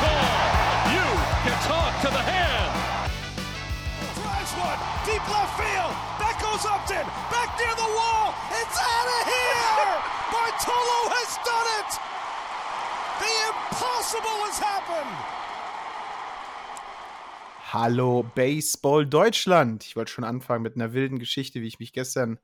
[0.00, 0.26] Call.
[0.96, 1.06] You
[1.44, 2.72] can talk to the hand.
[4.16, 5.94] Drives one, deep left field.
[6.20, 8.32] That goes Upton, back near the wall.
[8.60, 9.92] It's out of here.
[10.32, 11.90] Bartolo has done it.
[13.20, 15.16] The impossible has happened.
[17.72, 19.84] Hallo Baseball Deutschland.
[19.84, 22.38] Ich wollte schon anfangen mit einer wilden Geschichte, wie ich mich gestern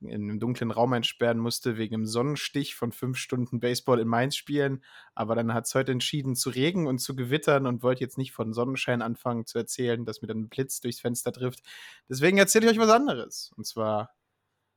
[0.00, 4.36] in einem dunklen Raum einsperren musste wegen einem Sonnenstich von fünf Stunden Baseball in Mainz
[4.36, 4.82] spielen.
[5.14, 8.32] Aber dann hat es heute entschieden zu regen und zu gewittern und wollte jetzt nicht
[8.32, 11.60] von Sonnenschein anfangen zu erzählen, dass mir dann ein Blitz durchs Fenster trifft.
[12.08, 13.52] Deswegen erzähle ich euch was anderes.
[13.56, 14.14] Und zwar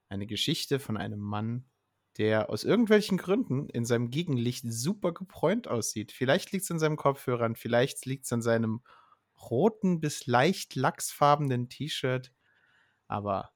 [0.10, 1.66] eine Geschichte von einem Mann,
[2.18, 6.12] der aus irgendwelchen Gründen in seinem Gegenlicht super gebräunt aussieht.
[6.12, 8.82] Vielleicht liegt es an seinem Kopfhörern, vielleicht liegt es an seinem
[9.50, 12.32] roten bis leicht lachsfarbenen T-Shirt.
[13.08, 13.53] Aber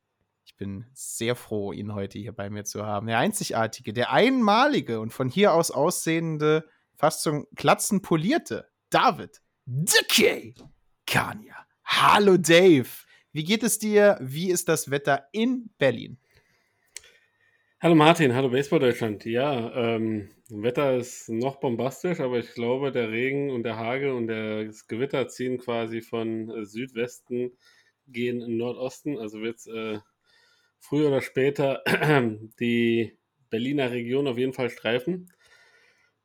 [0.57, 3.07] bin sehr froh, ihn heute hier bei mir zu haben.
[3.07, 10.55] Der einzigartige, der einmalige und von hier aus aussehende, fast zum Glatzen polierte David Dickey
[11.05, 11.55] Kania.
[11.83, 12.87] Hallo Dave.
[13.31, 14.17] Wie geht es dir?
[14.19, 16.17] Wie ist das Wetter in Berlin?
[17.79, 19.23] Hallo Martin, hallo Baseball Deutschland.
[19.25, 24.27] Ja, ähm, Wetter ist noch bombastisch, aber ich glaube, der Regen und der Hagel und
[24.27, 27.51] das Gewitter ziehen quasi von Südwesten,
[28.07, 29.19] gehen in Nordosten.
[29.19, 29.99] Also wird es äh,
[30.87, 31.83] früher oder später
[32.59, 33.17] die
[33.49, 35.31] Berliner Region auf jeden Fall streifen.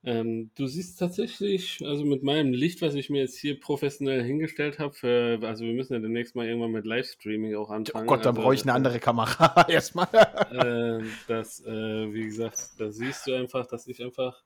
[0.04, 4.80] Ähm, du siehst tatsächlich, also mit meinem Licht, was ich mir jetzt hier professionell hingestellt
[4.80, 8.06] habe, also wir müssen ja demnächst mal irgendwann mit Livestreaming auch Oh anfangen.
[8.08, 10.08] Gott, dann also, brauche ich eine andere Kamera erstmal.
[10.12, 14.42] äh, dass, äh, wie gesagt, da siehst du einfach, dass ich einfach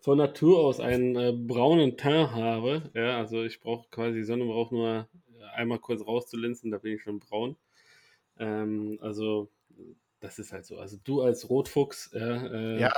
[0.00, 2.90] von Natur aus einen äh, braunen Teint habe.
[2.94, 5.08] Ja, also ich brauche quasi, Sonne braucht nur
[5.54, 7.56] einmal kurz rauszulinsen, da bin ich schon braun.
[8.38, 9.50] Ähm, also
[10.20, 10.78] das ist halt so.
[10.78, 12.92] Also du als Rotfuchs, ja, äh, ja,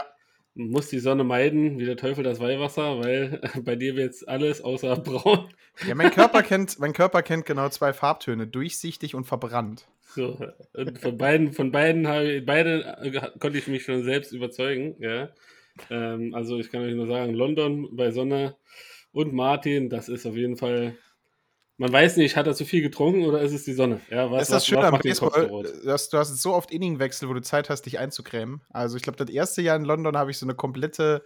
[0.55, 4.97] musst die Sonne meiden, wie der Teufel das Weihwasser, weil bei dir wird alles außer
[4.97, 5.49] braun.
[5.87, 9.87] ja mein, Körper kennt, mein Körper kennt genau zwei Farbtöne, durchsichtig und verbrannt.
[10.15, 10.39] So,
[10.75, 14.95] und von beiden, von beiden habe ich, beide äh, konnte ich mich schon selbst überzeugen,
[15.01, 15.31] ja.
[15.91, 18.55] Ähm, also ich kann euch nur sagen, London bei Sonne
[19.13, 20.97] und Martin, das ist auf jeden Fall.
[21.77, 24.01] Man weiß nicht, hat er zu viel getrunken oder ist es die Sonne?
[24.09, 25.47] Ja, was, das ist das Schöne am Baseball.
[25.47, 25.67] rot?
[25.83, 28.63] Du hast, hast so oft Inningwechsel, wo du Zeit hast, dich einzucremen.
[28.71, 31.25] Also ich glaube, das erste Jahr in London habe ich so eine komplette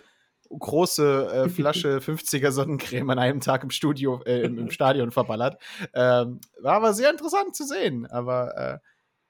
[0.49, 5.61] große äh, Flasche 50er Sonnencreme an einem Tag im Studio, äh, im, im Stadion verballert.
[5.95, 8.07] Ähm, war aber sehr interessant zu sehen.
[8.07, 8.79] Aber äh,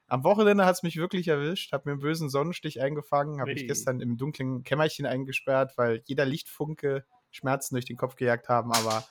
[0.07, 3.67] am Wochenende hat es mich wirklich erwischt, habe mir einen bösen Sonnenstich eingefangen, habe mich
[3.67, 8.71] gestern im dunklen Kämmerchen eingesperrt, weil jeder Lichtfunke Schmerzen durch den Kopf gejagt haben.
[8.71, 9.03] Aber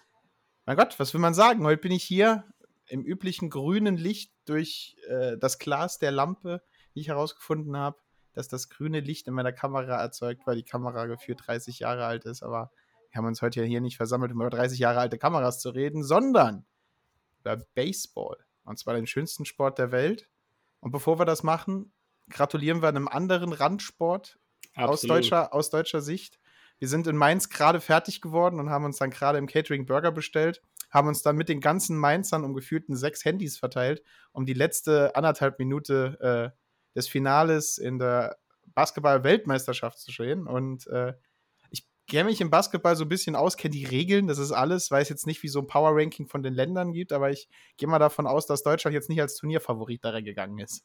[0.68, 1.64] mein Gott, was will man sagen?
[1.64, 2.44] Heute bin ich hier
[2.88, 6.62] im üblichen grünen Licht durch äh, das Glas der Lampe,
[6.94, 7.96] die ich herausgefunden habe,
[8.34, 12.26] dass das grüne Licht in meiner Kamera erzeugt, weil die Kamera gefühlt 30 Jahre alt
[12.26, 12.42] ist.
[12.42, 12.70] Aber
[13.10, 15.70] wir haben uns heute ja hier nicht versammelt, um über 30 Jahre alte Kameras zu
[15.70, 16.66] reden, sondern
[17.40, 18.36] über Baseball.
[18.64, 20.28] Und zwar den schönsten Sport der Welt.
[20.80, 21.94] Und bevor wir das machen,
[22.28, 24.38] gratulieren wir einem anderen Randsport
[24.74, 26.38] aus deutscher, aus deutscher Sicht.
[26.78, 30.12] Wir sind in Mainz gerade fertig geworden und haben uns dann gerade im Catering Burger
[30.12, 34.02] bestellt, haben uns dann mit den ganzen Mainzern um gefühlten sechs Handys verteilt,
[34.32, 38.38] um die letzte anderthalb Minute äh, des Finales in der
[38.74, 40.46] Basketball-Weltmeisterschaft zu sehen.
[40.46, 41.14] Und äh,
[41.70, 44.90] ich kenne mich im Basketball so ein bisschen aus, kenne die Regeln, das ist alles,
[44.90, 47.98] weiß jetzt nicht, wie so ein Power-Ranking von den Ländern gibt, aber ich gehe mal
[47.98, 50.84] davon aus, dass Deutschland jetzt nicht als Turnierfavorit da reingegangen ist.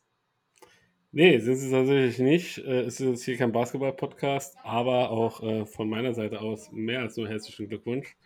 [1.15, 2.57] Nee, sind sie tatsächlich nicht.
[2.57, 7.01] Äh, Es ist jetzt hier kein Basketball-Podcast, aber auch äh, von meiner Seite aus mehr
[7.01, 8.17] als nur herzlichen Glückwunsch.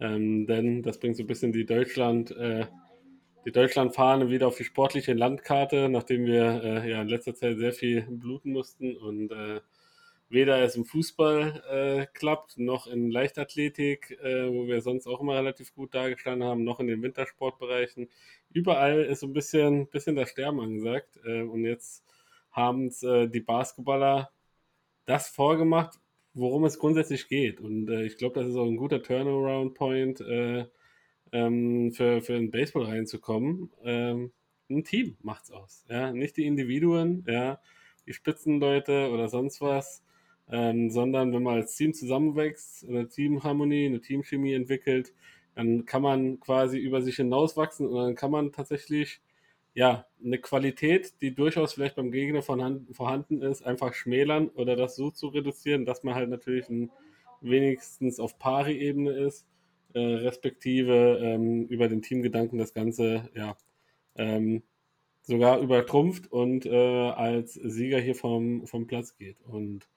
[0.00, 2.66] Ähm, denn das bringt so ein bisschen die Deutschland, äh,
[3.44, 7.72] die Deutschlandfahne wieder auf die sportliche Landkarte, nachdem wir äh, ja in letzter Zeit sehr
[7.72, 9.60] viel bluten mussten und äh,
[10.30, 15.74] weder es im Fußball äh, klappt, noch in Leichtathletik, wo wir sonst auch immer relativ
[15.74, 18.08] gut dargestanden haben, noch in den Wintersportbereichen.
[18.52, 21.18] Überall ist so ein bisschen, bisschen das Sterben angesagt.
[21.24, 22.04] Und jetzt
[22.50, 24.30] haben äh, die Basketballer
[25.06, 25.98] das vorgemacht,
[26.34, 27.60] worum es grundsätzlich geht.
[27.60, 30.66] Und äh, ich glaube, das ist auch ein guter Turnaround-Point äh,
[31.32, 33.70] ähm, für, für den Baseball reinzukommen.
[33.82, 34.32] Ähm,
[34.68, 35.84] ein Team macht's aus.
[35.88, 36.12] Ja?
[36.12, 37.60] Nicht die Individuen, ja.
[38.06, 40.04] die Spitzenleute oder sonst was,
[40.50, 45.12] ähm, sondern wenn man als Team zusammenwächst, eine Teamharmonie, eine Teamchemie entwickelt,
[45.54, 49.20] dann kann man quasi über sich hinauswachsen und dann kann man tatsächlich
[49.74, 55.10] ja, eine Qualität, die durchaus vielleicht beim Gegner vorhanden ist, einfach schmälern oder das so
[55.10, 56.90] zu reduzieren, dass man halt natürlich ein,
[57.40, 59.46] wenigstens auf Pari-Ebene ist,
[59.94, 63.56] äh, respektive ähm, über den Teamgedanken das Ganze ja,
[64.16, 64.62] ähm,
[65.22, 69.40] sogar übertrumpft und äh, als Sieger hier vom, vom Platz geht.
[69.42, 69.88] Und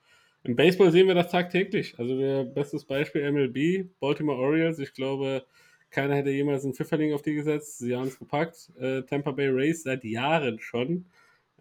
[0.44, 1.98] im Baseball sehen wir das tagtäglich.
[1.98, 4.80] Also der bestes Beispiel MLB, Baltimore Orioles.
[4.80, 5.46] Ich glaube,
[5.94, 7.78] keiner hätte jemals einen Pfifferling auf die gesetzt.
[7.78, 8.72] Sie haben es gepackt.
[8.80, 11.06] Äh, Tampa Bay Rays seit Jahren schon.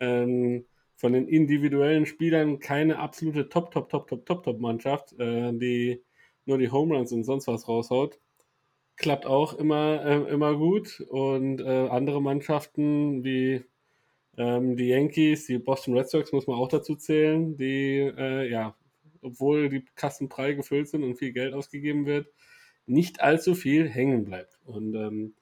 [0.00, 0.64] Ähm,
[0.96, 6.02] von den individuellen Spielern keine absolute Top, Top, Top, Top, Top, Top Mannschaft, äh, die
[6.46, 8.19] nur die Home Runs und sonst was raushaut.
[8.96, 11.00] Klappt auch immer, äh, immer gut.
[11.08, 13.64] Und äh, andere Mannschaften wie
[14.38, 18.75] ähm, die Yankees, die Boston Red Sox muss man auch dazu zählen, die, äh, ja,
[19.20, 22.28] obwohl die Kassen prall gefüllt sind und viel Geld ausgegeben wird,
[22.87, 24.58] nicht allzu viel hängen bleibt.
[24.64, 25.34] Und ähm,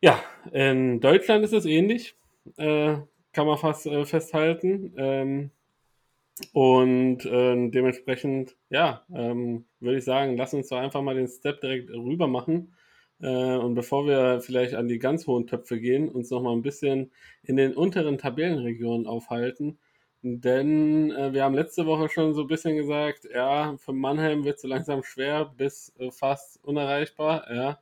[0.00, 0.22] ja,
[0.52, 2.16] in Deutschland ist es ähnlich,
[2.56, 2.96] äh,
[3.32, 4.94] kann man fast äh, festhalten.
[4.96, 5.50] Ähm,
[6.52, 11.60] und äh, dementsprechend, ja, ähm, würde ich sagen, lass uns doch einfach mal den Step
[11.60, 12.72] direkt rüber machen
[13.20, 16.62] äh, und bevor wir vielleicht an die ganz hohen Töpfe gehen, uns noch mal ein
[16.62, 17.10] bisschen
[17.42, 19.78] in den unteren Tabellenregionen aufhalten.
[20.22, 24.56] Denn äh, wir haben letzte Woche schon so ein bisschen gesagt, ja, für Mannheim wird
[24.56, 27.78] es so langsam schwer bis äh, fast unerreichbar, ja,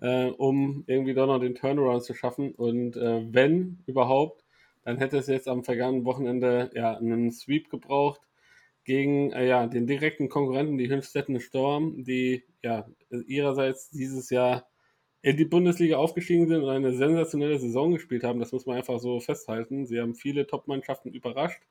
[0.00, 2.52] äh, um irgendwie doch noch den Turnaround zu schaffen.
[2.52, 4.44] Und äh, wenn überhaupt,
[4.84, 8.22] dann hätte es jetzt am vergangenen Wochenende ja einen Sweep gebraucht
[8.84, 12.86] gegen äh, ja, den direkten Konkurrenten, die Hünstetten Storm, die ja
[13.26, 14.66] ihrerseits dieses Jahr
[15.22, 18.38] in die Bundesliga aufgestiegen sind und eine sensationelle Saison gespielt haben.
[18.38, 19.86] Das muss man einfach so festhalten.
[19.86, 21.62] Sie haben viele Top-Mannschaften überrascht,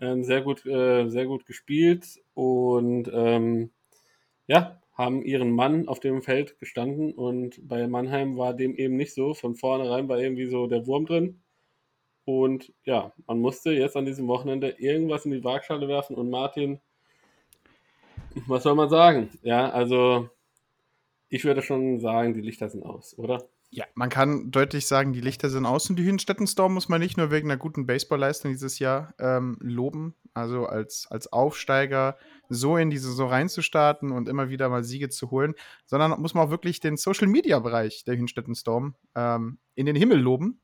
[0.00, 3.70] ähm, sehr gut, äh, sehr gut gespielt und ähm,
[4.46, 9.14] ja, haben ihren Mann auf dem Feld gestanden und bei Mannheim war dem eben nicht
[9.14, 9.34] so.
[9.34, 11.42] Von vornherein war irgendwie so der Wurm drin.
[12.24, 16.80] Und ja, man musste jetzt an diesem Wochenende irgendwas in die Waagschale werfen und Martin,
[18.46, 19.30] was soll man sagen?
[19.42, 20.28] Ja, also
[21.28, 23.48] ich würde schon sagen, die Lichter sind aus, oder?
[23.70, 27.00] Ja, man kann deutlich sagen, die Lichter sind aus und die Hünstetten Storm muss man
[27.00, 32.16] nicht nur wegen einer guten Baseballleistung dieses Jahr ähm, loben, also als, als Aufsteiger
[32.48, 36.46] so in die Saison reinzustarten und immer wieder mal Siege zu holen, sondern muss man
[36.46, 40.60] auch wirklich den Social Media Bereich der Hünstetten Storm ähm, in den Himmel loben,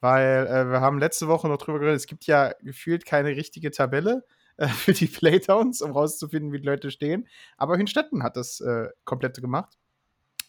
[0.00, 3.70] weil äh, wir haben letzte Woche noch drüber geredet, es gibt ja gefühlt keine richtige
[3.70, 4.24] Tabelle
[4.56, 7.28] äh, für die Playtowns, um rauszufinden, wie die Leute stehen.
[7.56, 9.78] Aber Hünstetten hat das äh, komplette gemacht.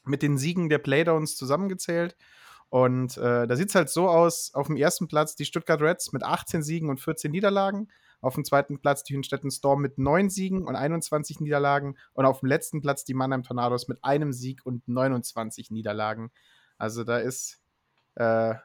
[0.05, 2.15] Mit den Siegen der Playdowns zusammengezählt.
[2.69, 6.11] Und äh, da sieht es halt so aus: auf dem ersten Platz die Stuttgart Reds
[6.11, 7.89] mit 18 Siegen und 14 Niederlagen.
[8.21, 11.97] Auf dem zweiten Platz die Hünstetten Storm mit 9 Siegen und 21 Niederlagen.
[12.13, 16.31] Und auf dem letzten Platz die Mannheim Tornados mit einem Sieg und 29 Niederlagen.
[16.77, 17.59] Also da ist
[18.15, 18.55] äh,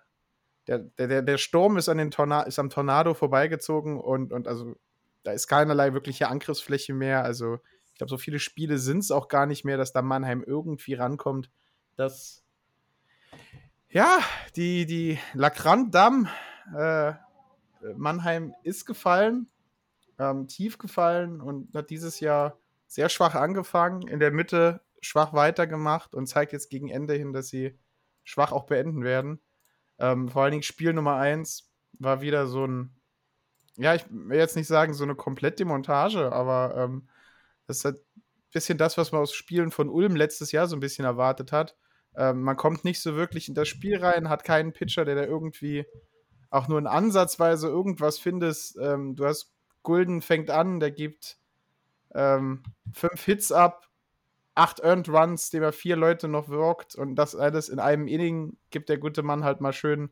[0.69, 4.77] der, der, der Sturm ist, an den Torna ist am Tornado vorbeigezogen und, und also
[5.25, 7.25] da ist keinerlei wirkliche Angriffsfläche mehr.
[7.25, 7.59] Also
[7.99, 10.95] ich glaube, so viele Spiele sind es auch gar nicht mehr, dass da Mannheim irgendwie
[10.95, 11.51] rankommt.
[11.97, 12.45] Dass
[13.89, 14.21] ja,
[14.55, 16.29] die, die Lacrant Damm,
[16.77, 17.15] äh,
[17.97, 19.49] Mannheim ist gefallen,
[20.17, 26.15] ähm, tief gefallen und hat dieses Jahr sehr schwach angefangen, in der Mitte schwach weitergemacht
[26.15, 27.77] und zeigt jetzt gegen Ende hin, dass sie
[28.23, 29.41] schwach auch beenden werden.
[29.99, 32.95] Ähm, vor allen Dingen Spiel Nummer 1 war wieder so ein,
[33.77, 37.09] ja, ich will jetzt nicht sagen, so eine komplette Montage, aber ähm,
[37.69, 38.23] das ist halt ein
[38.53, 41.77] bisschen das, was man aus Spielen von Ulm letztes Jahr so ein bisschen erwartet hat.
[42.17, 45.25] Ähm, man kommt nicht so wirklich in das Spiel rein, hat keinen Pitcher, der da
[45.25, 45.87] irgendwie
[46.51, 48.77] auch nur in Ansatzweise irgendwas findest.
[48.81, 51.39] Ähm, du hast Gulden fängt an, der gibt
[52.15, 53.89] ähm, fünf Hits ab,
[54.55, 58.57] acht Earned Runs, dem er vier Leute noch wirkt und das alles in einem Inning
[58.71, 60.11] gibt der gute Mann halt mal schön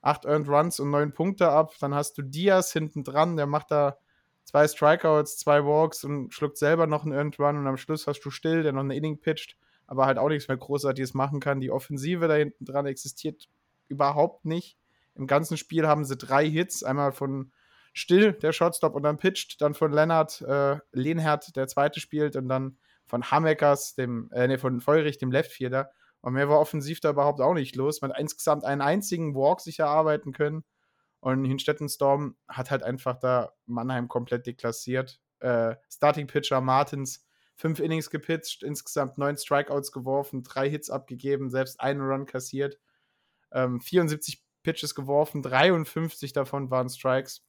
[0.00, 1.74] acht Earned Runs und neun Punkte ab.
[1.80, 3.98] Dann hast du Diaz hinten dran, der macht da
[4.44, 8.30] zwei Strikeouts, zwei Walks und schluckt selber noch einen Earned und am Schluss hast du
[8.30, 11.60] Still, der noch eine Inning pitcht, aber halt auch nichts mehr Großartiges machen kann.
[11.60, 13.48] Die Offensive da hinten dran existiert
[13.88, 14.78] überhaupt nicht.
[15.14, 17.52] Im ganzen Spiel haben sie drei Hits, einmal von
[17.92, 22.48] Still, der Shotstop und dann pitcht, dann von Lennart, äh, Lehnhardt, der zweite spielt und
[22.48, 25.90] dann von Hameckers, dem, äh, nee, von Feurich, dem Leftfielder.
[26.20, 28.00] Und mehr war offensiv da überhaupt auch nicht los.
[28.00, 30.64] Man hat insgesamt einen einzigen Walk sich erarbeiten können.
[31.24, 35.22] Und Hinstetten Storm hat halt einfach da Mannheim komplett deklassiert.
[35.38, 37.24] Äh, Starting Pitcher Martins,
[37.56, 42.78] fünf Innings gepitcht, insgesamt neun Strikeouts geworfen, drei Hits abgegeben, selbst einen Run kassiert.
[43.52, 47.42] Ähm, 74 Pitches geworfen, 53 davon waren Strikes.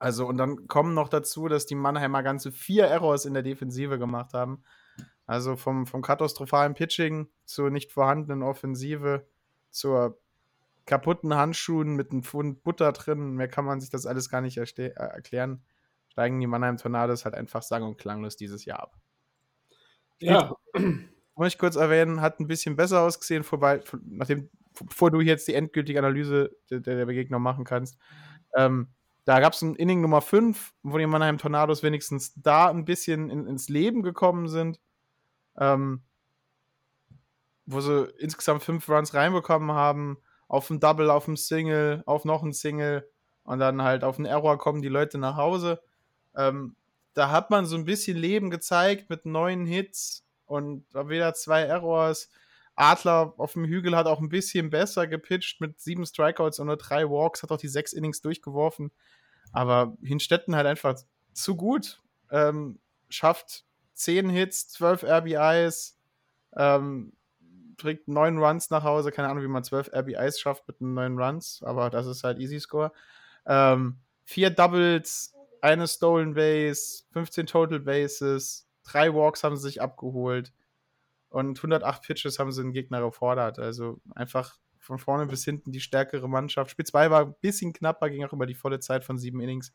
[0.00, 4.00] Also, und dann kommen noch dazu, dass die Mannheimer ganze vier Errors in der Defensive
[4.00, 4.64] gemacht haben.
[5.24, 9.24] Also vom, vom katastrophalen Pitching zur nicht vorhandenen Offensive,
[9.70, 10.20] zur
[10.86, 13.34] kaputten Handschuhen mit einem Pfund Butter drin.
[13.34, 15.62] Mehr kann man sich das alles gar nicht äh, erklären.
[16.08, 18.96] Steigen die Mannheim Tornados halt einfach sang- und klanglos dieses Jahr ab.
[20.18, 20.54] Ja.
[21.34, 25.54] Muss ich kurz erwähnen, hat ein bisschen besser ausgesehen, vorbei, nachdem, bevor du jetzt die
[25.54, 27.96] endgültige Analyse der, der Begegnung machen kannst.
[28.54, 28.88] Ähm,
[29.24, 33.30] da gab es ein Inning Nummer 5, wo die Mannheim Tornados wenigstens da ein bisschen
[33.30, 34.80] in, ins Leben gekommen sind.
[35.56, 36.02] Ähm,
[37.64, 40.18] wo sie insgesamt fünf Runs reinbekommen haben
[40.52, 43.08] auf ein Double, auf ein Single, auf noch ein Single
[43.42, 45.80] und dann halt auf einen Error kommen die Leute nach Hause.
[46.36, 46.76] Ähm,
[47.14, 52.28] da hat man so ein bisschen Leben gezeigt mit neun Hits und wieder zwei Errors.
[52.74, 56.76] Adler auf dem Hügel hat auch ein bisschen besser gepitcht mit sieben Strikeouts und nur
[56.76, 58.92] drei Walks, hat auch die sechs Innings durchgeworfen.
[59.52, 60.98] Aber Hinstetten halt einfach
[61.32, 62.02] zu gut.
[62.30, 62.78] Ähm,
[63.08, 65.98] schafft zehn Hits, zwölf RBIs,
[66.58, 67.14] ähm,
[67.82, 69.12] bringt neun Runs nach Hause.
[69.12, 72.60] Keine Ahnung, wie man zwölf RBIs schafft mit neun Runs, aber das ist halt Easy
[72.60, 72.92] Score.
[73.46, 80.52] Ähm, vier Doubles, eine Stolen Base, 15 Total Bases, drei Walks haben sie sich abgeholt
[81.28, 83.58] und 108 Pitches haben sie den Gegner gefordert.
[83.58, 86.70] Also einfach von vorne bis hinten die stärkere Mannschaft.
[86.70, 89.72] Spiel 2 war ein bisschen knapper, ging auch über die volle Zeit von sieben Innings.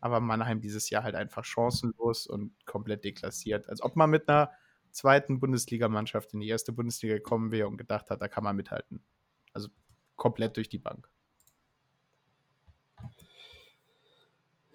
[0.00, 3.68] Aber Mannheim dieses Jahr halt einfach chancenlos und komplett deklassiert.
[3.68, 4.50] Als ob man mit einer
[4.90, 9.02] zweiten Bundesligamannschaft in die erste Bundesliga gekommen wäre und gedacht hat, da kann man mithalten.
[9.52, 9.68] Also
[10.16, 11.08] komplett durch die Bank.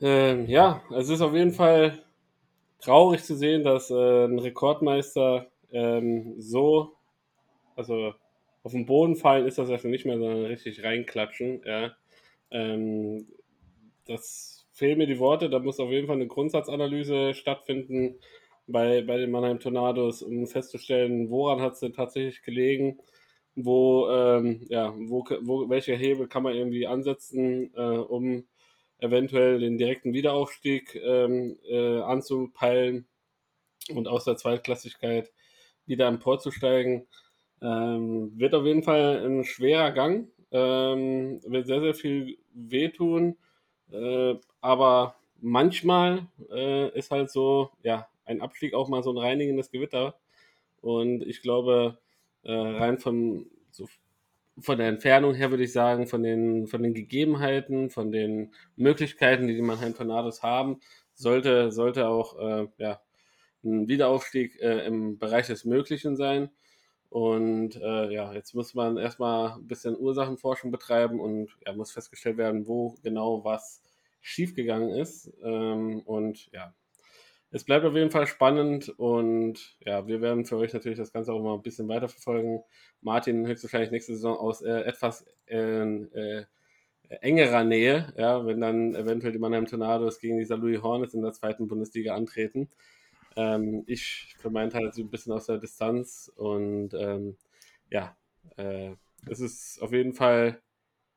[0.02, 2.04] Ähm, ja, es ist auf jeden Fall
[2.80, 6.98] traurig zu sehen, dass äh, ein Rekordmeister ähm, so,
[7.76, 8.14] also
[8.64, 11.62] auf den Boden fallen ist das schon nicht mehr, sondern richtig reinklatschen.
[11.66, 11.96] Ja.
[12.52, 13.28] Ähm,
[14.06, 18.20] das fehlen mir die Worte, da muss auf jeden Fall eine Grundsatzanalyse stattfinden
[18.68, 23.00] bei, bei den Mannheim Tornados, um festzustellen, woran hat es denn tatsächlich gelegen,
[23.56, 28.46] wo, ähm, ja, wo, wo, welche Hebel kann man irgendwie ansetzen, äh, um
[29.00, 33.06] eventuell den direkten Wiederaufstieg ähm, äh, anzupeilen
[33.94, 35.32] und aus der Zweitklassigkeit
[35.86, 37.08] wieder emporzusteigen.
[37.62, 43.38] Ähm, wird auf jeden Fall ein schwerer Gang, ähm, wird sehr, sehr viel wehtun,
[43.92, 49.72] äh, aber manchmal äh, ist halt so, ja, ein Abstieg auch mal so ein reinigendes
[49.72, 50.20] Gewitter.
[50.82, 52.00] Und ich glaube,
[52.44, 53.88] äh, rein von, so,
[54.60, 59.48] von der Entfernung her würde ich sagen, von den, von den Gegebenheiten, von den Möglichkeiten,
[59.48, 60.80] die die Mannheim Tornados haben,
[61.14, 63.02] sollte, sollte auch äh, ja,
[63.64, 66.50] ein Wiederaufstieg äh, im Bereich des Möglichen sein.
[67.10, 72.38] Und äh, ja, jetzt muss man erstmal ein bisschen Ursachenforschung betreiben und ja, muss festgestellt
[72.38, 73.84] werden, wo genau was
[74.20, 75.32] schiefgegangen ist.
[75.44, 76.74] Ähm, und ja,
[77.54, 81.32] es bleibt auf jeden Fall spannend und ja, wir werden für euch natürlich das Ganze
[81.32, 82.64] auch mal ein bisschen weiter verfolgen.
[83.02, 86.46] Martin höchstwahrscheinlich nächste Saison aus äh, etwas äh, äh,
[87.22, 90.58] engerer Nähe, ja, wenn dann eventuell die Mannheim Tornados gegen die St.
[90.58, 92.72] Louis Hornets in der zweiten Bundesliga antreten.
[93.36, 97.38] Ähm, ich für meinen Teil so ein bisschen aus der Distanz und ähm,
[97.92, 98.18] ja,
[98.58, 98.96] äh,
[99.30, 100.60] es ist auf jeden Fall,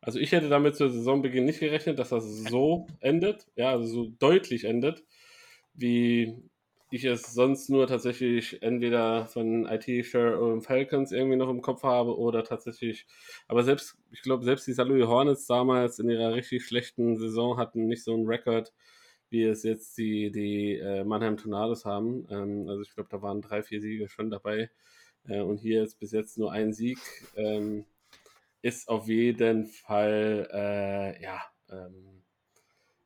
[0.02, 4.12] also ich hätte damit zu Saisonbeginn nicht gerechnet, dass das so endet, ja, also so
[4.18, 5.02] deutlich endet
[5.76, 6.34] wie
[6.90, 12.16] ich es sonst nur tatsächlich entweder von IT-Share und Falcons irgendwie noch im Kopf habe
[12.16, 13.06] oder tatsächlich,
[13.48, 14.84] aber selbst, ich glaube, selbst die St.
[14.84, 18.72] Louis Hornets damals in ihrer richtig schlechten Saison hatten nicht so einen Rekord,
[19.30, 22.26] wie es jetzt die, die äh, Mannheim Tornados haben.
[22.30, 24.70] Ähm, also ich glaube, da waren drei, vier Siege schon dabei.
[25.28, 26.98] Äh, und hier ist bis jetzt nur ein Sieg.
[27.34, 27.84] Ähm,
[28.62, 32.24] ist auf jeden Fall, äh, ja, ähm,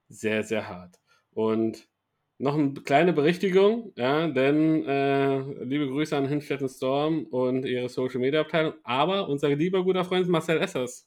[0.09, 0.99] sehr, sehr hart.
[1.33, 1.89] Und
[2.40, 8.18] noch eine kleine Berichtigung, ja, denn äh, liebe Grüße an Hinstetten Storm und ihre Social
[8.18, 11.06] Media Abteilung, aber unser lieber guter Freund Marcel Essers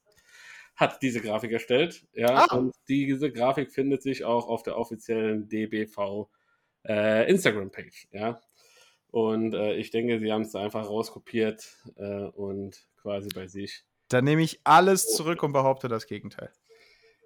[0.76, 2.56] hat diese Grafik erstellt, ja, ah.
[2.56, 6.30] und diese Grafik findet sich auch auf der offiziellen DBV
[6.88, 8.40] äh, Instagram Page, ja.
[9.10, 13.84] Und äh, ich denke, sie haben es einfach rauskopiert äh, und quasi bei sich.
[14.10, 16.52] Dann nehme ich alles zurück und behaupte das Gegenteil.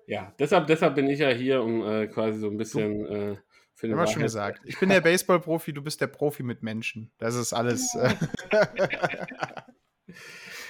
[0.05, 3.37] Ja, deshalb, deshalb bin ich ja hier, um äh, quasi so ein bisschen
[3.77, 4.61] äh, für Immer schon gesagt.
[4.65, 7.11] Ich bin der Baseball-Profi, du bist der Profi mit Menschen.
[7.19, 7.95] Das ist alles.
[7.95, 8.13] Äh,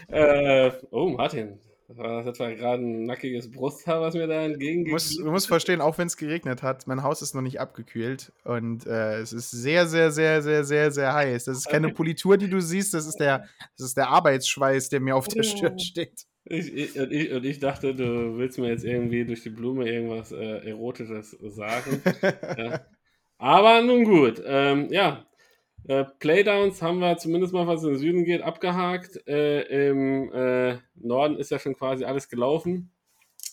[0.67, 1.59] äh, oh, Martin.
[1.89, 5.79] Das war gerade ein nackiges Brusthaar, was mir da entgegen du musst, du musst verstehen,
[5.79, 9.51] auch wenn es geregnet hat, mein Haus ist noch nicht abgekühlt und äh, es ist
[9.51, 11.45] sehr, sehr, sehr, sehr, sehr, sehr heiß.
[11.45, 13.47] Das ist keine Politur, die du siehst, das ist der,
[13.77, 16.25] das ist der Arbeitsschweiß, der mir auf der Stirn steht.
[16.49, 19.89] Ich, ich, und, ich, und ich dachte, du willst mir jetzt irgendwie durch die Blume
[19.89, 22.01] irgendwas äh, Erotisches sagen.
[22.57, 22.85] ja.
[23.37, 25.23] Aber nun gut, ähm, ja.
[25.87, 29.25] Äh, Playdowns haben wir zumindest mal, was in den Süden geht, abgehakt.
[29.27, 32.91] Äh, Im äh, Norden ist ja schon quasi alles gelaufen.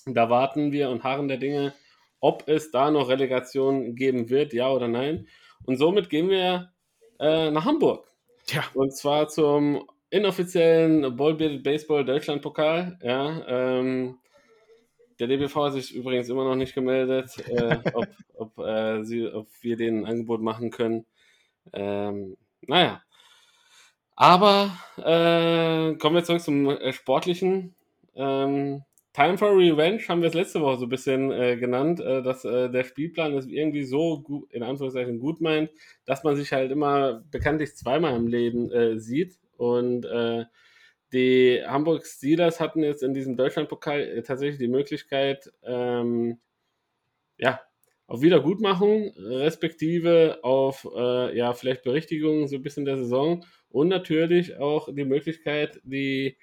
[0.06, 1.74] Da warten wir und harren der Dinge,
[2.20, 5.28] ob es da noch Relegation geben wird, ja oder nein.
[5.64, 6.72] Und somit gehen wir
[7.20, 8.06] äh, nach Hamburg.
[8.48, 8.64] Ja.
[8.74, 12.98] Und zwar zum inoffiziellen Ballbearded Baseball Deutschland Pokal.
[13.02, 14.18] Ja, ähm,
[15.18, 19.48] der DBV hat sich übrigens immer noch nicht gemeldet, äh, ob, ob, äh, sie, ob
[19.60, 21.06] wir denen ein Angebot machen können.
[21.72, 23.02] Ähm, naja.
[24.16, 27.74] Aber äh, kommen wir zurück zum äh, Sportlichen.
[28.14, 32.22] Ähm, Time for Revenge haben wir es letzte Woche so ein bisschen äh, genannt, äh,
[32.22, 35.70] dass der Spielplan es irgendwie so gut, in Anführungszeichen gut meint,
[36.04, 39.38] dass man sich halt immer bekanntlich zweimal im Leben sieht.
[39.56, 40.04] Und
[41.14, 46.40] die Hamburg Steelers hatten jetzt in diesem Deutschlandpokal äh, tatsächlich die Möglichkeit, ähm,
[47.38, 47.60] ja,
[48.06, 54.94] auf Wiedergutmachung, respektive auf ja, vielleicht Berichtigung so ein bisschen der Saison und natürlich auch
[54.94, 56.36] die Möglichkeit, die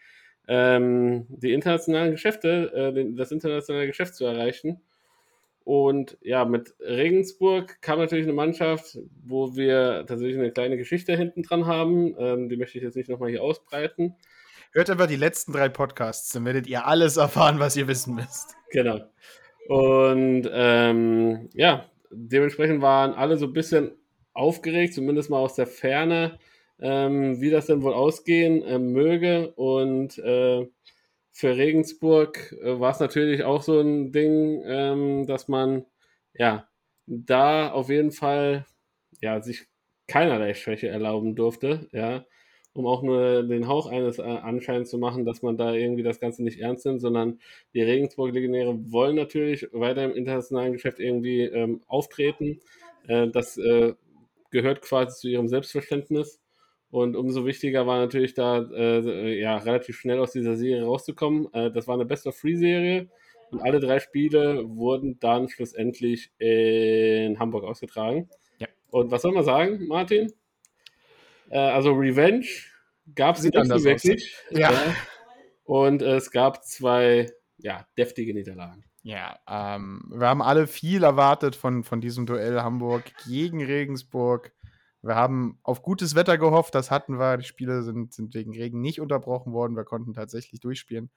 [0.48, 4.82] ähm, die internationalen Geschäfte, äh, das internationale Geschäft zu erreichen.
[5.64, 11.44] Und ja, mit Regensburg kam natürlich eine Mannschaft, wo wir tatsächlich eine kleine Geschichte hinten
[11.44, 12.16] dran haben.
[12.18, 14.16] Ähm, die möchte ich jetzt nicht nochmal hier ausbreiten.
[14.74, 18.56] Hört einfach die letzten drei Podcasts, dann werdet ihr alles erfahren, was ihr wissen müsst.
[18.72, 19.02] Genau.
[19.68, 23.92] Und ähm, ja, dementsprechend waren alle so ein bisschen
[24.34, 26.40] aufgeregt, zumindest mal aus der Ferne,
[26.80, 29.52] ähm, wie das denn wohl ausgehen äh, möge.
[29.56, 30.66] Und äh,
[31.34, 35.86] für Regensburg äh, war es natürlich auch so ein Ding, ähm, dass man
[36.34, 36.68] ja
[37.08, 38.66] da auf jeden Fall
[39.22, 39.68] ja sich
[40.08, 42.26] keinerlei Schwäche erlauben durfte, ja,
[42.74, 46.20] um auch nur den Hauch eines äh, Anscheins zu machen, dass man da irgendwie das
[46.20, 47.40] Ganze nicht ernst nimmt, sondern
[47.74, 52.60] die Regensburg-Legionäre wollen natürlich weiter im internationalen Geschäft irgendwie ähm, auftreten.
[53.08, 53.94] Äh, das äh,
[54.52, 56.40] gehört quasi zu ihrem Selbstverständnis.
[56.92, 61.48] Und umso wichtiger war natürlich da, äh, ja, relativ schnell aus dieser Serie rauszukommen.
[61.54, 63.10] Äh, das war eine Best-of-Three-Serie.
[63.52, 68.30] Und alle drei Spiele wurden dann schlussendlich in Hamburg ausgetragen.
[68.60, 68.68] Ja.
[68.92, 70.32] Und was soll man sagen, Martin?
[71.50, 72.46] Äh, also Revenge
[73.16, 74.36] gab es wirklich.
[74.50, 74.72] Ja.
[74.72, 74.96] ja.
[75.64, 78.84] Und es gab zwei ja, deftige Niederlagen.
[79.04, 84.54] Ja, ähm, wir haben alle viel erwartet von, von diesem Duell Hamburg gegen Regensburg.
[85.02, 87.38] Wir haben auf gutes Wetter gehofft, das hatten wir.
[87.38, 89.76] Die Spiele sind, sind wegen Regen nicht unterbrochen worden.
[89.76, 91.10] Wir konnten tatsächlich durchspielen.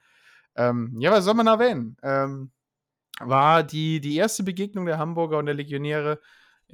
[0.55, 1.97] Ähm, ja, was soll man erwähnen?
[2.01, 2.51] Ähm,
[3.19, 6.19] war die, die erste Begegnung der Hamburger und der Legionäre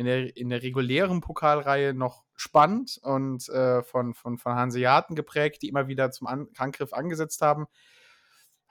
[0.02, 5.62] in der, in der regulären Pokalreihe noch spannend und äh, von, von, von Hanseaten geprägt,
[5.62, 7.68] die immer wieder zum An Angriff angesetzt haben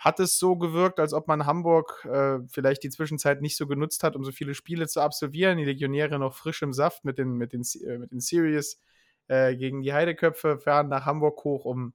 [0.01, 4.03] hat es so gewirkt, als ob man Hamburg äh, vielleicht die Zwischenzeit nicht so genutzt
[4.03, 5.59] hat, um so viele Spiele zu absolvieren.
[5.59, 8.81] Die Legionäre noch frisch im Saft mit den, mit den, äh, mit den Series
[9.29, 11.93] äh, gegen die Heideköpfe, fahren nach Hamburg hoch, um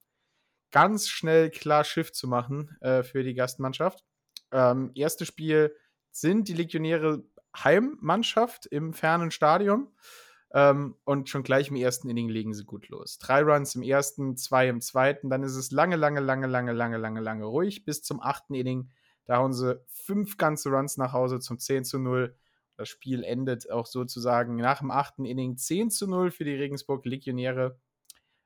[0.69, 4.03] ganz schnell klar Schiff zu machen äh, für die Gastmannschaft.
[4.51, 5.75] Ähm, erstes Spiel
[6.11, 7.23] sind die Legionäre
[7.63, 9.87] Heimmannschaft im fernen Stadion.
[10.53, 13.17] Ähm, und schon gleich im ersten Inning legen sie gut los.
[13.17, 16.97] Drei Runs im ersten, zwei im zweiten, dann ist es lange, lange, lange, lange, lange,
[16.97, 18.89] lange, lange ruhig bis zum achten Inning.
[19.25, 22.35] Da hauen sie fünf ganze Runs nach Hause zum 10 zu 0.
[22.77, 27.05] Das Spiel endet auch sozusagen nach dem achten Inning 10 zu 0 für die Regensburg
[27.05, 27.79] Legionäre.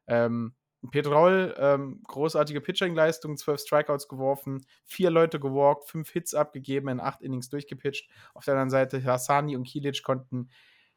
[0.08, 0.56] Ähm,
[0.92, 7.22] Petrol, ähm, großartige Pitching-Leistung, zwölf Strikeouts geworfen, vier Leute gewalkt, fünf Hits abgegeben, in acht
[7.22, 8.10] Innings durchgepitcht.
[8.34, 10.50] Auf der anderen Seite Hassani und Kilic konnten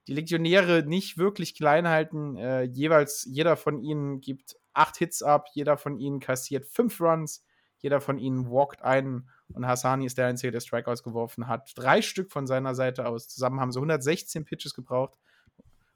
[0.07, 2.37] die Legionäre nicht wirklich klein halten.
[2.37, 7.45] Äh, jeweils jeder von ihnen gibt acht Hits ab, jeder von ihnen kassiert fünf Runs,
[7.79, 11.73] jeder von ihnen walkt einen und Hassani ist der Einzige, der Strikeouts geworfen hat.
[11.75, 13.29] Drei Stück von seiner Seite aus.
[13.29, 15.19] Zusammen haben sie 116 Pitches gebraucht,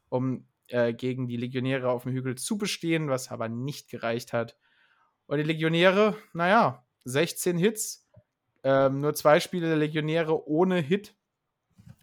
[0.08, 4.56] um äh, gegen die Legionäre auf dem Hügel zu bestehen, was aber nicht gereicht hat.
[5.26, 8.08] Und die Legionäre, naja, 16 Hits,
[8.62, 11.14] ähm, nur zwei Spiele der Legionäre ohne Hit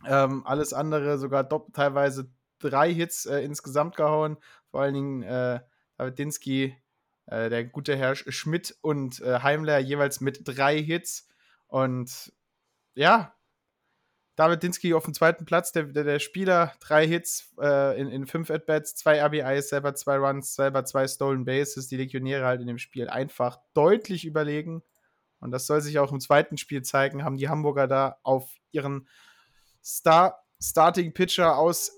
[0.06, 4.38] ähm, alles andere sogar teilweise drei Hits äh, insgesamt gehauen.
[4.70, 5.60] Vor allen Dingen äh,
[6.18, 6.76] Dinsky,
[7.28, 11.30] äh, der gute Herr Schmidt und äh, Heimler jeweils mit drei Hits.
[11.68, 12.34] Und
[12.96, 13.34] ja,
[14.36, 18.26] David Dinsky auf dem zweiten Platz, der, der, der Spieler, drei Hits äh, in, in
[18.26, 21.88] fünf At-Bats, zwei RBIs, selber zwei Runs, selber zwei Stolen Bases.
[21.88, 24.82] Die Legionäre halt in dem Spiel einfach deutlich überlegen.
[25.40, 29.08] Und das soll sich auch im zweiten Spiel zeigen, haben die Hamburger da auf ihren
[29.84, 31.92] Star Starting Pitcher aus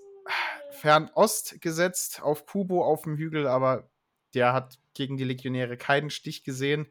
[0.71, 3.89] Fernost gesetzt, auf Kubo auf dem Hügel, aber
[4.33, 6.87] der hat gegen die Legionäre keinen Stich gesehen.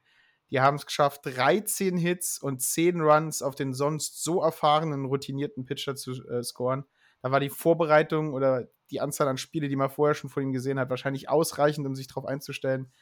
[0.51, 5.65] Die haben es geschafft, 13 Hits und 10 Runs auf den sonst so erfahrenen, routinierten
[5.65, 6.85] Pitcher zu äh, scoren.
[7.23, 10.53] Da war die Vorbereitung oder die Anzahl an Spiele, die man vorher schon von ihm
[10.53, 12.93] gesehen hat, wahrscheinlich ausreichend, um sich darauf einzustellen.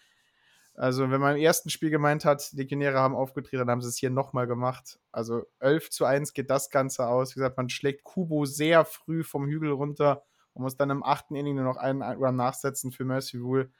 [0.74, 3.88] Also, wenn man im ersten Spiel gemeint hat, die Legionäre haben aufgetreten, dann haben sie
[3.88, 4.98] es hier nochmal gemacht.
[5.10, 7.32] Also 11 zu 1 geht das Ganze aus.
[7.32, 10.22] Wie gesagt, man schlägt Kubo sehr früh vom Hügel runter
[10.54, 13.70] und muss dann im achten Inning nur noch einen Run nachsetzen für Mercy Rule.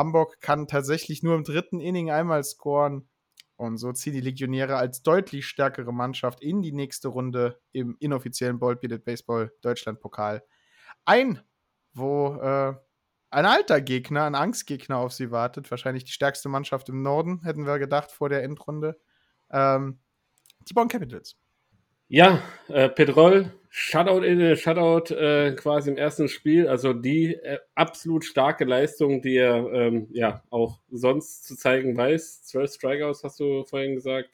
[0.00, 3.08] Hamburg kann tatsächlich nur im dritten Inning einmal scoren.
[3.56, 8.58] Und so ziehen die Legionäre als deutlich stärkere Mannschaft in die nächste Runde im inoffiziellen
[8.58, 10.42] Bold Bearded Baseball Deutschland Pokal
[11.04, 11.40] ein,
[11.92, 12.74] wo äh,
[13.30, 15.70] ein alter Gegner, ein Angstgegner auf sie wartet.
[15.70, 18.98] Wahrscheinlich die stärkste Mannschaft im Norden, hätten wir gedacht vor der Endrunde.
[19.50, 20.00] Ähm,
[20.68, 21.36] die Bonn Capitals.
[22.08, 26.66] Ja, äh, Petrol, Shutout, in, Shutout äh, quasi im ersten Spiel.
[26.66, 32.42] Also die äh, absolut starke Leistung, die er ähm, ja auch sonst zu zeigen weiß.
[32.42, 34.30] Zwölf Strikeouts hast du vorhin gesagt.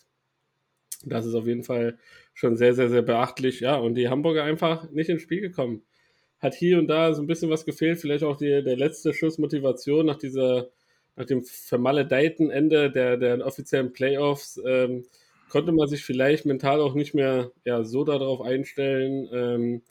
[1.04, 1.98] Das ist auf jeden Fall
[2.32, 3.60] schon sehr, sehr, sehr beachtlich.
[3.60, 5.82] Ja, und die Hamburger einfach nicht ins Spiel gekommen
[6.38, 8.00] hat hier und da so ein bisschen was gefehlt.
[8.00, 10.70] Vielleicht auch die, der letzte Schuss Motivation nach dieser,
[11.16, 14.60] nach dem vermaledeiten Ende der, der offiziellen Playoffs.
[14.66, 15.04] Ähm,
[15.48, 19.82] konnte man sich vielleicht mental auch nicht mehr ja, so darauf einstellen ähm,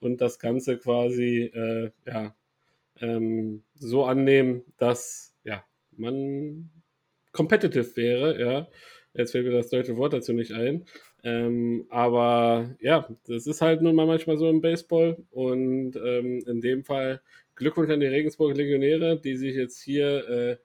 [0.00, 2.34] und das Ganze quasi äh, ja,
[3.00, 6.70] ähm, so annehmen, dass ja, man
[7.32, 8.40] competitive wäre.
[8.40, 8.68] Ja.
[9.14, 10.84] Jetzt fällt mir das deutsche Wort dazu nicht ein.
[11.24, 15.16] Ähm, aber ja, das ist halt nun mal manchmal so im Baseball.
[15.30, 17.20] Und ähm, in dem Fall
[17.54, 20.56] Glückwunsch an die Regensburg Legionäre, die sich jetzt hier äh,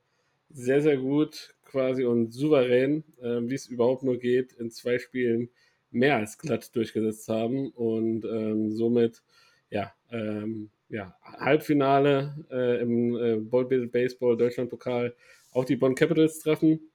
[0.50, 5.50] sehr, sehr gut quasi und souverän, äh, wie es überhaupt nur geht, in zwei Spielen
[5.90, 9.24] mehr als glatt durchgesetzt haben und ähm, somit
[9.70, 15.16] ja, ähm, ja, Halbfinale äh, im äh, Baseball Deutschland Pokal
[15.54, 16.92] auch die Bonn Capitals treffen.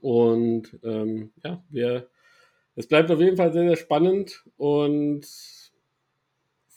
[0.00, 2.08] Und ähm, ja, wir
[2.76, 5.26] es bleibt auf jeden Fall sehr, sehr spannend und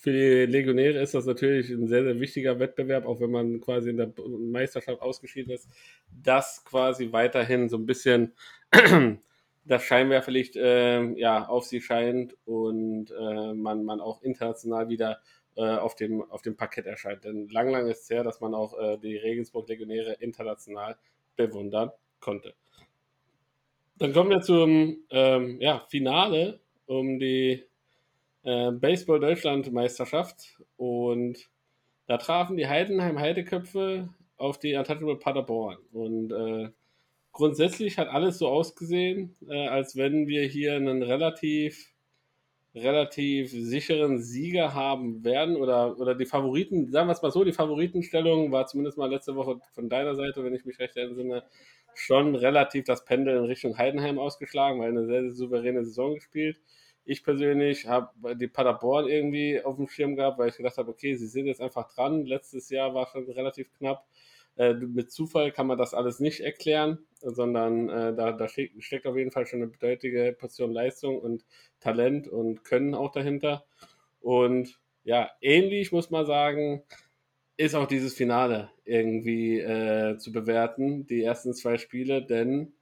[0.07, 3.89] für die Legionäre ist das natürlich ein sehr, sehr wichtiger Wettbewerb, auch wenn man quasi
[3.89, 5.67] in der Meisterschaft ausgeschieden ist,
[6.23, 8.31] dass quasi weiterhin so ein bisschen
[9.65, 15.19] das Scheinwerferlicht äh, ja, auf sie scheint und äh, man, man auch international wieder
[15.57, 17.25] äh, auf, dem, auf dem Parkett erscheint.
[17.25, 20.95] Denn lang, lang ist es her, dass man auch äh, die Regensburg-Legionäre international
[21.35, 21.91] bewundern
[22.21, 22.53] konnte.
[23.97, 27.65] Dann kommen wir zum ähm, ja, Finale um die
[28.47, 31.49] äh, Baseball Deutschland Meisterschaft und
[32.05, 34.07] da trafen die Heidenheim Heideköpfe
[34.37, 36.69] auf die Untouchable Paderborn und äh,
[37.33, 41.93] grundsätzlich hat alles so ausgesehen, äh, als wenn wir hier einen relativ
[42.73, 47.51] relativ sicheren Sieger haben werden oder, oder die Favoriten, sagen wir es mal so, die
[47.51, 51.43] Favoritenstellung war zumindest mal letzte Woche von deiner Seite, wenn ich mich recht entsinne,
[51.95, 56.61] schon relativ das Pendel in Richtung Heidenheim ausgeschlagen, weil eine sehr, sehr souveräne Saison gespielt.
[57.09, 61.15] Ich persönlich habe die Paderborn irgendwie auf dem Schirm gehabt, weil ich gedacht habe, okay,
[61.15, 62.25] sie sind jetzt einfach dran.
[62.25, 64.05] Letztes Jahr war schon relativ knapp.
[64.57, 69.15] Äh, mit Zufall kann man das alles nicht erklären, sondern äh, da, da steckt, auf
[69.15, 71.45] jeden Fall schon eine bedeutende Portion Leistung und
[71.79, 73.65] Talent und Können auch dahinter.
[74.19, 76.83] Und ja, ähnlich muss man sagen,
[77.55, 82.73] ist auch dieses Finale irgendwie äh, zu bewerten, die ersten zwei Spiele, denn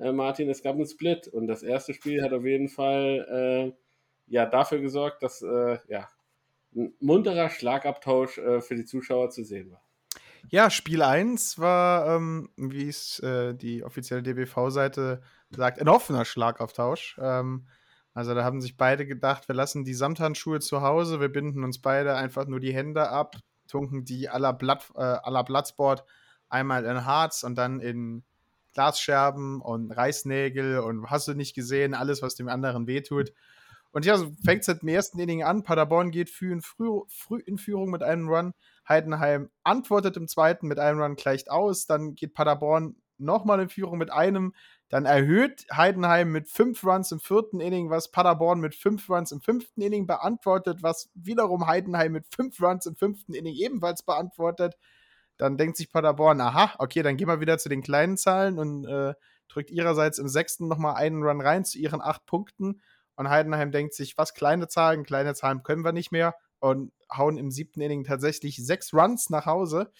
[0.00, 4.32] äh, Martin, es gab einen Split und das erste Spiel hat auf jeden Fall äh,
[4.32, 6.08] ja dafür gesorgt, dass äh, ja
[6.74, 9.82] ein munterer Schlagabtausch äh, für die Zuschauer zu sehen war.
[10.48, 17.18] Ja, Spiel 1 war, ähm, wie es äh, die offizielle DBV-Seite sagt, ein offener Schlagabtausch.
[17.20, 17.66] Ähm,
[18.14, 21.80] also da haben sich beide gedacht, wir lassen die Samthandschuhe zu Hause, wir binden uns
[21.80, 23.36] beide einfach nur die Hände ab,
[23.68, 26.04] tunken die aller, Blatt, äh, aller Bloodsport
[26.48, 28.24] einmal in Harz und dann in
[28.72, 33.32] Glasscherben und Reißnägel und hast du nicht gesehen, alles, was dem anderen wehtut.
[33.92, 35.64] Und ja, so fängt es halt im ersten Inning an.
[35.64, 38.54] Paderborn geht früh in, früh, früh in Führung mit einem Run.
[38.88, 41.86] Heidenheim antwortet im zweiten mit einem Run, gleicht aus.
[41.86, 44.54] Dann geht Paderborn nochmal in Führung mit einem.
[44.88, 49.40] Dann erhöht Heidenheim mit fünf Runs im vierten Inning, was Paderborn mit fünf Runs im
[49.40, 54.76] fünften Inning beantwortet, was wiederum Heidenheim mit fünf Runs im fünften Inning ebenfalls beantwortet.
[55.40, 58.84] Dann denkt sich Paderborn, aha, okay, dann gehen wir wieder zu den kleinen Zahlen und
[58.84, 59.14] äh,
[59.48, 62.82] drückt ihrerseits im sechsten nochmal einen Run rein zu ihren acht Punkten.
[63.16, 67.38] Und Heidenheim denkt sich, was kleine Zahlen, kleine Zahlen können wir nicht mehr und hauen
[67.38, 69.90] im siebten Inning tatsächlich sechs Runs nach Hause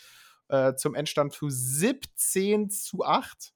[0.49, 3.55] äh, zum Endstand zu 17 zu 8.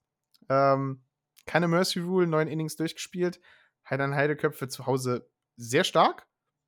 [0.49, 1.03] Ähm,
[1.45, 3.39] keine Mercy Rule, neun Innings durchgespielt.
[3.87, 6.25] Heidan Heideköpfe zu Hause sehr stark.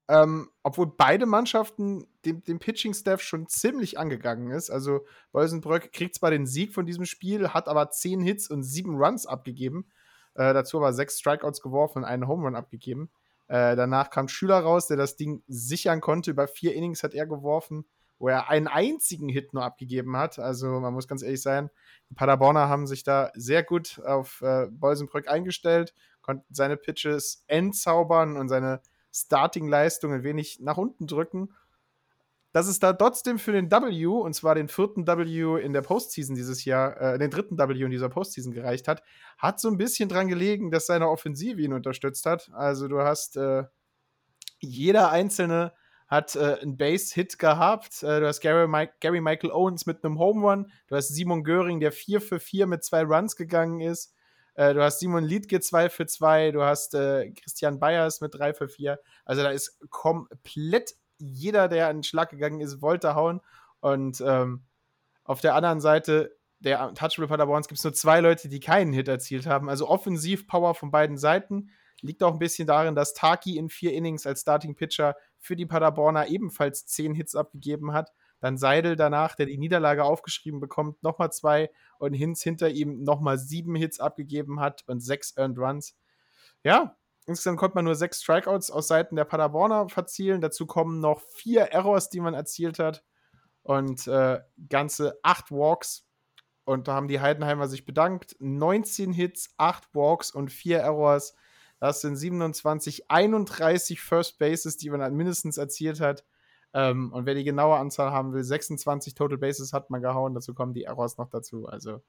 [0.09, 4.69] Ähm, obwohl beide Mannschaften dem, dem Pitching-Staff schon ziemlich angegangen ist.
[4.69, 8.95] Also Bolsenbrück kriegt zwar den Sieg von diesem Spiel, hat aber zehn Hits und sieben
[8.95, 9.89] Runs abgegeben.
[10.35, 13.09] Äh, dazu aber sechs Strikeouts geworfen und einen Home Run abgegeben.
[13.47, 16.31] Äh, danach kam Schüler raus, der das Ding sichern konnte.
[16.31, 17.85] Über vier Innings hat er geworfen,
[18.19, 20.39] wo er einen einzigen Hit nur abgegeben hat.
[20.39, 21.69] Also man muss ganz ehrlich sein,
[22.09, 28.37] die Paderborner haben sich da sehr gut auf äh, Bolsenbrück eingestellt, konnten seine Pitches entzaubern
[28.37, 28.81] und seine
[29.17, 31.53] Starting-Leistung ein wenig nach unten drücken.
[32.53, 36.35] Dass es da trotzdem für den W, und zwar den vierten W in der Postseason
[36.35, 39.03] dieses Jahr, äh, den dritten W in dieser Postseason gereicht hat,
[39.37, 42.49] hat so ein bisschen dran gelegen, dass seine Offensive ihn unterstützt hat.
[42.53, 43.65] Also du hast äh,
[44.59, 45.73] jeder einzelne
[46.07, 48.01] hat äh, einen Base-Hit gehabt.
[48.01, 50.71] Äh, du hast Gary, Mike, Gary, Michael Owens mit einem Home Run.
[50.87, 54.13] Du hast Simon Göring, der 4 für 4 mit zwei Runs gegangen ist.
[54.57, 56.51] Äh, du hast Simon Liedke 2 für 2.
[56.51, 58.99] Du hast äh, Christian Bayers mit 3 für 4.
[59.23, 63.41] Also da ist komplett jeder, der an den Schlag gegangen ist, wollte hauen.
[63.79, 64.65] Und ähm,
[65.23, 69.07] auf der anderen Seite der Touchable Paderborns gibt es nur zwei Leute, die keinen Hit
[69.07, 69.69] erzielt haben.
[69.69, 71.69] Also Offensiv-Power von beiden Seiten.
[72.01, 75.65] Liegt auch ein bisschen darin, dass Taki in vier Innings als Starting Pitcher für die
[75.65, 78.11] Paderborner ebenfalls zehn Hits abgegeben hat.
[78.39, 83.37] Dann Seidel danach, der die Niederlage aufgeschrieben bekommt, nochmal zwei und Hinz hinter ihm nochmal
[83.37, 85.97] sieben Hits abgegeben hat und sechs Earned Runs.
[86.63, 90.41] Ja, insgesamt konnte man nur sechs Strikeouts aus Seiten der Paderborner verzielen.
[90.41, 93.03] Dazu kommen noch vier Errors, die man erzielt hat
[93.63, 96.07] und äh, ganze acht Walks.
[96.67, 98.35] Und da haben die Heidenheimer sich bedankt.
[98.39, 101.33] 19 Hits, 8 Walks und 4 Errors.
[101.79, 106.25] Das sind 27, 31 First Bases, die man mindestens erzielt hat.
[106.77, 110.35] Ähm, und wer die genaue Anzahl haben will, 26 Total Bases hat man gehauen.
[110.35, 111.65] Dazu kommen die Errors noch dazu.
[111.65, 112.01] Also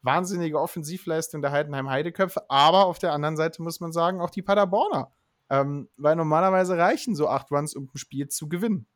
[0.00, 2.48] wahnsinnige Offensivleistung der Heidenheim Heideköpfe.
[2.48, 5.10] Aber auf der anderen Seite muss man sagen, auch die Paderborner.
[5.50, 8.86] Ähm, weil normalerweise reichen so acht Runs, um ein Spiel zu gewinnen.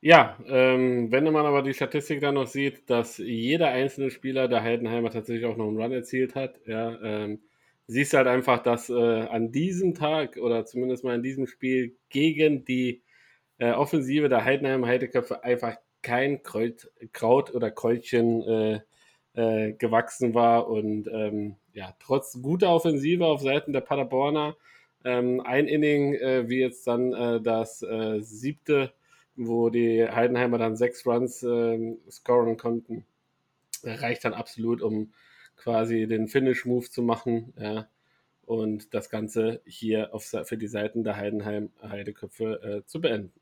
[0.00, 4.64] Ja, ähm, wenn man aber die Statistik dann noch sieht, dass jeder einzelne Spieler der
[4.64, 7.42] Heidenheimer tatsächlich auch noch einen Run erzielt hat, ja, ähm,
[7.86, 8.94] siehst halt einfach, dass äh,
[9.28, 13.02] an diesem Tag oder zumindest mal in diesem Spiel gegen die
[13.58, 18.80] äh, Offensive der Heidenheim Heideköpfe einfach kein Kreut, Kraut oder Kräutchen äh,
[19.34, 24.56] äh, gewachsen war und ähm, ja, trotz guter Offensive auf Seiten der Paderborner
[25.04, 28.92] ähm, ein Inning, äh, wie jetzt dann äh, das äh, siebte,
[29.36, 33.04] wo die Heidenheimer dann sechs Runs äh, scoren konnten,
[33.84, 35.12] reicht dann absolut, um
[35.56, 37.54] quasi den Finish-Move zu machen.
[37.58, 37.88] Ja,
[38.44, 43.32] und das Ganze hier auf, für die Seiten der Heidenheim Heideköpfe äh, zu beenden.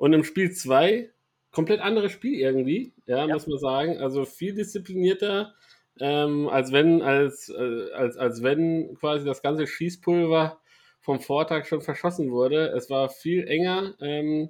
[0.00, 1.10] Und im Spiel 2
[1.50, 3.98] komplett anderes Spiel irgendwie, ja, ja, muss man sagen.
[3.98, 5.54] Also viel disziplinierter,
[6.00, 10.58] ähm, als wenn, als, äh, als, als wenn quasi das ganze Schießpulver
[11.00, 12.68] vom Vortag schon verschossen wurde.
[12.68, 14.48] Es war viel enger ähm,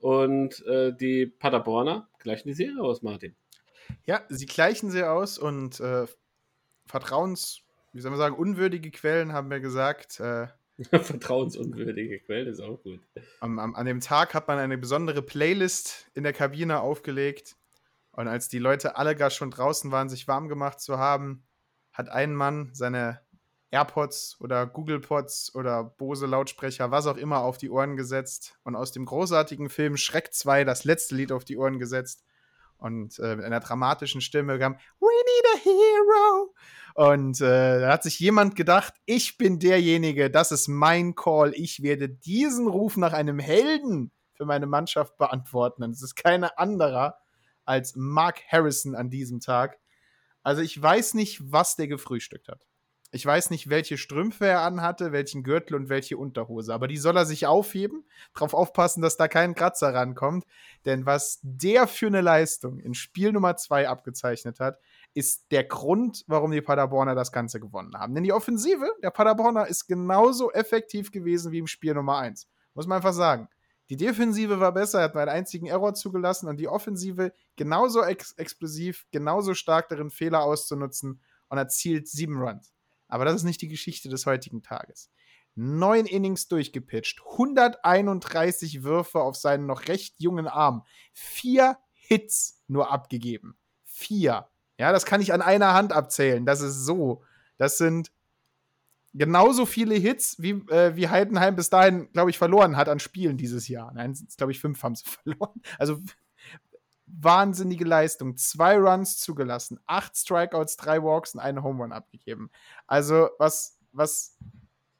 [0.00, 3.36] und äh, die Paderborner gleichen die Serie aus, Martin.
[4.06, 6.06] Ja, sie gleichen sie aus und äh,
[6.86, 7.60] vertrauens,
[7.92, 10.22] wie soll man sagen, unwürdige Quellen haben mir gesagt.
[10.90, 13.00] Vertrauensunwürdige Quellen ist auch gut.
[13.40, 17.56] Am, am, an dem Tag hat man eine besondere Playlist in der Kabine aufgelegt.
[18.12, 21.44] Und als die Leute alle gar schon draußen waren, sich warm gemacht zu haben,
[21.92, 23.20] hat ein Mann seine
[23.70, 28.76] AirPods oder Google Pods oder Bose Lautsprecher, was auch immer, auf die Ohren gesetzt und
[28.76, 32.24] aus dem großartigen Film Schreck 2 das letzte Lied auf die Ohren gesetzt
[32.78, 36.54] und äh, mit einer dramatischen Stimme kam We need a hero.
[36.94, 41.52] Und äh, da hat sich jemand gedacht, ich bin derjenige, das ist mein Call.
[41.54, 45.82] Ich werde diesen Ruf nach einem Helden für meine Mannschaft beantworten.
[45.82, 47.18] Und es ist keiner anderer
[47.64, 49.78] als Mark Harrison an diesem Tag.
[50.42, 52.66] Also ich weiß nicht, was der gefrühstückt hat.
[53.12, 57.16] Ich weiß nicht, welche Strümpfe er anhatte, welchen Gürtel und welche Unterhose, aber die soll
[57.16, 60.44] er sich aufheben, darauf aufpassen, dass da kein Kratzer rankommt.
[60.84, 64.80] Denn was der für eine Leistung in Spiel Nummer 2 abgezeichnet hat,
[65.14, 68.14] ist der Grund, warum die Paderborner das Ganze gewonnen haben.
[68.14, 72.48] Denn die Offensive der Paderborner ist genauso effektiv gewesen wie im Spiel Nummer 1.
[72.74, 73.48] Muss man einfach sagen.
[73.88, 79.06] Die Defensive war besser, hat einen einzigen Error zugelassen und die Offensive genauso ex explosiv,
[79.12, 82.75] genauso stark darin, Fehler auszunutzen und erzielt sieben Runs.
[83.08, 85.10] Aber das ist nicht die Geschichte des heutigen Tages.
[85.54, 93.56] Neun Innings durchgepitcht, 131 Würfe auf seinen noch recht jungen Arm, vier Hits nur abgegeben.
[93.84, 94.48] Vier.
[94.78, 96.44] Ja, das kann ich an einer Hand abzählen.
[96.44, 97.22] Das ist so.
[97.56, 98.12] Das sind
[99.14, 103.38] genauso viele Hits, wie, äh, wie Heidenheim bis dahin, glaube ich, verloren hat an Spielen
[103.38, 103.92] dieses Jahr.
[103.94, 105.60] Nein, glaube ich, fünf haben sie verloren.
[105.78, 106.00] Also
[107.18, 108.36] wahnsinnige Leistung.
[108.36, 112.50] Zwei Runs zugelassen, acht Strikeouts, drei Walks und eine Home Run abgegeben.
[112.86, 114.36] Also, was, was,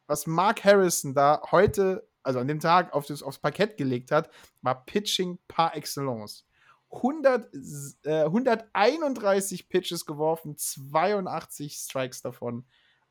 [0.06, 4.30] was Mark Harrison da heute also an dem Tag auf das, aufs Parkett gelegt hat,
[4.60, 6.44] war Pitching par excellence.
[6.90, 7.48] 100,
[8.04, 12.64] äh, 131 Pitches geworfen, 82 Strikes davon,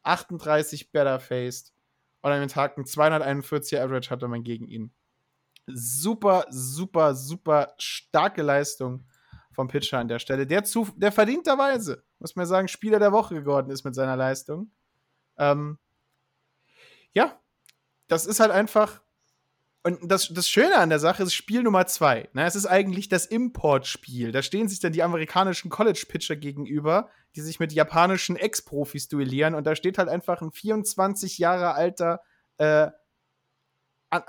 [0.03, 1.73] 38 better faced
[2.21, 4.93] und an dem Tag ein 241er Average hatte man gegen ihn.
[5.67, 9.05] Super, super, super starke Leistung
[9.55, 13.35] vom Pitcher an der Stelle, der, zu, der verdienterweise, muss man sagen, Spieler der Woche
[13.35, 14.69] geworden ist mit seiner Leistung.
[15.37, 15.79] Ähm,
[17.13, 17.39] ja,
[18.07, 19.01] das ist halt einfach.
[19.83, 22.27] Und das, das Schöne an der Sache ist Spiel Nummer zwei.
[22.33, 22.45] Ne?
[22.45, 24.31] Es ist eigentlich das Importspiel.
[24.31, 29.53] Da stehen sich dann die amerikanischen College-Pitcher gegenüber, die sich mit japanischen Ex-Profis duellieren.
[29.53, 32.21] Und da steht halt einfach ein 24 Jahre alter
[32.57, 32.89] äh,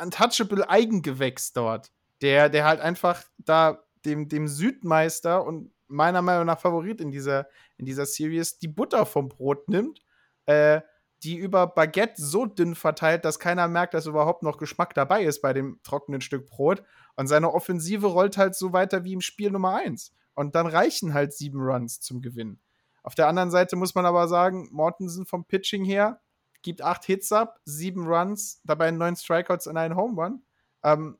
[0.00, 6.60] untouchable Eigengewächs dort, der, der halt einfach da dem, dem Südmeister und meiner Meinung nach
[6.60, 10.00] Favorit in dieser, in dieser Series die Butter vom Brot nimmt.
[10.46, 10.80] Äh,
[11.22, 15.40] die über Baguette so dünn verteilt, dass keiner merkt, dass überhaupt noch Geschmack dabei ist
[15.40, 16.82] bei dem trockenen Stück Brot.
[17.16, 20.12] Und seine Offensive rollt halt so weiter wie im Spiel Nummer 1.
[20.34, 22.60] Und dann reichen halt sieben Runs zum Gewinn.
[23.02, 26.20] Auf der anderen Seite muss man aber sagen, Mortensen vom Pitching her
[26.66, 30.44] gibt acht Hits ab, sieben Runs, dabei neun Strikeouts und einen Home Run.
[30.82, 31.18] Ähm,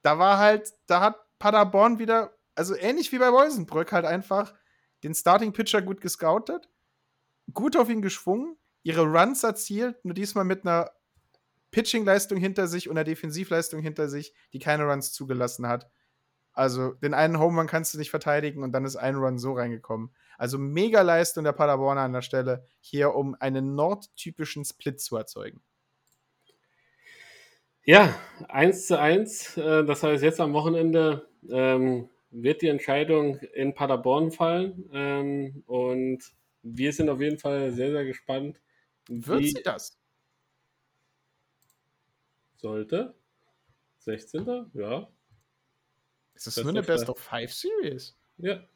[0.00, 4.54] da war halt, da hat Paderborn wieder, also ähnlich wie bei Wolsenbrück, halt einfach
[5.02, 6.68] den Starting Pitcher gut gescoutet
[7.52, 10.90] gut auf ihn geschwungen, ihre Runs erzielt, nur diesmal mit einer
[11.70, 15.90] Pitching-Leistung hinter sich und einer Defensivleistung hinter sich, die keine Runs zugelassen hat.
[16.52, 19.54] Also den einen Home Run kannst du nicht verteidigen und dann ist ein Run so
[19.54, 20.14] reingekommen.
[20.38, 25.62] Also mega Leistung der Paderborner an der Stelle hier, um einen nordtypischen Split zu erzeugen.
[27.84, 28.18] Ja,
[28.48, 29.58] 1 zu 1.
[29.58, 34.88] Äh, das heißt, jetzt am Wochenende ähm, wird die Entscheidung in Paderborn fallen.
[34.92, 36.24] Ähm, und
[36.62, 38.60] wir sind auf jeden Fall sehr, sehr gespannt.
[39.08, 39.98] Wird sie das?
[42.56, 43.14] Sollte.
[43.98, 44.70] 16.
[44.72, 45.08] Ja.
[46.34, 48.16] Ist das Best nur eine Best of Five Series?
[48.38, 48.66] Ja.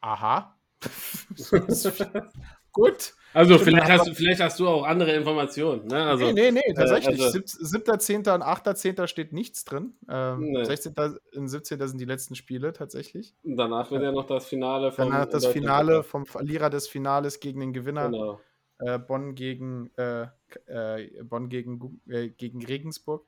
[0.00, 0.56] Aha.
[2.72, 3.14] Gut.
[3.34, 5.86] Also vielleicht hast, du, vielleicht hast du auch andere Informationen.
[5.86, 6.02] Ne?
[6.02, 7.20] Also, nee, nee, nee, tatsächlich.
[7.20, 8.34] Äh, also, 7.10.
[8.34, 9.06] und 8.10.
[9.06, 9.94] steht nichts drin.
[10.08, 10.64] Ähm, nee.
[10.64, 10.94] 16.
[11.36, 11.88] und 17.
[11.88, 13.34] sind die letzten Spiele tatsächlich.
[13.42, 17.60] Danach wird ja noch das Finale vom Danach das Finale vom Verlierer des Finales gegen
[17.60, 18.10] den Gewinner.
[18.10, 18.40] Genau.
[18.78, 20.28] Äh, Bonn gegen äh,
[20.66, 23.26] äh, Bonn gegen, äh, gegen Regensburg.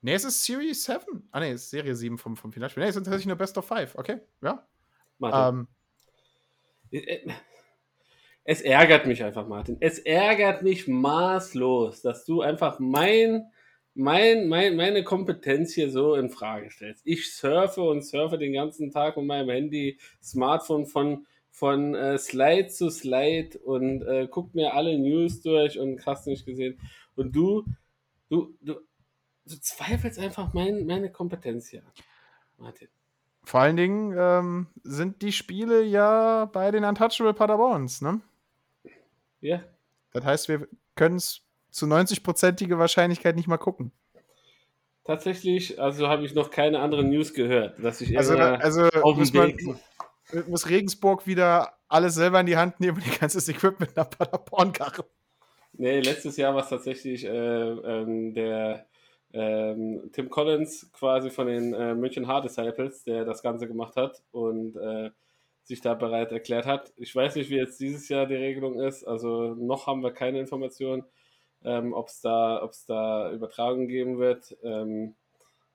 [0.00, 1.28] Nee, es ist Series 7.
[1.32, 2.82] Ah, nee, es ist Serie 7 vom, vom Finalspiel.
[2.82, 3.96] Nee, es sind tatsächlich nur Best of 5.
[3.96, 4.66] Okay, ja.
[5.20, 5.66] Ähm,
[8.44, 9.76] es ärgert mich einfach, Martin.
[9.80, 13.50] Es ärgert mich maßlos, dass du einfach mein,
[13.94, 17.04] mein, mein, meine Kompetenz hier so in Frage stellst.
[17.04, 22.68] Ich surfe und surfe den ganzen Tag mit meinem Handy, Smartphone von, von äh, Slide
[22.68, 26.78] zu Slide und äh, guck mir alle News durch und hast nicht gesehen.
[27.16, 27.64] Und du,
[28.30, 28.76] du, du,
[29.48, 31.82] du zweifelst einfach mein, meine Kompetenz hier
[32.58, 32.88] Martin.
[33.44, 38.20] Vor allen Dingen ähm, sind die Spiele ja bei den Untouchable Paderborns, ne?
[39.40, 39.62] Ja.
[40.12, 43.92] Das heißt, wir können es zu 90-prozentige Wahrscheinlichkeit nicht mal gucken.
[45.04, 49.56] Tatsächlich, also habe ich noch keine anderen News gehört, dass ich also, also muss, man,
[50.46, 54.72] muss Regensburg wieder alles selber in die Hand nehmen und ihr ganzes Equipment nach Paderborn
[54.72, 55.06] karren.
[55.72, 58.86] Nee, letztes Jahr war es tatsächlich äh, ähm, der
[59.32, 64.22] ähm, Tim Collins quasi von den äh, München Hard Disciples, der das Ganze gemacht hat
[64.30, 65.10] und äh,
[65.62, 66.92] sich da bereit erklärt hat.
[66.96, 69.04] Ich weiß nicht, wie jetzt dieses Jahr die Regelung ist.
[69.04, 71.04] Also noch haben wir keine Informationen,
[71.62, 74.56] ähm, ob es da, ob's da Übertragung geben wird.
[74.62, 75.14] Ähm,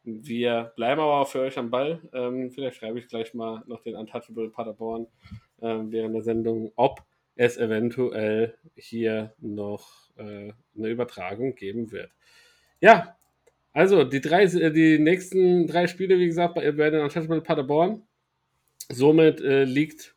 [0.04, 2.02] wir bleiben aber auch für euch am Ball.
[2.12, 5.08] Ähm, vielleicht schreibe ich gleich mal noch den Untouchable Paderborn
[5.62, 7.04] ähm, während der Sendung, ob
[7.36, 12.12] es eventuell hier noch äh, eine Übertragung geben wird.
[12.82, 13.16] Ja,
[13.74, 18.04] also, die, drei, äh, die nächsten drei Spiele, wie gesagt, bei, bei den Untouchable Paderborn.
[18.92, 20.16] Somit äh, liegt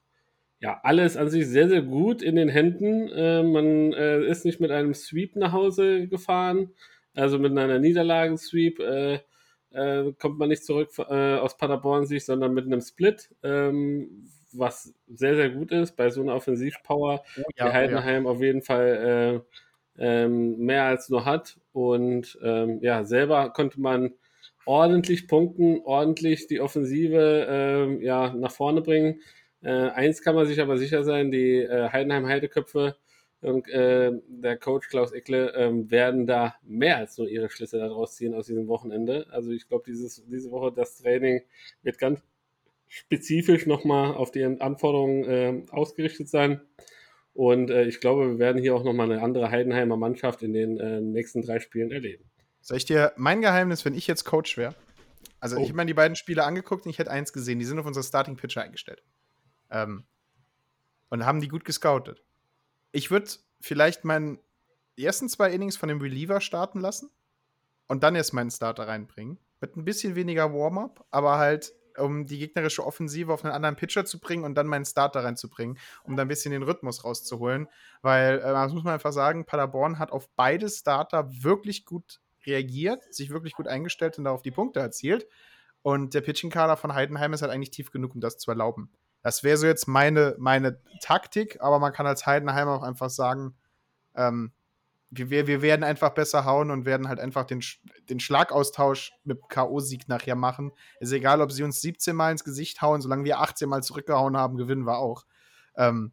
[0.61, 3.09] ja alles an sich sehr, sehr gut in den Händen.
[3.09, 6.71] Äh, man äh, ist nicht mit einem Sweep nach Hause gefahren,
[7.15, 9.21] also mit einer Niederlagensweep äh,
[9.71, 15.51] äh, kommt man nicht zurück aus Paderborn-Sicht, sondern mit einem Split, ähm, was sehr, sehr
[15.51, 18.31] gut ist bei so einer Offensivpower, oh, ja, der Heidenheim ja.
[18.31, 19.45] auf jeden Fall
[19.99, 21.59] ähm, mehr als nur hat.
[21.73, 24.13] Und ähm, ja, selber konnte man
[24.65, 29.21] ordentlich punkten, ordentlich die Offensive ähm, ja, nach vorne bringen.
[29.63, 32.97] Äh, eins kann man sich aber sicher sein, die äh, Heidenheim-Heideköpfe
[33.41, 38.17] und äh, der Coach Klaus Eckle ähm, werden da mehr als nur ihre Schlüsse daraus
[38.17, 39.27] ziehen aus diesem Wochenende.
[39.31, 41.43] Also ich glaube, diese Woche das Training
[41.83, 42.23] wird ganz
[42.89, 46.61] spezifisch nochmal auf die Anforderungen äh, ausgerichtet sein.
[47.37, 50.79] Und äh, ich glaube, wir werden hier auch nochmal eine andere Heidenheimer Mannschaft in den
[50.81, 52.25] äh, nächsten drei Spielen erleben.
[52.63, 54.75] Soll ich dir mein Geheimnis, wenn ich jetzt Coach wäre?
[55.39, 55.61] Also, Oh.
[55.61, 57.59] ich habe mir die beiden Spiele angeguckt und ich hätte eins gesehen.
[57.59, 59.03] Die sind auf unsere Starting Pitcher eingestellt.
[59.71, 60.05] Ähm,
[61.11, 62.25] und haben die gut gescoutet.
[62.91, 63.31] Ich würde
[63.61, 64.39] vielleicht meinen
[64.99, 67.11] ersten zwei Innings von dem Reliever starten lassen
[67.87, 69.39] und dann erst meinen Starter reinbringen.
[69.61, 74.05] Mit ein bisschen weniger Warm-up, aber halt, um die gegnerische Offensive auf einen anderen Pitcher
[74.05, 77.69] zu bringen und dann meinen Starter reinzubringen, um da ein bisschen den Rhythmus rauszuholen.
[78.03, 83.03] Weil, äh, das muss man einfach sagen, Paderborn hat auf beide Starter wirklich gut reagiert,
[83.13, 85.27] sich wirklich gut eingestellt und darauf die Punkte erzielt.
[85.83, 88.91] Und der Pitching-Kader von Heidenheim ist halt eigentlich tief genug, um das zu erlauben.
[89.23, 93.57] Das wäre so jetzt meine, meine Taktik, aber man kann als Heidenheim auch einfach sagen,
[94.15, 94.53] ähm,
[95.11, 97.63] wir, wir werden einfach besser hauen und werden halt einfach den,
[98.09, 100.73] den Schlagaustausch mit K.O.-Sieg nachher machen.
[101.01, 104.37] Ist egal, ob sie uns 17 Mal ins Gesicht hauen, solange wir 18 Mal zurückgehauen
[104.37, 105.25] haben, gewinnen wir auch.
[105.77, 106.13] Ähm,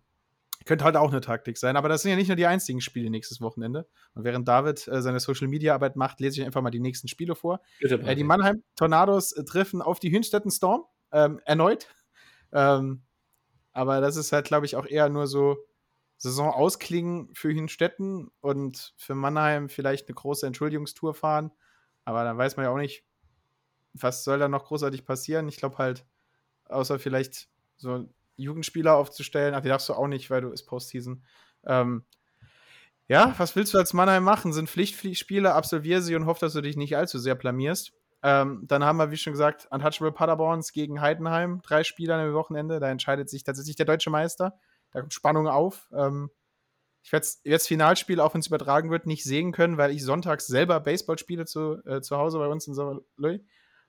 [0.65, 3.09] könnte halt auch eine Taktik sein, aber das sind ja nicht nur die einzigen Spiele
[3.09, 3.87] nächstes Wochenende.
[4.13, 7.61] Und während David äh, seine Social-Media-Arbeit macht, lese ich einfach mal die nächsten Spiele vor.
[7.79, 8.23] Bitte, Äh, die.
[8.23, 11.87] Mannheim Tornados äh, treffen auf die Hünstetten Storm ähm, erneut.
[12.53, 13.01] Ähm,
[13.73, 15.57] aber das ist halt, glaube ich, auch eher nur so
[16.23, 21.51] Saison ausklingen für Hünstetten und für Mannheim vielleicht eine große Entschuldigungstour fahren.
[22.05, 23.03] Aber dann weiß man ja auch nicht,
[23.91, 25.49] was soll da noch großartig passieren.
[25.49, 26.05] Ich glaube halt,
[26.69, 31.25] außer vielleicht so Jugendspieler aufzustellen, ach, die darfst du auch nicht, weil du ist Postseason.
[31.65, 32.05] Ähm,
[33.09, 34.53] ja, was willst du als Mannheim machen?
[34.53, 37.91] Sind Pflichtspiele, absolvier sie und hoff, dass du dich nicht allzu sehr blamierst.
[38.23, 41.61] Ähm, dann haben wir, wie schon gesagt, Untouchable Paderborns gegen Heidenheim.
[41.63, 42.79] Drei Spieler am Wochenende.
[42.79, 44.57] Da entscheidet sich tatsächlich der deutsche Meister.
[44.93, 45.89] Da kommt Spannung auf.
[45.93, 46.29] Ähm,
[47.03, 50.47] ich werde das Finalspiel, auch wenn es übertragen wird, nicht sehen können, weil ich sonntags
[50.47, 53.39] selber Baseball spiele zu, äh, zu Hause bei uns in Sauerleu.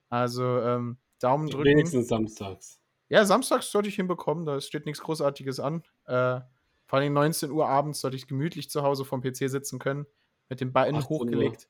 [0.08, 1.64] Also ähm, Daumen drücken.
[1.64, 2.80] Wenigstens samstags.
[3.08, 5.84] Ja, samstags sollte ich hinbekommen, da steht nichts Großartiges an.
[6.06, 6.40] Äh,
[6.86, 10.06] vor allem 19 Uhr abends sollte ich gemütlich zu Hause vom PC sitzen können,
[10.48, 11.20] mit den Beinen 18 Uhr.
[11.20, 11.68] hochgelegt.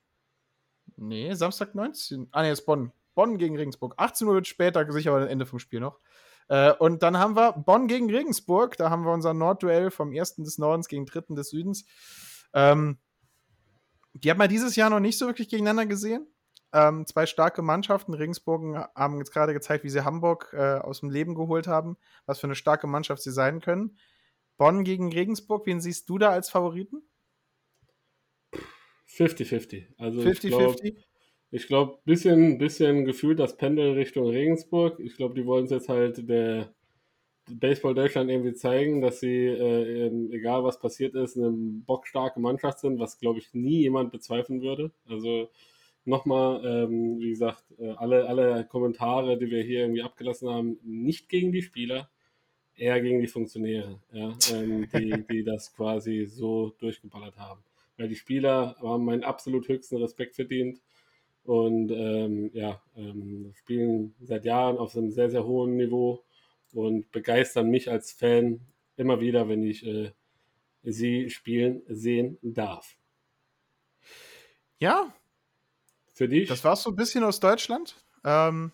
[0.97, 2.29] Nee, Samstag 19.
[2.31, 2.91] Ah, nee, ist Bonn.
[3.13, 3.93] Bonn gegen Regensburg.
[3.97, 5.99] 18 Uhr wird später, sicher aber das Ende vom Spiel noch.
[6.47, 8.77] Äh, und dann haben wir Bonn gegen Regensburg.
[8.77, 11.85] Da haben wir unser Nordduell vom ersten des Nordens gegen dritten des Südens.
[12.53, 12.99] Ähm,
[14.13, 16.27] die haben wir dieses Jahr noch nicht so wirklich gegeneinander gesehen.
[16.73, 18.13] Ähm, zwei starke Mannschaften.
[18.13, 22.39] Regensburg haben jetzt gerade gezeigt, wie sie Hamburg äh, aus dem Leben geholt haben, was
[22.39, 23.97] für eine starke Mannschaft sie sein können.
[24.57, 27.01] Bonn gegen Regensburg, wen siehst du da als Favoriten?
[29.07, 29.87] 50-50.
[29.97, 30.97] Also ich glaube, 50-50?
[31.55, 34.99] Ich glaube, bisschen, bisschen gefühlt das Pendel Richtung Regensburg.
[34.99, 36.73] Ich glaube, die wollen es jetzt halt der
[37.49, 42.99] Baseball Deutschland irgendwie zeigen, dass sie, äh, egal was passiert ist, eine bockstarke Mannschaft sind,
[42.99, 44.91] was, glaube ich, nie jemand bezweifeln würde.
[45.07, 45.49] Also
[46.03, 51.29] nochmal, ähm, wie gesagt, äh, alle, alle Kommentare, die wir hier irgendwie abgelassen haben, nicht
[51.29, 52.09] gegen die Spieler,
[52.75, 57.63] eher gegen die Funktionäre, ja, ähm, die, die das quasi so durchgeballert haben.
[57.95, 60.81] Weil die Spieler haben meinen absolut höchsten Respekt verdient
[61.45, 66.23] und ähm, ja, ähm, spielen seit Jahren auf einem sehr, sehr hohen Niveau
[66.73, 68.61] und begeistern mich als Fan
[68.97, 70.11] immer wieder, wenn ich äh,
[70.83, 72.97] sie spielen sehen darf.
[74.79, 75.13] Ja,
[76.13, 76.47] Für dich?
[76.47, 77.95] das war's so ein bisschen aus Deutschland.
[78.23, 78.71] Ähm,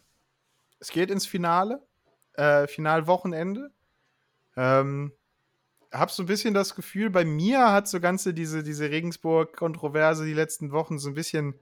[0.79, 1.85] es geht ins Finale,
[2.33, 3.71] äh, Finalwochenende.
[4.55, 5.13] Ähm,
[5.91, 10.33] hab so ein bisschen das Gefühl, bei mir hat so ganze diese, diese Regensburg-Kontroverse die
[10.33, 11.59] letzten Wochen so ein bisschen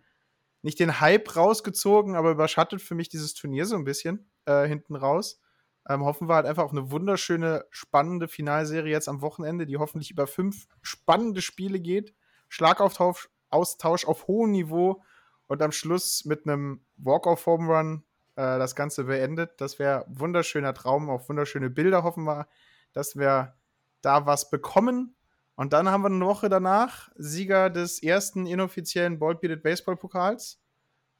[0.61, 4.95] nicht den Hype rausgezogen, aber überschattet für mich dieses Turnier so ein bisschen äh, hinten
[4.95, 5.41] raus.
[5.87, 10.11] Ähm, hoffen wir halt einfach auf eine wunderschöne, spannende Finalserie jetzt am Wochenende, die hoffentlich
[10.11, 12.13] über fünf spannende Spiele geht.
[12.49, 15.01] Schlagaustausch Austausch auf hohem Niveau
[15.47, 18.03] und am Schluss mit einem Walk-off-Home Run
[18.35, 19.59] äh, das Ganze beendet.
[19.59, 22.47] Das wäre wunderschöner Traum, auch wunderschöne Bilder hoffen wir,
[22.93, 23.55] dass wir
[24.01, 25.15] da was bekommen.
[25.59, 30.57] Und dann haben wir eine Woche danach Sieger des ersten inoffiziellen Ballbeated Baseball Pokals.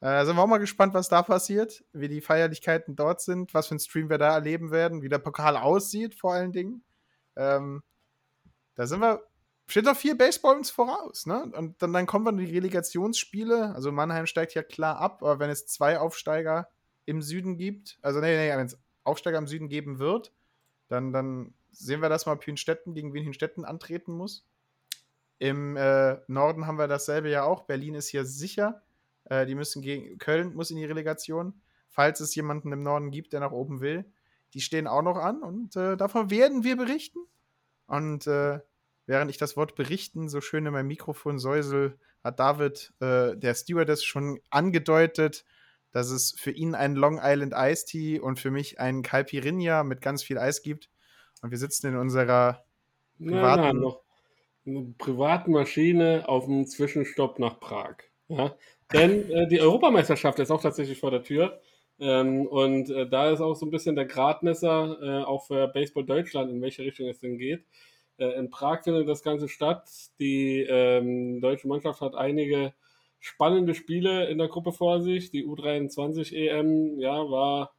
[0.00, 3.66] Äh, sind wir auch mal gespannt, was da passiert, wie die Feierlichkeiten dort sind, was
[3.66, 6.82] für einen Stream wir da erleben werden, wie der Pokal aussieht, vor allen Dingen.
[7.36, 7.82] Ähm,
[8.76, 9.22] da sind wir,
[9.66, 11.52] steht noch viel Baseball uns voraus, ne?
[11.54, 13.74] Und dann, dann kommen wir in die Relegationsspiele.
[13.74, 16.70] Also Mannheim steigt ja klar ab, aber wenn es zwei Aufsteiger
[17.04, 20.32] im Süden gibt, also nee, nee, wenn es Aufsteiger im Süden geben wird,
[20.88, 24.46] dann, dann sehen wir das mal, ob Hünstetten gegen wen Hünstetten antreten muss.
[25.38, 27.62] Im äh, Norden haben wir dasselbe ja auch.
[27.62, 28.82] Berlin ist hier sicher.
[29.24, 33.32] Äh, die müssen gegen Köln muss in die Relegation, falls es jemanden im Norden gibt,
[33.32, 34.04] der nach oben will.
[34.52, 37.20] Die stehen auch noch an und äh, davon werden wir berichten.
[37.86, 38.60] Und äh,
[39.06, 43.54] während ich das Wort berichten so schön in meinem Mikrofon säusel, hat David, äh, der
[43.54, 45.44] Stewardess, schon angedeutet,
[45.90, 50.02] dass es für ihn einen Long Island Ice Tea und für mich einen Caipirinha mit
[50.02, 50.90] ganz viel Eis gibt.
[51.42, 52.64] Und wir sitzen in unserer
[53.18, 53.40] privaten...
[53.40, 54.02] Nein, nein, noch
[54.66, 57.96] eine private Maschine auf dem Zwischenstopp nach Prag.
[58.28, 58.54] Ja?
[58.92, 61.60] Denn äh, die Europameisterschaft ist auch tatsächlich vor der Tür.
[61.98, 66.04] Ähm, und äh, da ist auch so ein bisschen der Gradmesser äh, auch für Baseball
[66.04, 67.64] Deutschland, in welche Richtung es denn geht.
[68.18, 69.88] Äh, in Prag findet das Ganze statt.
[70.18, 72.72] Die ähm, deutsche Mannschaft hat einige
[73.18, 75.30] spannende Spiele in der Gruppe vor sich.
[75.30, 77.74] Die U23 EM, ja, war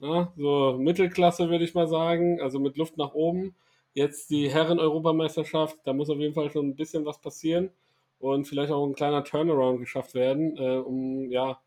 [0.00, 3.54] ja, so Mittelklasse, würde ich mal sagen, also mit Luft nach oben.
[3.94, 7.70] Jetzt die Herren-Europameisterschaft, da muss auf jeden Fall schon ein bisschen was passieren
[8.18, 11.60] und vielleicht auch ein kleiner Turnaround geschafft werden, äh, um ja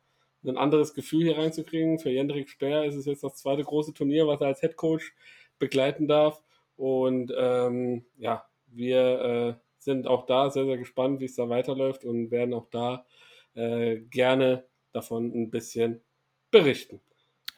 [0.44, 2.00] ein anderes Gefühl hier reinzukriegen.
[2.00, 5.14] Für Jendrik Speer ist es jetzt das zweite große Turnier, was er als Head Coach
[5.60, 6.42] begleiten darf.
[6.78, 12.06] Und ähm, ja, wir äh, sind auch da sehr, sehr gespannt, wie es da weiterläuft
[12.06, 13.06] und werden auch da
[13.54, 16.02] äh, gerne davon ein bisschen
[16.50, 17.02] berichten.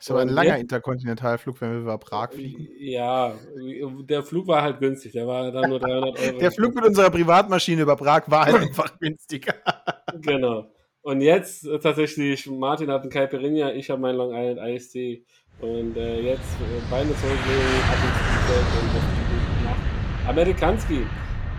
[0.04, 2.68] Das ist aber ein langer Interkontinentalflug, wenn wir über Prag fliegen.
[2.78, 3.36] Ja,
[4.02, 5.14] der Flug war halt günstig.
[5.14, 6.40] Der war dann nur 300 Euro.
[6.40, 9.54] der Flug mit unserer Privatmaschine über Prag war halt einfach günstiger.
[10.22, 10.70] genau.
[11.04, 15.24] Und jetzt äh, tatsächlich, Martin hat einen Caipirinha, ich habe meinen Long Island Ice Tea.
[15.62, 21.06] Und äh, jetzt äh, Beine zurücklegen, ab ins und nach Amerikanski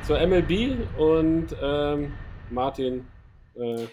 [0.07, 2.13] zur MLB und ähm,
[2.51, 3.07] Martin.
[3.55, 3.87] Äh,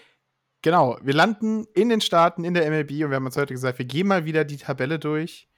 [0.62, 3.78] genau, wir landen in den Staaten in der MLB und wir haben uns heute gesagt,
[3.78, 5.48] wir gehen mal wieder die Tabelle durch.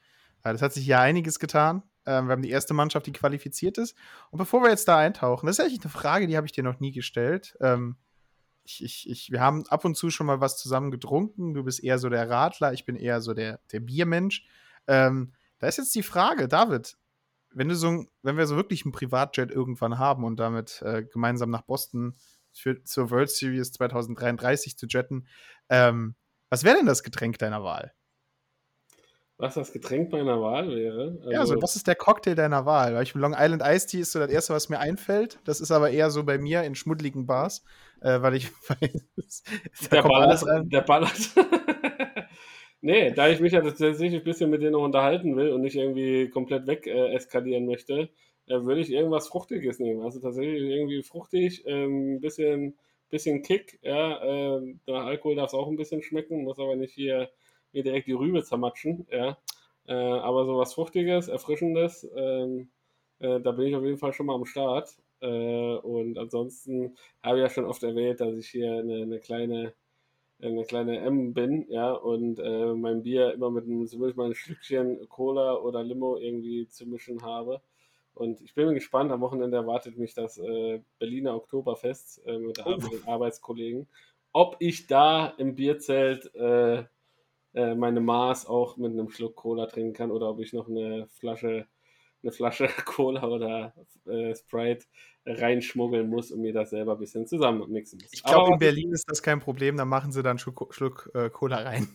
[0.42, 1.82] Das hat sich hier einiges getan.
[2.06, 3.96] Ähm, wir haben die erste Mannschaft, die qualifiziert ist.
[4.30, 6.64] Und bevor wir jetzt da eintauchen, das ist eigentlich eine Frage, die habe ich dir
[6.64, 7.56] noch nie gestellt.
[7.60, 7.96] Ähm,
[8.64, 11.54] ich, ich, ich, wir haben ab und zu schon mal was zusammen getrunken.
[11.54, 14.46] Du bist eher so der Radler, ich bin eher so der, der Biermensch.
[14.86, 16.96] Ähm, da ist jetzt die Frage, David,
[17.50, 21.50] wenn du so, wenn wir so wirklich einen Privatjet irgendwann haben und damit äh, gemeinsam
[21.50, 22.16] nach Boston
[22.54, 25.26] für, zur World Series 2033 zu jetten,
[25.68, 26.14] ähm,
[26.50, 27.92] was wäre denn das Getränk deiner Wahl?
[29.36, 31.18] Was das Getränk meiner Wahl wäre?
[31.18, 32.94] Also, ja, also was ist der Cocktail deiner Wahl?
[32.94, 35.40] Weil ich Long Island Iced Tea ist so das erste, was mir einfällt.
[35.44, 37.64] Das ist aber eher so bei mir in schmuddeligen Bars,
[38.00, 39.42] äh, weil ich weiß,
[39.90, 41.30] der ballert, der ballert.
[42.86, 45.74] Nee, da ich mich ja tatsächlich ein bisschen mit denen noch unterhalten will und nicht
[45.74, 48.10] irgendwie komplett weg äh, eskalieren möchte,
[48.46, 50.02] äh, würde ich irgendwas Fruchtiges nehmen.
[50.02, 52.74] Also tatsächlich irgendwie fruchtig, ein ähm, bisschen,
[53.10, 56.94] bisschen Kick, ja, äh, der Alkohol darf es auch ein bisschen schmecken, muss aber nicht
[56.94, 57.30] hier
[57.72, 59.38] mir direkt die Rübe zermatschen, ja.
[59.86, 62.68] Äh, aber so was Fruchtiges, Erfrischendes, ähm,
[63.18, 64.96] äh, da bin ich auf jeden Fall schon mal am Start.
[65.20, 65.26] Äh,
[65.76, 69.74] und ansonsten habe ich ja schon oft erwähnt, dass ich hier eine, eine kleine
[70.42, 74.34] eine kleine M bin, ja, und äh, mein Bier immer mit einem, zumindest mal ein
[74.34, 77.60] Schlückchen Cola oder Limo irgendwie zu mischen habe.
[78.14, 82.76] Und ich bin gespannt, am Wochenende erwartet mich das äh, Berliner Oktoberfest äh, mit, oh.
[82.76, 83.88] den Arbeitskollegen.
[84.32, 86.84] Ob ich da im Bierzelt äh,
[87.54, 91.06] äh, meine Maß auch mit einem Schluck Cola trinken kann oder ob ich noch eine
[91.08, 91.66] Flasche,
[92.22, 93.74] eine Flasche Cola oder
[94.06, 94.86] äh, Sprite
[95.26, 98.12] reinschmuggeln muss und mir das selber ein bisschen zusammenmixen muss.
[98.12, 101.30] Ich glaube, in Berlin ist das kein Problem, da machen sie dann Schluck, Schluck äh,
[101.30, 101.88] Cola rein.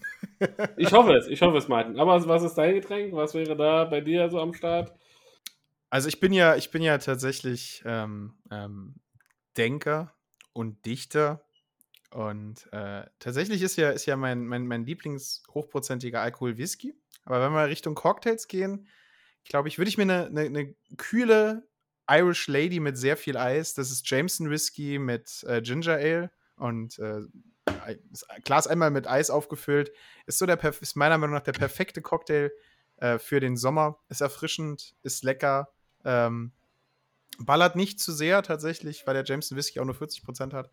[0.78, 2.00] ich hoffe es, ich hoffe es, Martin.
[2.00, 3.14] Aber was ist dein Getränk?
[3.14, 4.94] Was wäre da bei dir so am Start?
[5.90, 8.96] Also ich bin ja, ich bin ja tatsächlich ähm, ähm,
[9.58, 10.14] Denker
[10.54, 11.46] und Dichter.
[12.12, 16.96] Und äh, tatsächlich ist ja, ist ja mein, mein, mein Lieblings-hochprozentiger Alkohol Whisky.
[17.24, 18.88] Aber wenn wir Richtung Cocktails gehen,
[19.44, 21.68] glaube ich, würde ich mir eine, eine, eine kühle
[22.10, 23.74] Irish Lady mit sehr viel Eis.
[23.76, 27.22] Das ist Jameson Whisky mit äh, Ginger Ale und äh,
[28.44, 29.92] Glas einmal mit Eis aufgefüllt.
[30.26, 32.52] Ist so der ist meiner Meinung nach der perfekte Cocktail
[32.98, 34.00] äh, für den Sommer.
[34.10, 35.72] Ist erfrischend, ist lecker.
[36.06, 36.52] Ähm,
[37.40, 40.70] ballert nicht zu sehr tatsächlich, weil der Jameson Whisky auch nur 40% hat.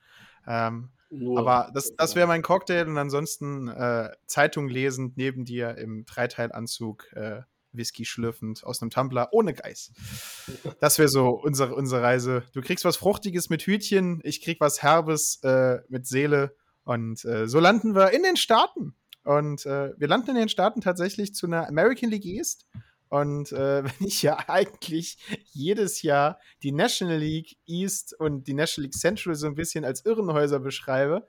[0.47, 0.91] Ähm,
[1.37, 7.13] aber das, das wäre mein Cocktail und ansonsten äh, Zeitung lesend neben dir im Dreiteilanzug
[7.13, 9.93] äh, Whisky schlürfend aus einem Tumbler ohne Geiß.
[10.81, 12.43] Das wäre so unsere, unsere Reise.
[12.53, 16.55] Du kriegst was Fruchtiges mit Hütchen, ich krieg was Herbes äh, mit Seele.
[16.85, 18.95] Und äh, so landen wir in den Staaten.
[19.25, 22.67] Und äh, wir landen in den Staaten tatsächlich zu einer American League East.
[23.09, 25.19] Und äh, wenn ich ja eigentlich
[25.53, 30.05] jedes Jahr die National League East und die National League Central so ein bisschen als
[30.05, 31.27] Irrenhäuser beschreibe,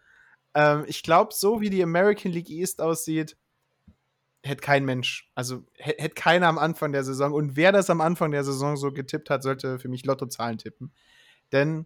[0.53, 3.37] ähm, ich glaube, so wie die American League East aussieht,
[4.43, 7.33] hätte kein Mensch, also hätte keiner am Anfang der Saison.
[7.33, 10.93] Und wer das am Anfang der Saison so getippt hat, sollte für mich Lottozahlen tippen.
[11.51, 11.85] Denn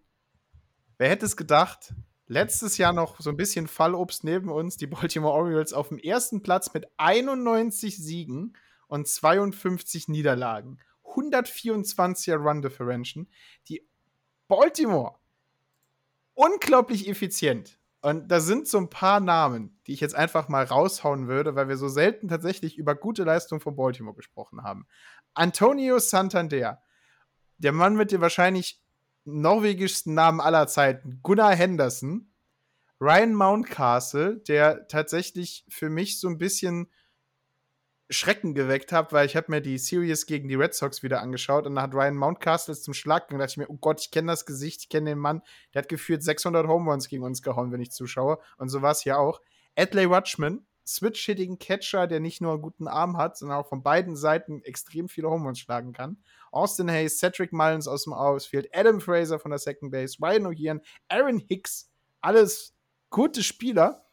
[0.98, 1.94] wer hätte es gedacht,
[2.28, 6.42] letztes Jahr noch so ein bisschen Fallobst neben uns, die Baltimore Orioles auf dem ersten
[6.42, 8.56] Platz mit 91 Siegen
[8.92, 10.78] und 52 Niederlagen.
[11.06, 13.26] 124er Run Differential.
[13.70, 13.88] Die
[14.50, 15.16] Baltimore
[16.34, 17.80] unglaublich effizient.
[18.02, 21.70] Und da sind so ein paar Namen, die ich jetzt einfach mal raushauen würde, weil
[21.70, 24.86] wir so selten tatsächlich über gute Leistung von Baltimore gesprochen haben.
[25.36, 26.82] Antonio Santander,
[27.60, 28.84] der Mann mit dem wahrscheinlich
[29.24, 32.34] norwegischsten Namen aller Zeiten, Gunnar Henderson,
[33.00, 36.92] Ryan Mountcastle, der tatsächlich für mich so ein bisschen
[38.12, 41.66] Schrecken geweckt hat, weil ich habe mir die Series gegen die Red Sox wieder angeschaut
[41.66, 43.40] und da hat Ryan Mountcastle zum Schlag gegangen.
[43.40, 45.42] Da dachte ich mir, oh Gott, ich kenne das Gesicht, ich kenne den Mann.
[45.74, 48.40] Der hat gefühlt 600 Home Runs gegen uns gehauen, wenn ich zuschaue.
[48.58, 49.40] Und so war es hier auch.
[49.78, 54.18] Adley Rutschman, Switch-hitting Catcher, der nicht nur einen guten Arm hat, sondern auch von beiden
[54.18, 56.18] Seiten extrem viele Home Runs schlagen kann.
[56.52, 60.82] Austin Hayes, Cedric Mullins aus dem Outfield, Adam Fraser von der Second Base, Ryan O'Hearn,
[61.08, 61.90] Aaron Hicks,
[62.20, 62.76] alles
[63.10, 64.06] gute Spieler.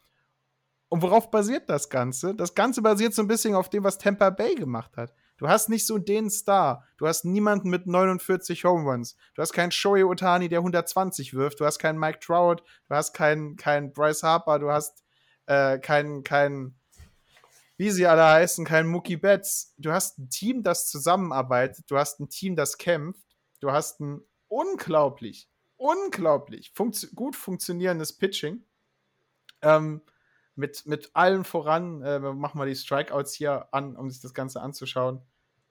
[0.88, 2.34] Und worauf basiert das Ganze?
[2.34, 5.12] Das Ganze basiert so ein bisschen auf dem, was Tampa Bay gemacht hat.
[5.36, 6.84] Du hast nicht so den Star.
[6.96, 9.16] Du hast niemanden mit 49 Home Runs.
[9.34, 11.60] Du hast keinen Shohei Otani, der 120 wirft.
[11.60, 12.62] Du hast keinen Mike Trout.
[12.88, 14.58] Du hast keinen, keinen Bryce Harper.
[14.58, 15.04] Du hast
[15.46, 16.78] äh, keinen, keinen,
[17.76, 19.74] wie sie alle heißen, keinen Mookie Betts.
[19.78, 21.88] Du hast ein Team, das zusammenarbeitet.
[21.88, 23.24] Du hast ein Team, das kämpft.
[23.60, 28.64] Du hast ein unglaublich, unglaublich funktio gut funktionierendes Pitching.
[29.62, 30.02] Ähm,
[30.58, 34.60] mit, mit allen voran, äh, machen wir die Strikeouts hier an, um sich das Ganze
[34.60, 35.22] anzuschauen.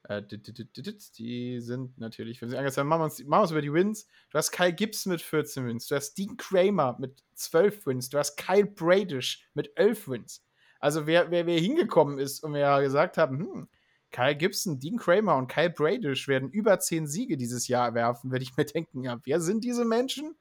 [0.04, 4.08] Äh, die sind natürlich, wenn sie angezeigt haben, machen wir uns, über die Wins.
[4.30, 8.18] Du hast Kyle Gibson mit 14 Wins, du hast Dean Kramer mit 12 Wins, du
[8.18, 10.46] hast Kyle Bradish mit 11 Wins.
[10.80, 13.68] Also wer, wer, wer hingekommen ist und wir gesagt haben, hm,
[14.12, 18.44] Kyle Gibson, Dean Kramer und Kyle Bradish werden über 10 Siege dieses Jahr werfen, würde
[18.44, 20.38] ich mir denken, ja, wer sind diese Menschen?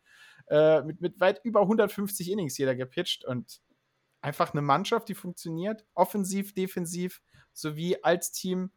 [0.48, 3.60] Äh, mit, mit weit über 150 Innings jeder gepitcht und
[4.26, 7.22] einfach eine Mannschaft, die funktioniert, offensiv, defensiv,
[7.52, 8.72] sowie als Team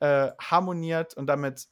[0.00, 1.68] äh, harmoniert und damit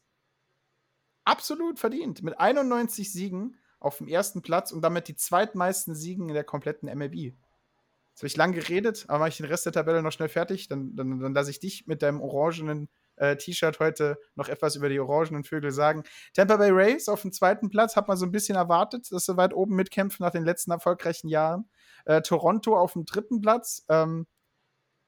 [1.23, 2.21] absolut verdient.
[2.21, 6.95] Mit 91 Siegen auf dem ersten Platz und damit die zweitmeisten Siegen in der kompletten
[6.95, 7.15] MLB.
[7.15, 10.67] Jetzt habe ich lang geredet, aber mache ich den Rest der Tabelle noch schnell fertig.
[10.67, 14.89] Dann, dann, dann lasse ich dich mit deinem orangenen äh, T-Shirt heute noch etwas über
[14.89, 16.03] die orangenen Vögel sagen.
[16.35, 19.37] Tampa Bay Rays auf dem zweiten Platz hat man so ein bisschen erwartet, dass sie
[19.37, 21.67] weit oben mitkämpfen nach den letzten erfolgreichen Jahren.
[22.05, 24.27] Äh, Toronto auf dem dritten Platz, ähm,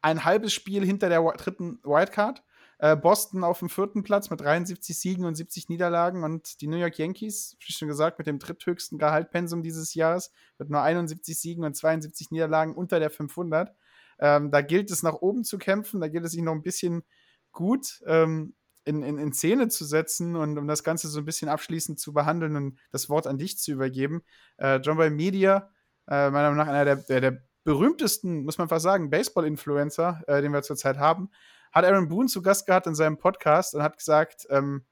[0.01, 2.43] ein halbes Spiel hinter der dritten Wildcard.
[2.77, 6.77] Äh, Boston auf dem vierten Platz mit 73 Siegen und 70 Niederlagen und die New
[6.77, 11.63] York Yankees, wie schon gesagt, mit dem dritthöchsten Gehaltpensum dieses Jahres, mit nur 71 Siegen
[11.63, 13.73] und 72 Niederlagen unter der 500.
[14.19, 17.03] Ähm, da gilt es nach oben zu kämpfen, da gilt es sich noch ein bisschen
[17.51, 21.49] gut ähm, in, in, in Szene zu setzen und um das Ganze so ein bisschen
[21.49, 24.21] abschließend zu behandeln und das Wort an dich zu übergeben.
[24.57, 25.71] Äh, John Boy Media,
[26.07, 30.41] äh, meiner Meinung nach einer der, der, der berühmtesten, muss man fast sagen, Baseball-Influencer, äh,
[30.41, 31.29] den wir zurzeit haben,
[31.71, 34.85] hat Aaron Boone zu Gast gehabt in seinem Podcast und hat gesagt, ähm,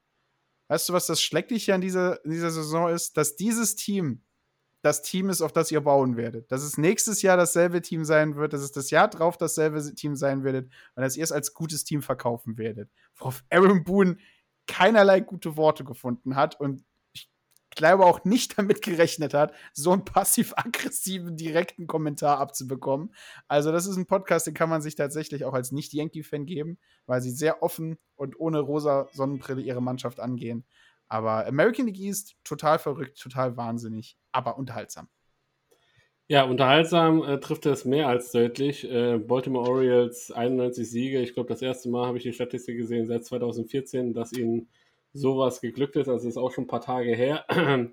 [0.68, 3.16] weißt du, was das Schleckliche an dieser, in dieser Saison ist?
[3.16, 4.22] Dass dieses Team
[4.84, 6.52] das Team ist, auf das ihr bauen werdet.
[6.52, 10.14] Dass es nächstes Jahr dasselbe Team sein wird, dass es das Jahr drauf dasselbe Team
[10.14, 12.90] sein werdet und dass ihr es als gutes Team verkaufen werdet.
[13.16, 14.18] Worauf Aaron Boone
[14.66, 16.84] keinerlei gute Worte gefunden hat und
[17.74, 23.14] glaube auch nicht damit gerechnet hat, so einen passiv-aggressiven, direkten Kommentar abzubekommen.
[23.48, 27.20] Also, das ist ein Podcast, den kann man sich tatsächlich auch als Nicht-Yankee-Fan geben, weil
[27.20, 30.64] sie sehr offen und ohne rosa Sonnenbrille ihre Mannschaft angehen.
[31.08, 35.08] Aber American League East, total verrückt, total wahnsinnig, aber unterhaltsam.
[36.26, 38.90] Ja, unterhaltsam äh, trifft es mehr als deutlich.
[38.90, 41.20] Äh, Baltimore Orioles 91 Siege.
[41.20, 44.68] Ich glaube, das erste Mal habe ich die Statistik gesehen seit 2014, dass ihnen
[45.14, 46.08] sowas geglückt ist.
[46.08, 47.46] Also ist auch schon ein paar Tage her.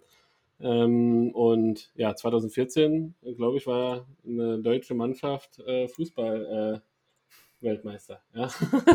[0.60, 8.22] ähm, und ja, 2014, glaube ich, war eine deutsche Mannschaft äh, Fußball äh, Weltmeister.
[8.34, 8.50] Ja.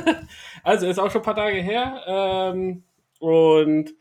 [0.63, 2.03] also ist auch schon ein paar Tage her.
[2.07, 2.83] Ähm,
[3.21, 3.95] und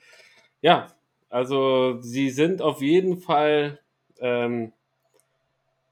[0.61, 0.88] ja,
[1.30, 3.80] also sie sind auf jeden Fall
[4.19, 4.73] ähm,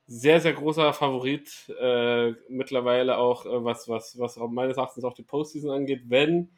[0.07, 5.23] sehr, sehr großer Favorit äh, mittlerweile auch, äh, was, was, was meines Erachtens auch die
[5.23, 6.49] Postseason angeht, wenn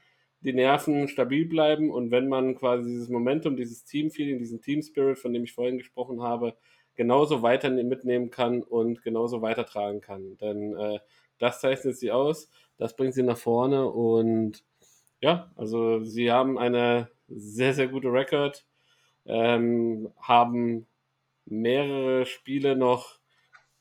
[0.41, 5.17] die Nerven stabil bleiben und wenn man quasi dieses Momentum, dieses Teamfeeling, diesen Team Spirit,
[5.17, 6.55] von dem ich vorhin gesprochen habe,
[6.95, 10.37] genauso weiter mitnehmen kann und genauso weitertragen kann.
[10.37, 10.99] Denn äh,
[11.39, 14.63] das zeichnet sie aus, das bringt sie nach vorne und
[15.21, 18.65] ja, also sie haben eine sehr, sehr gute Record,
[19.25, 20.85] ähm, haben
[21.45, 23.19] mehrere Spiele noch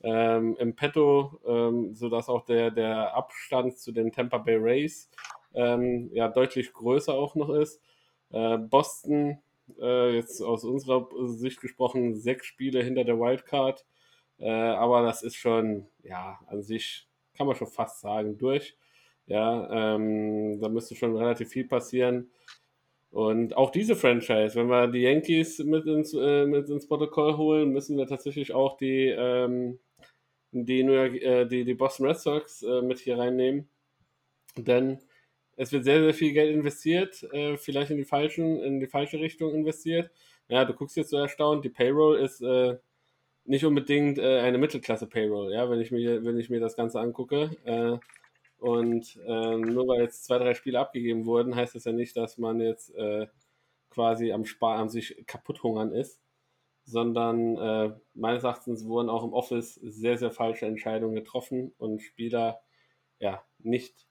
[0.01, 5.09] ähm, im Petto, ähm, sodass auch der, der Abstand zu den Tampa Bay Rays
[5.55, 7.81] ähm, ja deutlich größer auch noch ist.
[8.31, 9.39] Äh, Boston,
[9.79, 13.85] äh, jetzt aus unserer Sicht gesprochen, sechs Spiele hinter der Wildcard,
[14.39, 18.77] äh, aber das ist schon, ja, an sich kann man schon fast sagen, durch.
[19.27, 22.31] Ja, ähm, da müsste schon relativ viel passieren.
[23.11, 27.71] Und auch diese Franchise, wenn wir die Yankees mit ins, äh, mit ins Protokoll holen,
[27.71, 29.79] müssen wir tatsächlich auch die, ähm,
[30.51, 33.69] die, York, äh, die, die Boston Red Sox äh, mit hier reinnehmen.
[34.57, 34.99] Denn
[35.55, 39.19] es wird sehr, sehr viel Geld investiert, äh, vielleicht in die falschen, in die falsche
[39.19, 40.11] Richtung investiert.
[40.47, 42.77] Ja, du guckst jetzt so erstaunt, die Payroll ist äh,
[43.45, 47.51] nicht unbedingt äh, eine Mittelklasse-Payroll, ja, wenn ich mir, wenn ich mir das Ganze angucke.
[47.65, 47.97] Äh,
[48.57, 52.37] und äh, nur weil jetzt zwei, drei Spiele abgegeben wurden, heißt das ja nicht, dass
[52.37, 53.27] man jetzt äh,
[53.89, 56.21] quasi am Spar am sich kaputt hungern ist,
[56.83, 62.61] sondern meines Erachtens wurden auch im Office sehr, sehr falsche Entscheidungen getroffen und Spieler
[63.19, 64.05] ja nicht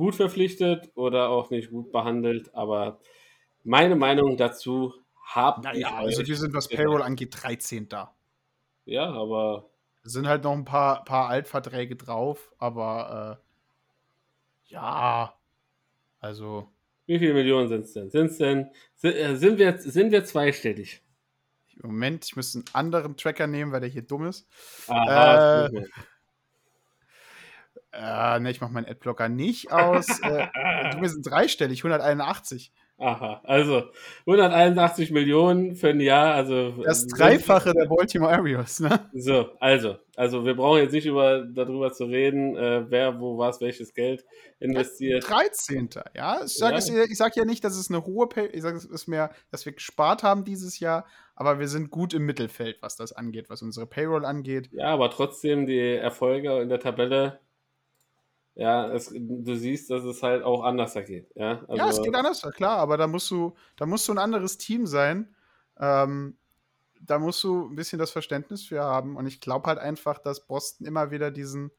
[0.00, 2.54] gut verpflichtet oder auch nicht gut behandelt.
[2.54, 2.98] Aber
[3.62, 5.94] meine Meinung dazu habe naja, ich.
[5.94, 8.14] Also wir sind, was Payroll angeht, 13 da.
[8.86, 9.68] Ja, aber.
[10.02, 15.34] Es sind halt noch ein paar, paar Altverträge drauf, aber äh, ja,
[16.18, 16.68] also.
[17.04, 18.10] Wie viele Millionen sind es denn?
[18.10, 21.02] Sind's denn sind, äh, sind, wir, sind wir zweistellig?
[21.82, 24.48] Moment, ich muss einen anderen Tracker nehmen, weil der hier dumm ist.
[24.88, 25.84] Aha, äh,
[27.92, 30.08] äh, ne, ich mache meinen Adblocker nicht aus.
[30.22, 30.46] äh,
[31.00, 32.72] wir sind dreistellig, 181.
[33.00, 33.84] Aha, also
[34.26, 39.08] 181 Millionen für ein Jahr, also das Dreifache der Baltimore Arios, ne?
[39.14, 43.62] So, also, also wir brauchen jetzt nicht über darüber zu reden, äh, wer wo was
[43.62, 44.26] welches Geld
[44.58, 45.26] investiert.
[45.26, 45.88] 13.
[46.14, 47.06] Ja, ich sage ja.
[47.14, 50.22] sag ja nicht, dass es eine hohe, ich sage es ist mehr, dass wir gespart
[50.22, 54.26] haben dieses Jahr, aber wir sind gut im Mittelfeld, was das angeht, was unsere Payroll
[54.26, 54.68] angeht.
[54.72, 57.40] Ja, aber trotzdem die Erfolge in der Tabelle
[58.60, 61.30] ja, es, du siehst, dass es halt auch anders geht.
[61.34, 64.18] Ja, also, ja es geht anders, klar, aber da musst du, da musst du ein
[64.18, 65.34] anderes Team sein.
[65.78, 66.36] Ähm,
[67.00, 69.16] da musst du ein bisschen das Verständnis für haben.
[69.16, 71.70] Und ich glaube halt einfach, dass Boston immer wieder diesen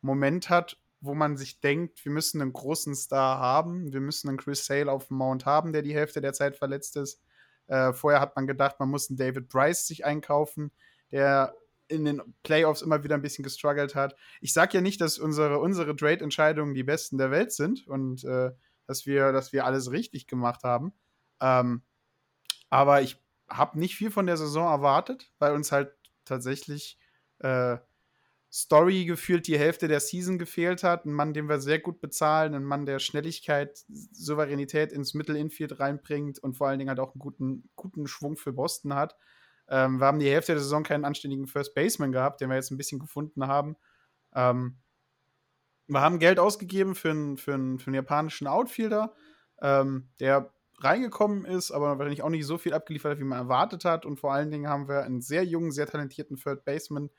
[0.00, 4.38] Moment hat, wo man sich denkt, wir müssen einen großen Star haben, wir müssen einen
[4.38, 7.22] Chris Sale auf dem Mount haben, der die Hälfte der Zeit verletzt ist.
[7.68, 10.72] Äh, vorher hat man gedacht, man muss einen David Bryce sich einkaufen,
[11.12, 11.54] der
[11.88, 14.16] in den Playoffs immer wieder ein bisschen gestruggelt hat.
[14.40, 18.50] Ich sage ja nicht, dass unsere, unsere Trade-Entscheidungen die besten der Welt sind und äh,
[18.86, 20.92] dass, wir, dass wir alles richtig gemacht haben.
[21.40, 21.82] Ähm,
[22.70, 25.92] aber ich habe nicht viel von der Saison erwartet, weil uns halt
[26.24, 26.98] tatsächlich
[27.38, 27.76] äh,
[28.50, 31.04] Story gefühlt die Hälfte der Season gefehlt hat.
[31.04, 36.38] Ein Mann, den wir sehr gut bezahlen, ein Mann, der Schnelligkeit, Souveränität ins Mittelinfield reinbringt
[36.38, 39.16] und vor allen Dingen halt auch einen guten, guten Schwung für Boston hat.
[39.68, 42.70] Ähm, wir haben die Hälfte der Saison keinen anständigen First Baseman gehabt, den wir jetzt
[42.70, 43.76] ein bisschen gefunden haben.
[44.34, 44.78] Ähm,
[45.86, 49.14] wir haben Geld ausgegeben für einen, für einen, für einen japanischen Outfielder,
[49.60, 53.84] ähm, der reingekommen ist, aber wahrscheinlich auch nicht so viel abgeliefert hat, wie man erwartet
[53.84, 54.04] hat.
[54.06, 57.10] Und vor allen Dingen haben wir einen sehr jungen, sehr talentierten Third Baseman,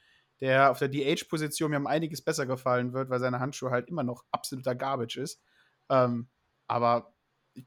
[0.41, 4.03] der auf der DH-Position mir um einiges besser gefallen wird, weil seine Handschuhe halt immer
[4.03, 5.41] noch absoluter Garbage ist.
[5.89, 6.27] Ähm,
[6.67, 7.13] aber
[7.53, 7.65] ich,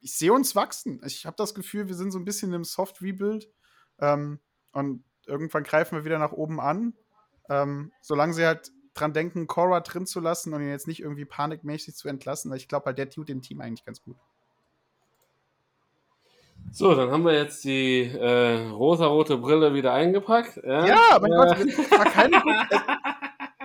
[0.00, 1.00] ich sehe uns wachsen.
[1.06, 3.48] Ich habe das Gefühl, wir sind so ein bisschen im Soft-Rebuild.
[4.00, 4.38] Ähm,
[4.72, 6.94] und irgendwann greifen wir wieder nach oben an.
[7.48, 11.24] Ähm, solange sie halt dran denken, Cora drin zu lassen und ihn jetzt nicht irgendwie
[11.24, 14.16] panikmäßig zu entlassen, weil ich glaube halt, der tut dem Team eigentlich ganz gut.
[16.72, 20.60] So, dann haben wir jetzt die äh, rosa-rote Brille wieder eingepackt.
[20.62, 21.36] Ja, ja mein äh.
[21.36, 22.42] Gott, war keine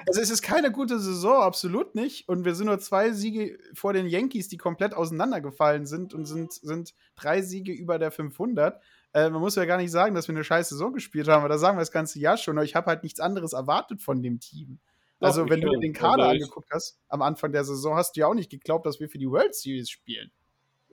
[0.08, 2.30] also es ist keine gute Saison, absolut nicht.
[2.30, 6.54] Und wir sind nur zwei Siege vor den Yankees, die komplett auseinandergefallen sind und sind,
[6.54, 8.82] sind drei Siege über der 500.
[9.16, 11.47] Äh, man muss ja gar nicht sagen, dass wir eine scheiße Saison gespielt haben, aber
[11.47, 12.61] da sagen wir das ganze Jahr schon.
[12.61, 14.80] Ich habe halt nichts anderes erwartet von dem Team.
[15.22, 18.20] Also, Doch, wenn du den Kader also angeguckt hast am Anfang der Saison, hast du
[18.20, 20.32] ja auch nicht geglaubt, dass wir für die World Series spielen.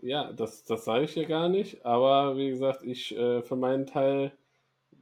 [0.01, 1.85] Ja, das, das sage ich ja gar nicht.
[1.85, 4.31] Aber wie gesagt, ich äh, für meinen Teil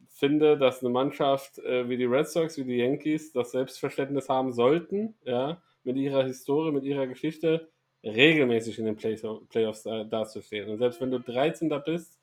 [0.08, 4.54] finde, dass eine Mannschaft äh, wie die Red Sox, wie die Yankees das Selbstverständnis haben
[4.54, 7.68] sollten, ja, mit ihrer Historie, mit ihrer Geschichte
[8.02, 10.70] regelmäßig in den Play Playoffs da, dazustehen.
[10.70, 11.68] Und selbst wenn du 13.
[11.84, 12.19] bist,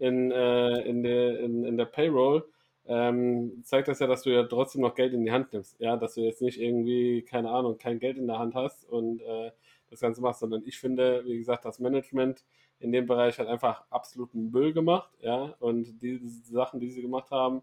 [0.00, 2.44] in, äh, in, der, in, in der Payroll,
[2.86, 5.78] ähm, zeigt das ja, dass du ja trotzdem noch Geld in die Hand nimmst.
[5.78, 9.20] Ja, dass du jetzt nicht irgendwie, keine Ahnung, kein Geld in der Hand hast und
[9.20, 9.50] äh,
[9.90, 12.44] das Ganze machst, sondern ich finde, wie gesagt, das Management
[12.78, 17.30] in dem Bereich hat einfach absoluten Müll gemacht, ja, und diese Sachen, die sie gemacht
[17.30, 17.60] haben,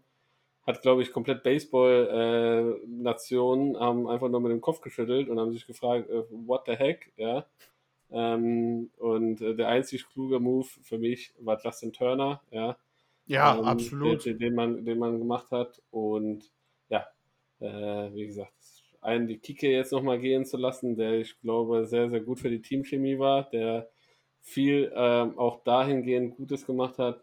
[0.62, 5.52] hat, glaube ich, komplett Baseball-Nationen äh, haben einfach nur mit dem Kopf geschüttelt und haben
[5.52, 7.44] sich gefragt, äh, what the heck, ja,
[8.10, 12.76] ähm, und äh, der einzig kluge Move für mich war Justin Turner, ja.
[13.26, 14.24] Ja, ähm, absolut.
[14.24, 15.82] Den, den, man, den man gemacht hat.
[15.90, 16.50] Und
[16.88, 17.06] ja,
[17.60, 18.52] äh, wie gesagt,
[19.00, 22.50] einen die Kike jetzt nochmal gehen zu lassen, der ich glaube sehr, sehr gut für
[22.50, 23.88] die Teamchemie war, der
[24.40, 27.22] viel ähm, auch dahingehend Gutes gemacht hat,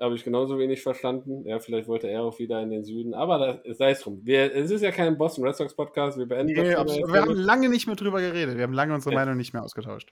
[0.00, 1.44] habe ich genauso wenig verstanden.
[1.46, 4.20] Ja, vielleicht wollte er auch wieder in den Süden, aber sei es drum.
[4.24, 6.96] Wir, es ist ja kein Boston Red Sox Podcast, wir beenden nee, das.
[6.96, 9.20] Wir haben lange nicht mehr drüber geredet, wir haben lange unsere ja.
[9.20, 10.10] Meinung nicht mehr ausgetauscht.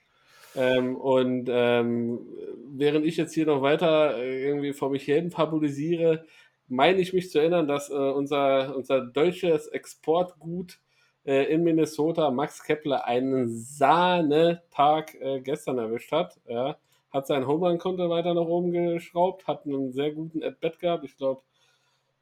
[0.55, 2.21] Ähm, und ähm,
[2.67, 6.25] während ich jetzt hier noch weiter äh, irgendwie vor mich hin fabulisiere,
[6.69, 10.79] meine ich mich zu erinnern, dass äh, unser, unser deutsches Exportgut
[11.25, 16.39] äh, in Minnesota Max Kepler einen Sahnetag äh, gestern erwischt hat.
[16.47, 16.77] Ja.
[17.11, 21.05] Hat sein Home-Run-Konto weiter nach oben geschraubt, hat einen sehr guten At-Bat gehabt.
[21.05, 21.43] Ich glaube,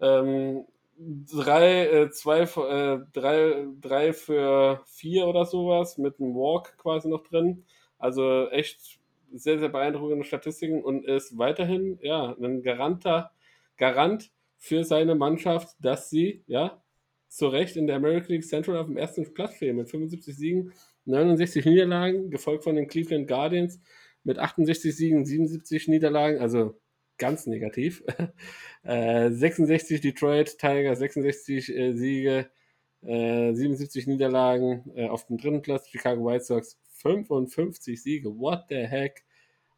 [0.00, 0.64] ähm,
[0.98, 7.64] drei, äh, äh, drei, drei für vier oder sowas mit einem Walk quasi noch drin.
[7.98, 8.98] Also echt
[9.32, 13.30] sehr, sehr beeindruckende Statistiken und ist weiterhin ja ein Garanter,
[13.76, 16.82] Garant für seine Mannschaft, dass sie ja
[17.28, 20.72] zu Recht in der American League Central auf dem ersten Platz stehen mit 75 Siegen,
[21.04, 23.80] 69 Niederlagen, gefolgt von den Cleveland Guardians
[24.26, 26.78] mit 68 Siegen, 77 Niederlagen, also
[27.16, 28.02] ganz negativ.
[28.82, 32.50] äh, 66 Detroit Tigers, 66 äh, Siege,
[33.02, 35.88] äh, 77 Niederlagen äh, auf dem dritten Platz.
[35.88, 39.24] Chicago White Sox 55 Siege, what the heck?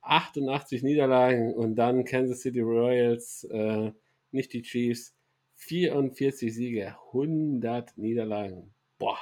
[0.01, 3.93] 88 Niederlagen und dann Kansas City Royals, äh,
[4.31, 5.15] nicht die Chiefs,
[5.57, 8.73] 44 Siege, 100 Niederlagen.
[8.99, 9.19] Boah,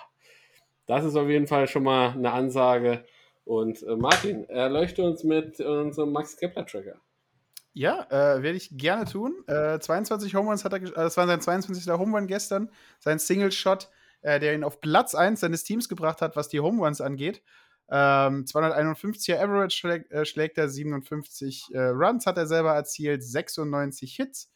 [0.86, 3.04] das ist auf jeden Fall schon mal eine Ansage.
[3.46, 7.00] Und äh, Martin, erleuchte uns mit unserem Max Kepler Tracker.
[7.74, 9.44] Ja, äh, werde ich gerne tun.
[9.46, 11.88] Äh, 22 Home Runs hat er, äh, das war sein 22.
[11.92, 13.88] Home Run gestern, sein Single Shot,
[14.22, 17.40] äh, der ihn auf Platz 1 seines Teams gebracht hat, was die Home Runs angeht.
[17.88, 24.16] Ähm, 251er Average schlägt, äh, schlägt er, 57 äh, Runs hat er selber erzielt, 96
[24.16, 24.50] Hits.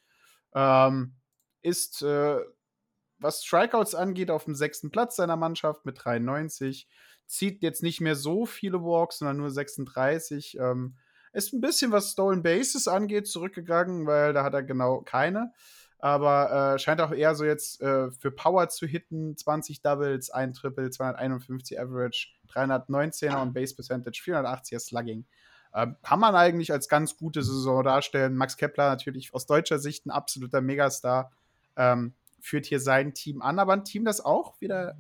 [0.53, 1.14] Ähm,
[1.62, 6.88] ist, was Strikeouts angeht, auf dem sechsten Platz seiner Mannschaft mit 93.
[7.31, 10.59] Zieht jetzt nicht mehr so viele Walks, sondern nur 36.
[10.59, 10.97] Ähm,
[11.33, 15.53] ist ein bisschen, was Stolen Bases angeht, zurückgegangen, weil da hat er genau keine.
[16.01, 19.37] Aber äh, scheint auch eher so jetzt äh, für Power zu hitten.
[19.37, 25.24] 20 Doubles, ein Triple, 251 Average, 319er und Base Percentage, 480er Slugging.
[25.72, 28.35] Ähm, kann man eigentlich als ganz gute Saison darstellen.
[28.35, 31.31] Max Kepler natürlich aus deutscher Sicht ein absoluter Megastar.
[31.76, 34.97] Ähm, führt hier sein Team an, aber ein Team, das auch wieder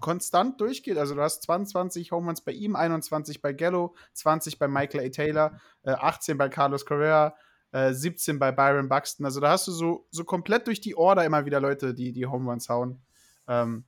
[0.00, 0.98] konstant durchgeht.
[0.98, 5.08] Also du hast 22 Home Runs bei ihm, 21 bei Gallo, 20 bei Michael A.
[5.10, 7.34] Taylor, äh, 18 bei Carlos Correa,
[7.72, 9.24] äh, 17 bei Byron Buxton.
[9.24, 12.26] Also da hast du so, so komplett durch die Order immer wieder Leute, die die
[12.26, 13.00] Home Runs hauen.
[13.46, 13.84] Ähm,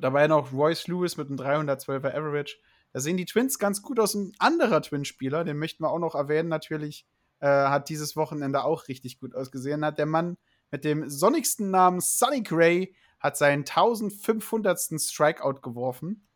[0.00, 2.56] dabei noch Royce Lewis mit einem 312er Average.
[2.92, 4.14] Da sehen die Twins ganz gut aus.
[4.14, 7.06] Ein anderer Twinspieler, den möchten wir auch noch erwähnen, natürlich,
[7.40, 9.84] äh, hat dieses Wochenende auch richtig gut ausgesehen.
[9.84, 10.36] Hat der Mann
[10.70, 15.00] mit dem sonnigsten Namen Sonny Gray hat seinen 1500.
[15.00, 16.26] Strikeout geworfen.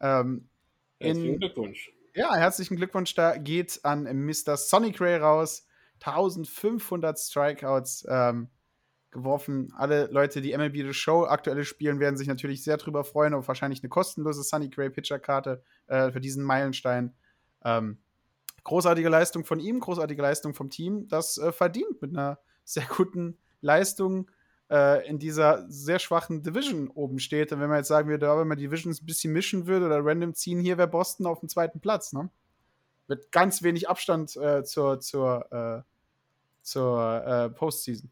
[0.00, 0.48] Ähm,
[1.00, 1.92] herzlichen Glückwunsch.
[2.14, 3.14] Ja, herzlichen Glückwunsch.
[3.14, 4.56] Da geht an Mr.
[4.56, 5.66] Sonny Gray raus.
[6.00, 8.48] 1500 Strikeouts ähm,
[9.10, 9.72] geworfen.
[9.76, 13.48] Alle Leute, die MLB The Show aktuelle spielen, werden sich natürlich sehr drüber freuen auf
[13.48, 17.14] wahrscheinlich eine kostenlose Sunny Gray Pitcher-Karte äh, für diesen Meilenstein.
[17.64, 17.98] Ähm,
[18.64, 21.08] großartige Leistung von ihm, großartige Leistung vom Team.
[21.08, 24.30] Das äh, verdient mit einer sehr guten Leistung
[24.70, 27.52] äh, in dieser sehr schwachen Division oben steht.
[27.52, 30.04] Und wenn man jetzt sagen würde, wenn man die Divisions ein bisschen mischen würde oder
[30.04, 32.30] random ziehen, hier wäre Boston auf dem zweiten Platz, ne?
[33.06, 35.82] Mit ganz wenig Abstand äh, zur, zur, äh,
[36.62, 38.10] zur äh, Postseason.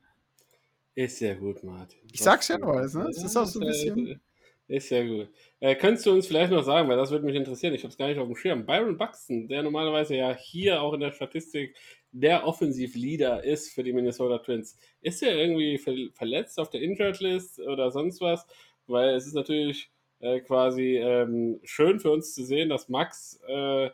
[0.94, 1.98] Ist ja gut, Martin.
[2.10, 3.08] Ich sag's ja nur, ne?
[3.10, 4.20] Es ist auch so ein bisschen.
[4.68, 5.28] Ist ja gut.
[5.60, 7.96] Äh, könntest du uns vielleicht noch sagen, weil das würde mich interessieren, ich habe es
[7.96, 8.66] gar nicht auf dem Schirm.
[8.66, 11.76] Byron Buxton, der normalerweise ja hier auch in der Statistik
[12.10, 14.76] der Offensivleader ist für die Minnesota Twins.
[15.02, 18.44] Ist er irgendwie verletzt auf der Injured List oder sonst was?
[18.88, 19.90] Weil es ist natürlich
[20.20, 23.90] äh, quasi ähm, schön für uns zu sehen, dass Max äh,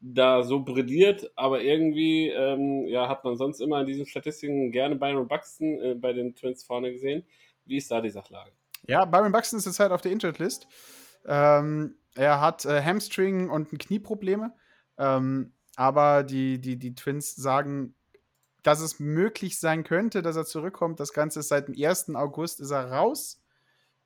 [0.00, 4.96] da so brilliert, aber irgendwie ähm, ja, hat man sonst immer in diesen Statistiken gerne
[4.96, 7.24] Byron Buxton äh, bei den Twins vorne gesehen.
[7.64, 8.52] Wie ist da die Sachlage?
[8.86, 10.66] Ja, Byron Buxton ist jetzt halt auf der Injured List.
[11.26, 14.54] Ähm, er hat äh, Hamstring und Knieprobleme.
[14.98, 17.94] Ähm, aber die, die, die Twins sagen,
[18.62, 20.98] dass es möglich sein könnte, dass er zurückkommt.
[20.98, 22.14] Das Ganze ist seit dem 1.
[22.14, 23.42] August ist er raus.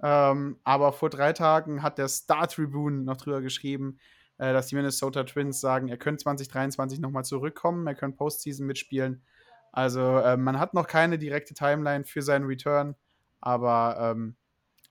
[0.02, 3.98] Ähm, aber vor drei Tagen hat der Star Tribune noch drüber geschrieben,
[4.38, 9.22] äh, dass die Minnesota Twins sagen, er könnte 2023 nochmal zurückkommen, er könnte Postseason mitspielen.
[9.72, 12.96] Also äh, man hat noch keine direkte Timeline für seinen Return,
[13.40, 14.36] aber ähm,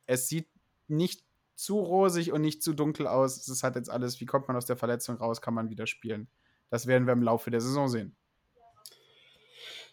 [0.10, 0.48] es sieht
[0.88, 3.48] nicht zu rosig und nicht zu dunkel aus.
[3.48, 6.28] Es halt jetzt alles, wie kommt man aus der Verletzung raus, kann man wieder spielen.
[6.70, 8.16] Das werden wir im Laufe der Saison sehen.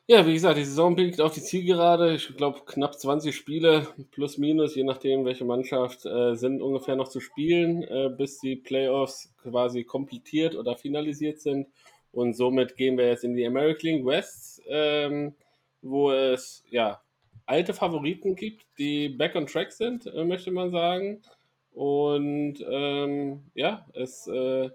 [0.07, 2.15] Ja, wie gesagt, die Saison blickt auf die Zielgerade.
[2.15, 7.09] Ich glaube, knapp 20 Spiele plus minus, je nachdem, welche Mannschaft, äh, sind ungefähr noch
[7.09, 11.67] zu spielen, äh, bis die Playoffs quasi komplettiert oder finalisiert sind.
[12.13, 15.35] Und somit gehen wir jetzt in die American League West, ähm,
[15.83, 17.03] wo es ja
[17.47, 21.23] alte Favoriten gibt, die back on track sind, äh, möchte man sagen.
[21.71, 24.71] Und ähm, ja, es äh,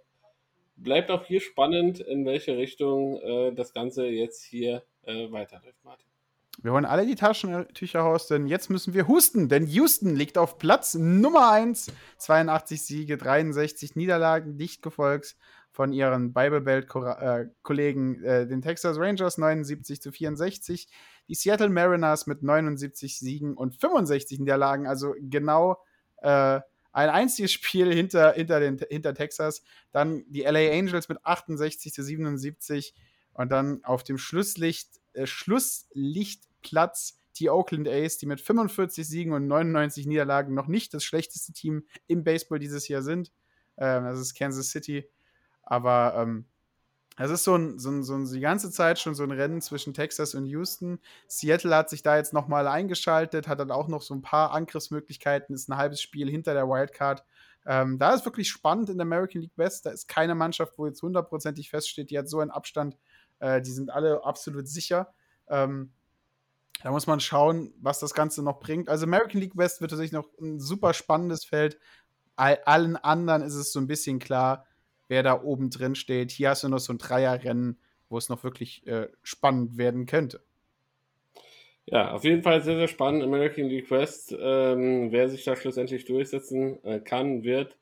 [0.75, 6.05] bleibt auch hier spannend, in welche Richtung äh, das Ganze jetzt hier äh, weiterläuft, Martin.
[6.61, 9.49] Wir holen alle die Taschentücher raus, denn jetzt müssen wir husten.
[9.49, 11.91] Denn Houston liegt auf Platz Nummer 1.
[12.17, 15.37] 82 Siege, 63 Niederlagen, dicht gefolgt
[15.71, 20.87] von ihren Bible Belt-Kollegen, äh, den Texas Rangers 79 zu 64,
[21.27, 25.77] die Seattle Mariners mit 79 Siegen und 65 Niederlagen, also genau
[26.17, 26.59] äh,
[26.93, 29.63] ein einziges Spiel hinter, hinter, den, hinter Texas.
[29.91, 32.93] Dann die LA Angels mit 68 zu 77
[33.33, 39.47] und dann auf dem Schlusslicht, äh, Schlusslichtplatz die Oakland A's, die mit 45 Siegen und
[39.47, 43.31] 99 Niederlagen noch nicht das schlechteste Team im Baseball dieses Jahr sind.
[43.77, 45.07] Ähm, das ist Kansas City
[45.71, 46.45] aber ähm,
[47.17, 49.61] es ist so, ein, so, ein, so ein, die ganze Zeit schon so ein Rennen
[49.61, 50.99] zwischen Texas und Houston.
[51.27, 55.53] Seattle hat sich da jetzt nochmal eingeschaltet, hat dann auch noch so ein paar Angriffsmöglichkeiten,
[55.53, 57.23] ist ein halbes Spiel hinter der Wildcard.
[57.65, 59.85] Ähm, da ist wirklich spannend in der American League West.
[59.85, 62.97] Da ist keine Mannschaft, wo jetzt hundertprozentig feststeht, die hat so einen Abstand.
[63.39, 65.13] Äh, die sind alle absolut sicher.
[65.47, 65.91] Ähm,
[66.81, 68.89] da muss man schauen, was das Ganze noch bringt.
[68.89, 71.77] Also American League West wird tatsächlich noch ein super spannendes Feld.
[72.35, 74.65] All, allen anderen ist es so ein bisschen klar,
[75.11, 76.31] wer da oben drin steht.
[76.31, 80.41] Hier hast du noch so ein Dreierrennen, wo es noch wirklich äh, spannend werden könnte.
[81.85, 83.21] Ja, auf jeden Fall sehr, sehr spannend.
[83.21, 87.77] American League West, ähm, wer sich da schlussendlich durchsetzen äh, kann, wird.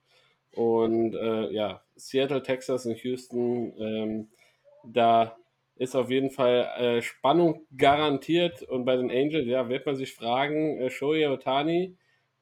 [0.56, 4.30] Und äh, ja, Seattle, Texas und Houston, ähm,
[4.84, 5.38] da
[5.76, 8.64] ist auf jeden Fall äh, Spannung garantiert.
[8.64, 11.96] Und bei den Angels, ja, wird man sich fragen, äh, Shohei Otani,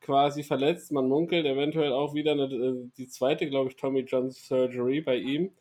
[0.08, 0.94] quasi verletzt.
[0.94, 5.18] Man munkelt eventuell auch wieder eine, äh, die zweite, glaube ich, Tommy John Surgery bei
[5.18, 5.52] ihm.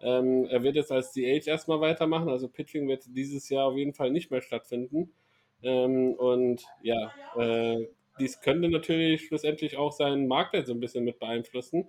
[0.00, 3.94] Ähm, er wird jetzt als DH erstmal weitermachen, also Pitching wird dieses Jahr auf jeden
[3.94, 5.12] Fall nicht mehr stattfinden.
[5.60, 7.88] Ähm, und ja, äh,
[8.20, 11.88] dies könnte natürlich schlussendlich auch seinen Marktwert so ein bisschen mit beeinflussen.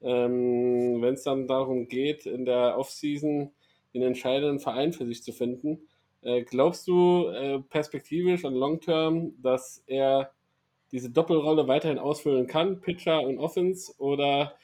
[0.00, 3.50] Ähm, Wenn es dann darum geht, in der Offseason
[3.94, 5.88] den entscheidenden Verein für sich zu finden.
[6.22, 10.30] Äh, glaubst du äh, perspektivisch und long term, dass er
[10.92, 14.56] diese Doppelrolle weiterhin ausfüllen kann, Pitcher und Offense, oder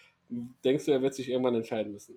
[0.64, 2.16] denkst du, er wird sich irgendwann entscheiden müssen?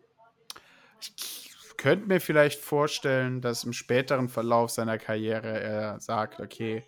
[1.00, 6.84] Ich könnte mir vielleicht vorstellen, dass im späteren Verlauf seiner Karriere er sagt, okay,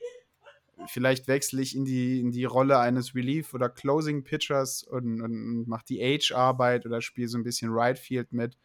[0.88, 5.86] vielleicht wechsle ich in die, in die Rolle eines Relief- oder Closing-Pitchers und, und mache
[5.88, 8.58] die Age-Arbeit oder spiele so ein bisschen Right Field mit.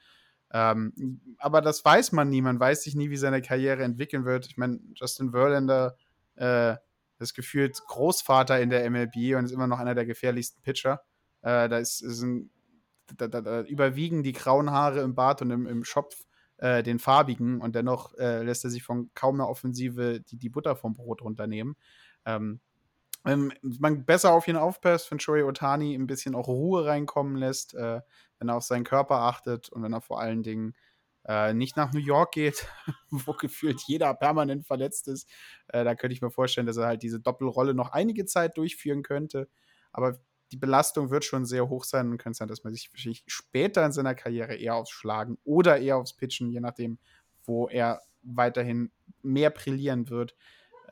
[0.52, 2.40] Ähm, aber das weiß man nie.
[2.40, 4.46] Man weiß sich nie, wie seine Karriere entwickeln wird.
[4.46, 5.96] Ich meine, Justin Verlander
[6.36, 6.76] äh,
[7.18, 11.02] ist gefühlt Großvater in der MLB und ist immer noch einer der gefährlichsten Pitcher.
[11.42, 12.50] Äh, da, ist, ist ein,
[13.16, 16.24] da, da, da, überwiegen die grauen Haare im Bart und im, im Schopf
[16.58, 20.48] äh, den farbigen und dennoch äh, lässt er sich von kaum einer Offensive die, die
[20.48, 21.76] Butter vom Brot runternehmen.
[22.24, 22.60] Ähm,
[23.24, 27.74] wenn man besser auf ihn aufpasst, wenn Shohei Otani ein bisschen auch Ruhe reinkommen lässt,
[27.74, 28.00] äh,
[28.38, 30.74] wenn er auf seinen Körper achtet und wenn er vor allen Dingen
[31.26, 32.66] äh, nicht nach New York geht,
[33.10, 35.28] wo gefühlt jeder permanent verletzt ist.
[35.68, 39.02] Äh, da könnte ich mir vorstellen, dass er halt diese Doppelrolle noch einige Zeit durchführen
[39.02, 39.48] könnte.
[39.92, 40.18] Aber
[40.52, 42.90] die Belastung wird schon sehr hoch sein und könnte sein, dass man sich
[43.26, 46.98] später in seiner Karriere eher aufs Schlagen oder eher aufs Pitchen, je nachdem,
[47.44, 48.90] wo er weiterhin
[49.22, 50.36] mehr brillieren wird,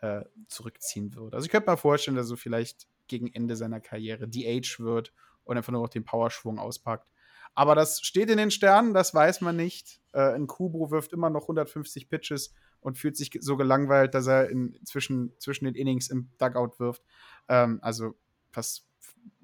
[0.00, 1.34] äh, zurückziehen wird.
[1.34, 5.12] Also ich könnte mir vorstellen, dass er so vielleicht gegen Ende seiner Karriere DH wird
[5.44, 7.08] und einfach nur noch den Powerschwung auspackt.
[7.54, 10.00] Aber das steht in den Sternen, das weiß man nicht.
[10.12, 14.48] Äh, ein Kubo wirft immer noch 150 Pitches und fühlt sich so gelangweilt, dass er
[14.48, 17.02] in, zwischen, zwischen den Innings im Dugout wirft.
[17.48, 18.14] Ähm, also,
[18.52, 18.86] was,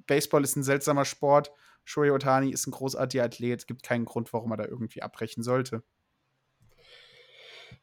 [0.06, 1.52] Baseball ist ein seltsamer Sport.
[1.84, 3.61] Shohei Otani ist ein großartiger Athlet.
[3.61, 5.82] Es gibt keinen Grund, warum er da irgendwie abbrechen sollte.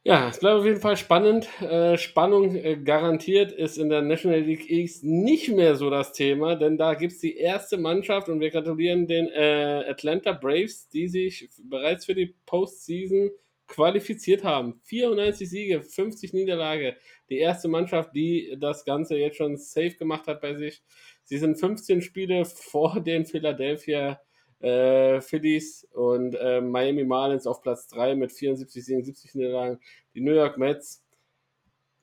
[0.07, 1.49] Ja, es bleibt auf jeden Fall spannend.
[1.63, 6.55] Äh, Spannung äh, garantiert ist in der National League East nicht mehr so das Thema,
[6.55, 11.07] denn da gibt es die erste Mannschaft und wir gratulieren den äh, Atlanta Braves, die
[11.07, 13.31] sich bereits für die Postseason
[13.65, 14.79] qualifiziert haben.
[14.83, 16.97] 94 Siege, 50 Niederlage.
[17.31, 20.83] Die erste Mannschaft, die das Ganze jetzt schon safe gemacht hat bei sich.
[21.23, 24.21] Sie sind 15 Spiele vor den Philadelphia
[24.65, 29.79] äh, Phillies und äh, Miami Marlins auf Platz 3 mit 74 Siegen, 70 Niederlagen.
[30.15, 31.03] Die New York Mets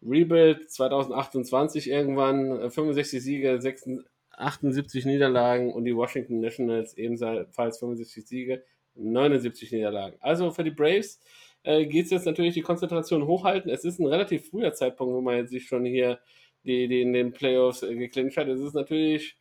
[0.01, 8.27] Rebuild 2028 irgendwann, 65 äh, Siege, 76, 78 Niederlagen und die Washington Nationals ebenfalls 65
[8.27, 10.17] Siege, 79 Niederlagen.
[10.21, 11.21] Also für die Braves
[11.65, 13.71] äh, geht es jetzt natürlich die Konzentration hochhalten.
[13.71, 16.19] Es ist ein relativ früher Zeitpunkt, wo man jetzt sich schon hier
[16.65, 18.49] die, die in den Playoffs äh, geklincht hat.
[18.49, 19.37] Es ist natürlich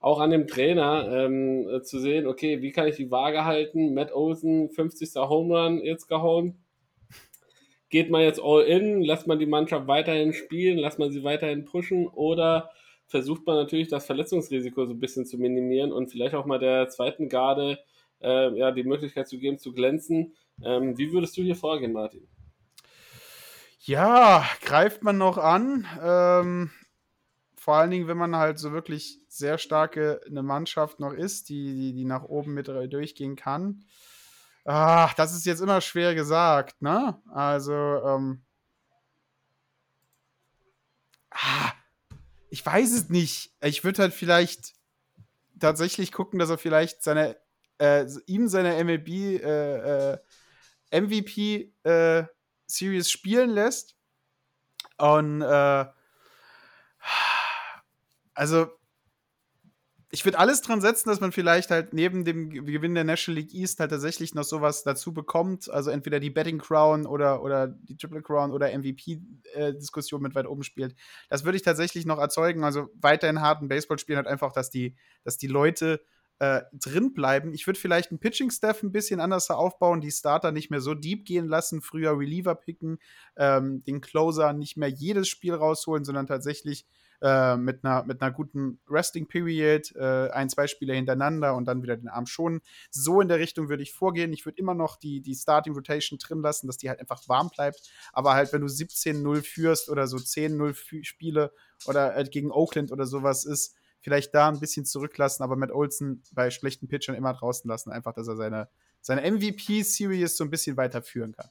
[0.00, 3.94] auch an dem Trainer ähm, äh, zu sehen, okay, wie kann ich die Waage halten?
[3.94, 5.14] Matt Olsen, 50.
[5.16, 6.62] Home Run jetzt gehauen.
[7.88, 9.02] Geht man jetzt all in?
[9.02, 10.78] Lässt man die Mannschaft weiterhin spielen?
[10.78, 12.08] Lässt man sie weiterhin pushen?
[12.08, 12.70] Oder
[13.06, 16.88] versucht man natürlich das Verletzungsrisiko so ein bisschen zu minimieren und vielleicht auch mal der
[16.88, 17.78] zweiten Garde
[18.20, 20.34] äh, ja, die Möglichkeit zu geben, zu glänzen?
[20.64, 22.26] Ähm, wie würdest du hier vorgehen, Martin?
[23.80, 25.86] Ja, greift man noch an.
[26.02, 26.70] Ähm,
[27.66, 31.74] vor allen Dingen, wenn man halt so wirklich sehr starke eine Mannschaft noch ist, die,
[31.74, 33.84] die, die nach oben mit durchgehen kann.
[34.64, 37.20] Ach, das ist jetzt immer schwer gesagt, ne?
[37.28, 38.44] Also, ähm,
[41.30, 41.72] ah,
[42.50, 43.52] ich weiß es nicht.
[43.60, 44.74] Ich würde halt vielleicht
[45.58, 47.36] tatsächlich gucken, dass er vielleicht seine,
[47.78, 49.08] äh, ihm seine MLB
[49.42, 50.18] äh, äh,
[50.92, 52.26] MVP äh,
[52.68, 53.96] Series spielen lässt.
[54.98, 55.86] Und äh,
[58.36, 58.68] also
[60.10, 63.52] ich würde alles dran setzen, dass man vielleicht halt neben dem Gewinn der National League
[63.52, 65.68] East halt tatsächlich noch sowas dazu bekommt.
[65.68, 70.46] Also entweder die Betting Crown oder, oder die Triple Crown oder MVP-Diskussion äh, mit weit
[70.46, 70.94] oben spielt.
[71.28, 72.62] Das würde ich tatsächlich noch erzeugen.
[72.62, 76.00] Also weiterhin harten Baseball spielen halt einfach, dass die, dass die Leute
[76.38, 77.52] äh, drin bleiben.
[77.52, 81.24] Ich würde vielleicht einen Pitching-Staff ein bisschen anders aufbauen, die Starter nicht mehr so deep
[81.24, 82.98] gehen lassen, früher Reliever picken,
[83.36, 86.86] ähm, den Closer nicht mehr jedes Spiel rausholen, sondern tatsächlich
[87.26, 91.82] äh, mit, einer, mit einer guten Resting Period, äh, ein, zwei Spiele hintereinander und dann
[91.82, 92.60] wieder den Arm schonen.
[92.90, 94.32] So in der Richtung würde ich vorgehen.
[94.32, 97.50] Ich würde immer noch die, die Starting Rotation drin lassen, dass die halt einfach warm
[97.50, 97.90] bleibt.
[98.12, 101.52] Aber halt, wenn du 17-0 führst oder so 10-0 Spiele
[101.86, 106.22] oder äh, gegen Oakland oder sowas ist, vielleicht da ein bisschen zurücklassen, aber Matt Olsen
[106.30, 108.68] bei schlechten Pitchern immer draußen lassen, einfach, dass er seine,
[109.00, 111.50] seine MVP-Series so ein bisschen weiterführen kann.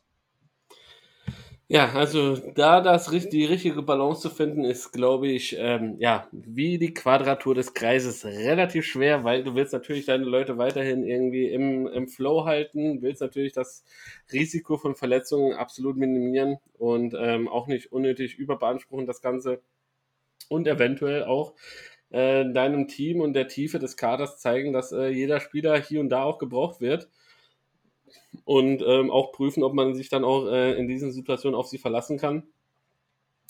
[1.68, 6.78] Ja, also da das die richtige Balance zu finden, ist, glaube ich, ähm, ja, wie
[6.78, 11.88] die Quadratur des Kreises relativ schwer, weil du willst natürlich deine Leute weiterhin irgendwie im,
[11.88, 13.84] im Flow halten, willst natürlich das
[14.32, 19.59] Risiko von Verletzungen absolut minimieren und ähm, auch nicht unnötig überbeanspruchen das Ganze
[20.49, 21.53] und eventuell auch
[22.11, 26.09] äh, deinem Team und der Tiefe des Kaders zeigen, dass äh, jeder Spieler hier und
[26.09, 27.09] da auch gebraucht wird
[28.43, 31.78] und ähm, auch prüfen, ob man sich dann auch äh, in diesen Situationen auf sie
[31.78, 32.43] verlassen kann.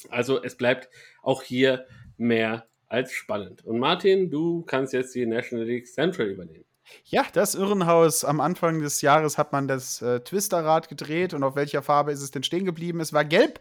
[0.09, 0.89] Also es bleibt
[1.24, 1.86] auch hier
[2.18, 3.66] mehr als spannend.
[3.66, 6.66] Und Martin, du kannst jetzt die National League Central übernehmen.
[7.05, 8.24] Ja, das Irrenhaus.
[8.24, 12.22] Am Anfang des Jahres hat man das äh, Twisterrad gedreht und auf welcher Farbe ist
[12.22, 12.99] es denn stehen geblieben?
[12.99, 13.59] Es war gelb.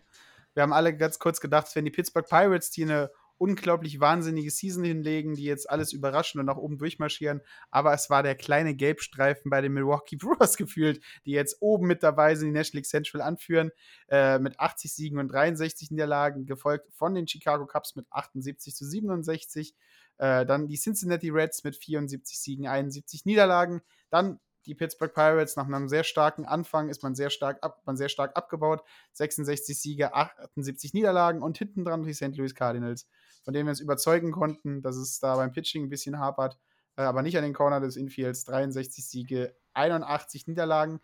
[0.53, 4.51] Wir haben alle ganz kurz gedacht, es wären die Pittsburgh Pirates, die eine unglaublich wahnsinnige
[4.51, 7.41] Season hinlegen, die jetzt alles überraschen und nach oben durchmarschieren.
[7.71, 12.03] Aber es war der kleine Gelbstreifen bei den Milwaukee Brewers gefühlt, die jetzt oben mit
[12.03, 13.71] dabei sind, die National League Central anführen,
[14.09, 18.85] äh, mit 80 Siegen und 63 Niederlagen, gefolgt von den Chicago Cubs mit 78 zu
[18.85, 19.75] 67.
[20.19, 23.83] Äh, dann die Cincinnati Reds mit 74 Siegen, 71 Niederlagen.
[24.11, 27.97] Dann die Pittsburgh Pirates nach einem sehr starken Anfang ist man sehr stark, ab, man
[27.97, 28.83] sehr stark abgebaut.
[29.13, 32.37] 66 Siege, 78 Niederlagen und hinten dran die St.
[32.37, 33.07] Louis Cardinals,
[33.45, 36.59] von denen wir uns überzeugen konnten, dass es da beim Pitching ein bisschen hapert,
[36.97, 38.45] äh, aber nicht an den Corner des Infields.
[38.45, 41.01] 63 Siege, 81 Niederlagen.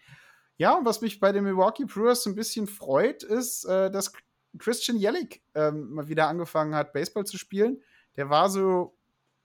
[0.56, 4.12] Ja, und was mich bei den Milwaukee Brewers so ein bisschen freut, ist, äh, dass
[4.58, 7.82] Christian Jellick ähm, mal wieder angefangen hat, Baseball zu spielen.
[8.16, 8.96] Der war so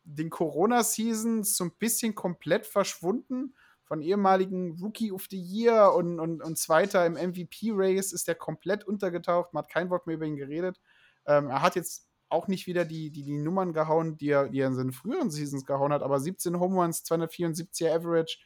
[0.04, 6.42] den Corona-Seasons so ein bisschen komplett verschwunden von ehemaligen Rookie of the Year und, und,
[6.42, 9.54] und Zweiter im MVP-Race ist der komplett untergetaucht.
[9.54, 10.80] Man hat kein Wort mehr über ihn geredet.
[11.28, 14.60] Ähm, er hat jetzt auch nicht wieder die, die, die Nummern gehauen, die er, die
[14.60, 18.38] er in seinen früheren Seasons gehauen hat, aber 17 Home Runs, 274er Average,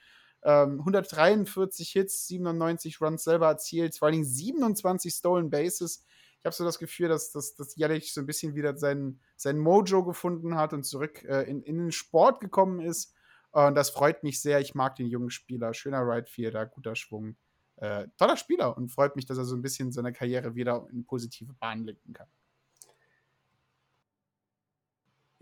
[0.44, 6.06] ähm, 143 Hits, 97 Runs selber erzielt, vor Dingen 27 Stolen Bases.
[6.40, 9.58] Ich habe so das Gefühl, dass, dass, dass Jelic so ein bisschen wieder sein, sein
[9.58, 13.14] Mojo gefunden hat und zurück äh, in, in den Sport gekommen ist.
[13.52, 14.60] Und das freut mich sehr.
[14.60, 15.74] Ich mag den jungen Spieler.
[15.74, 17.36] Schöner Right Fielder, guter Schwung.
[17.78, 21.06] Äh, toller Spieler und freut mich, dass er so ein bisschen seine Karriere wieder in
[21.06, 22.28] positive Bahnen lenken kann.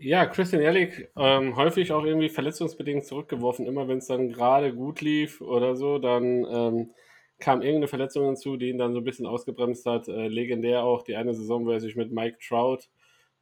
[0.00, 3.66] Ja, Christian Ehrlich, ähm, häufig auch irgendwie verletzungsbedingt zurückgeworfen.
[3.66, 6.90] Immer wenn es dann gerade gut lief oder so, dann ähm,
[7.40, 10.06] kam irgendeine Verletzung hinzu, die ihn dann so ein bisschen ausgebremst hat.
[10.06, 12.84] Äh, legendär auch die eine Saison, wo er sich mit Mike Trout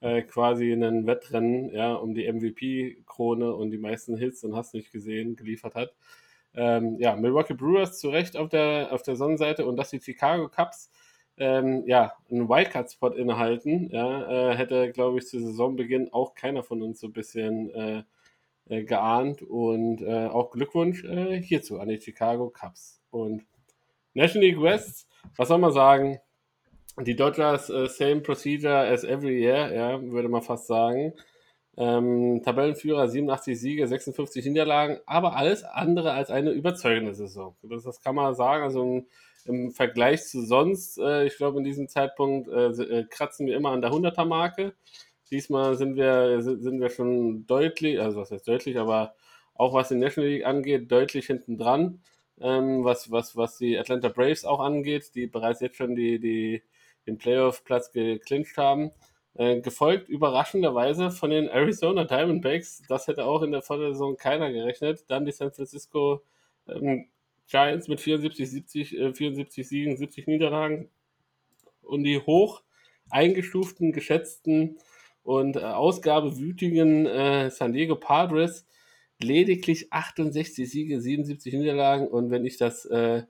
[0.01, 4.91] äh, quasi ein Wettrennen ja, um die MVP-Krone und die meisten Hits und hast nicht
[4.91, 5.95] gesehen, geliefert hat.
[6.55, 10.49] Ähm, ja, Milwaukee Brewers zu Recht auf der, auf der Sonnenseite und dass die Chicago
[10.49, 10.91] Cubs
[11.39, 16.83] ähm, ja, einen Wildcard-Spot innehalten, ja, äh, hätte, glaube ich, zu Saisonbeginn auch keiner von
[16.83, 18.03] uns so ein bisschen äh,
[18.69, 19.43] äh, geahnt.
[19.43, 23.01] Und äh, auch Glückwunsch äh, hierzu an die Chicago Cubs.
[23.11, 23.45] Und
[24.15, 25.07] National League West,
[25.37, 26.21] was soll man sagen?
[26.99, 31.13] Die Dodgers, uh, same procedure as every year, ja, würde man fast sagen.
[31.77, 37.55] Ähm, Tabellenführer, 87 Siege, 56 Niederlagen, aber alles andere als eine überzeugende Saison.
[37.63, 38.63] Das, das kann man sagen.
[38.65, 39.07] Also im,
[39.47, 43.70] im Vergleich zu sonst, äh, ich glaube, in diesem Zeitpunkt äh, äh kratzen wir immer
[43.70, 44.74] an der 100er-Marke.
[45.31, 49.14] Diesmal sind wir, sind wir schon deutlich, also was heißt deutlich, aber
[49.55, 52.02] auch was die National League angeht, deutlich hinten dran.
[52.40, 56.62] Ähm, was, was, was die Atlanta Braves auch angeht, die bereits jetzt schon die, die
[57.06, 58.93] den Playoff-Platz geclincht haben.
[59.35, 62.82] Äh, gefolgt überraschenderweise von den Arizona Diamondbacks.
[62.89, 65.05] Das hätte auch in der Vorsaison keiner gerechnet.
[65.09, 66.23] Dann die San Francisco
[66.68, 67.09] ähm,
[67.48, 70.90] Giants mit 74, 70, äh, 74 Siegen, 70 Niederlagen.
[71.82, 72.62] Und die hoch
[73.10, 74.78] eingestuften, geschätzten
[75.23, 78.66] und äh, ausgabewütigen äh, San Diego Padres
[79.20, 82.09] lediglich 68 Siege, 77 Niederlagen.
[82.09, 83.23] Und wenn ich das äh,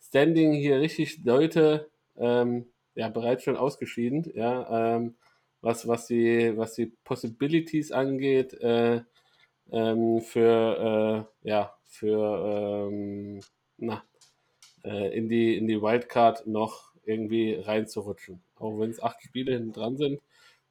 [0.00, 5.16] Standing hier richtig deute, ähm, ja, bereits schon ausgeschieden, ja, ähm,
[5.60, 9.02] was, was, die, was die Possibilities angeht, äh,
[9.70, 13.40] ähm, für, äh, ja, für, ähm,
[13.82, 14.02] na,
[14.84, 18.42] äh, in, die, in die Wildcard noch irgendwie reinzurutschen.
[18.56, 20.20] Auch wenn es acht Spiele hinten dran sind,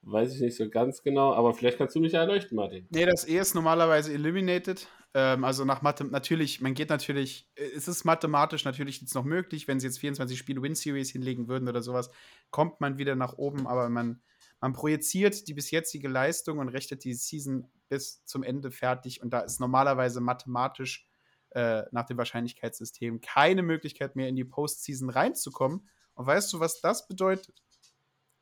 [0.03, 2.87] weiß ich nicht so ganz genau, aber vielleicht kannst du mich erleuchten, Martin.
[2.89, 4.87] Nee, das E ist normalerweise eliminated.
[5.13, 9.67] Ähm, also nach Mathe, natürlich, man geht natürlich, es ist mathematisch natürlich jetzt noch möglich,
[9.67, 12.09] wenn sie jetzt 24 Spiele Win-Series hinlegen würden oder sowas,
[12.49, 14.21] kommt man wieder nach oben, aber man,
[14.61, 19.31] man projiziert die bis jetzige Leistung und rechnet die Season bis zum Ende fertig und
[19.31, 21.05] da ist normalerweise mathematisch
[21.51, 25.89] äh, nach dem Wahrscheinlichkeitssystem keine Möglichkeit mehr in die Postseason reinzukommen.
[26.13, 27.61] Und weißt du, was das bedeutet?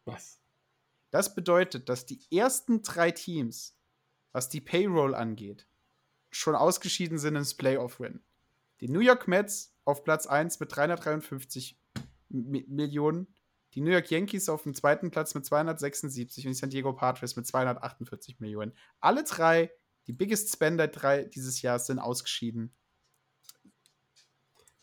[0.05, 0.39] Was?
[1.11, 3.75] Das bedeutet, dass die ersten drei Teams,
[4.31, 5.67] was die Payroll angeht,
[6.31, 8.21] schon ausgeschieden sind ins Playoff-Win.
[8.81, 11.79] Die New York Mets auf Platz 1 mit 353
[12.31, 13.27] M Millionen,
[13.73, 17.35] die New York Yankees auf dem zweiten Platz mit 276 und die San Diego Padres
[17.35, 18.73] mit 248 Millionen.
[18.99, 19.71] Alle drei,
[20.07, 22.75] die Biggest Spender drei dieses Jahr, sind ausgeschieden.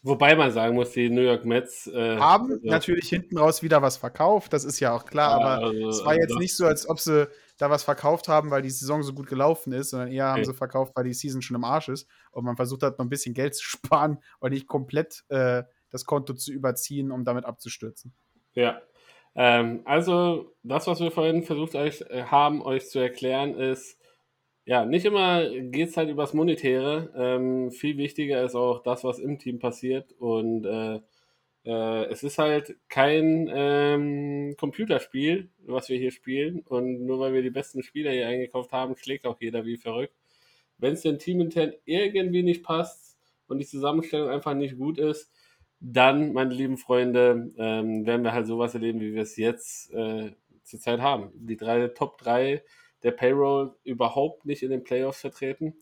[0.07, 3.83] Wobei man sagen muss, die New York Mets äh, haben also, natürlich hinten raus wieder
[3.83, 6.55] was verkauft, das ist ja auch klar, ja, aber also, es war jetzt also, nicht
[6.55, 7.29] so, als ob sie
[7.59, 10.45] da was verkauft haben, weil die Saison so gut gelaufen ist, sondern eher haben okay.
[10.45, 13.09] sie verkauft, weil die Season schon im Arsch ist und man versucht hat, noch ein
[13.09, 18.15] bisschen Geld zu sparen und nicht komplett äh, das Konto zu überziehen, um damit abzustürzen.
[18.55, 18.81] Ja.
[19.35, 23.99] Ähm, also, das, was wir vorhin versucht euch, äh, haben, euch zu erklären, ist,
[24.67, 27.13] ja, nicht immer geht es halt übers Monetäre.
[27.17, 30.13] Ähm, viel wichtiger ist auch das, was im Team passiert.
[30.19, 31.01] Und äh,
[31.65, 36.61] äh, es ist halt kein ähm, Computerspiel, was wir hier spielen.
[36.61, 40.15] Und nur weil wir die besten Spieler hier eingekauft haben, schlägt auch jeder wie verrückt.
[40.79, 43.17] Wenn es dem Team intern irgendwie nicht passt
[43.47, 45.31] und die Zusammenstellung einfach nicht gut ist,
[45.79, 50.33] dann, meine lieben Freunde, ähm, werden wir halt sowas erleben, wie wir es jetzt äh,
[50.65, 51.31] zurzeit haben.
[51.35, 52.63] Die drei Top 3
[53.03, 55.75] der Payroll überhaupt nicht in den Playoffs vertreten.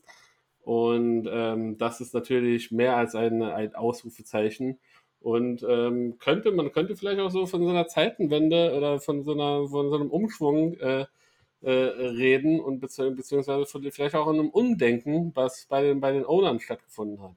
[0.63, 4.79] Und ähm, das ist natürlich mehr als ein, ein Ausrufezeichen.
[5.21, 9.33] Und ähm, könnte, man könnte vielleicht auch so von so einer Zeitenwende oder von so,
[9.33, 11.05] einer, von so einem Umschwung äh,
[11.61, 16.59] äh, reden und beziehungsweise von, vielleicht auch einem Umdenken, was bei den, bei den Ownern
[16.59, 17.35] stattgefunden hat.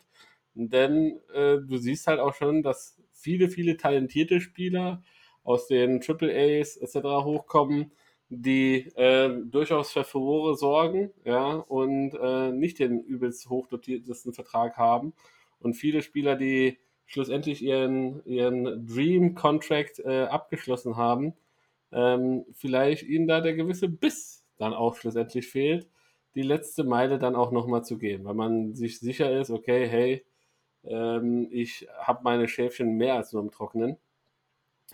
[0.54, 5.02] Denn äh, du siehst halt auch schon, dass viele, viele talentierte Spieler
[5.44, 6.96] aus den Triple A's etc.
[7.24, 7.92] hochkommen,
[8.30, 15.14] die äh, durchaus für Furore sorgen, ja, und äh, nicht den übelst hochdotiertesten Vertrag haben.
[15.60, 21.34] Und viele Spieler, die schlussendlich ihren, ihren Dream Contract äh, abgeschlossen haben,
[21.90, 25.88] ähm, vielleicht ihnen da der gewisse Biss dann auch schlussendlich fehlt,
[26.34, 30.24] die letzte Meile dann auch nochmal zu gehen, weil man sich sicher ist, okay, hey,
[30.84, 33.96] ähm, ich habe meine Schäfchen mehr als nur im Trockenen.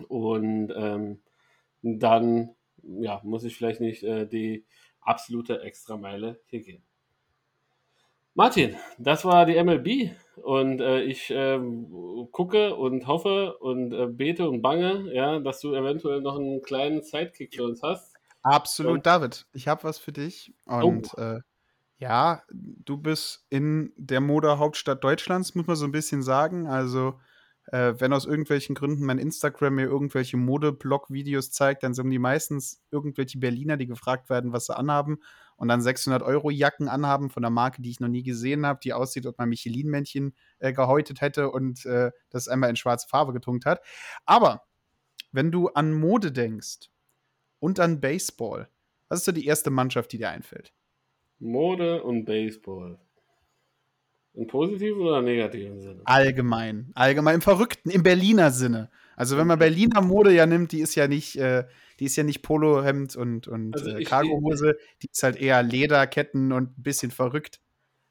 [0.08, 1.20] Und ähm,
[1.82, 2.54] dann
[3.00, 4.64] ja, muss ich vielleicht nicht äh, die
[5.00, 6.82] absolute Extrameile hier gehen.
[8.34, 10.10] Martin, das war die MLB
[10.42, 11.60] und äh, ich äh,
[12.32, 17.02] gucke und hoffe und äh, bete und bange, ja, dass du eventuell noch einen kleinen
[17.02, 18.12] Sidekick für uns hast.
[18.42, 19.46] Absolut, und, David.
[19.52, 21.38] Ich habe was für dich und oh.
[21.98, 26.66] Ja, du bist in der Modehauptstadt Deutschlands, muss man so ein bisschen sagen.
[26.66, 27.18] Also
[27.66, 32.82] äh, wenn aus irgendwelchen Gründen mein Instagram mir irgendwelche Modeblog-Videos zeigt, dann sind die meistens
[32.90, 35.18] irgendwelche Berliner, die gefragt werden, was sie anhaben
[35.56, 38.80] und dann 600 Euro Jacken anhaben von einer Marke, die ich noch nie gesehen habe,
[38.82, 43.32] die aussieht, ob man Michelin-Männchen äh, gehäutet hätte und äh, das einmal in schwarze Farbe
[43.32, 43.80] getunkt hat.
[44.24, 44.64] Aber
[45.32, 46.90] wenn du an Mode denkst
[47.60, 48.68] und an Baseball,
[49.08, 50.72] was ist so die erste Mannschaft, die dir einfällt?
[51.38, 52.98] Mode und Baseball.
[54.34, 56.00] Im positiven oder negativen Sinne?
[56.04, 56.90] Allgemein.
[56.94, 58.90] Allgemein im verrückten, im Berliner Sinne.
[59.16, 61.64] Also wenn man Berliner Mode ja nimmt, die ist ja nicht, äh,
[62.00, 66.52] die ist ja nicht Polohemd und, und also äh, Cargohose, die ist halt eher Lederketten
[66.52, 67.60] und ein bisschen verrückt.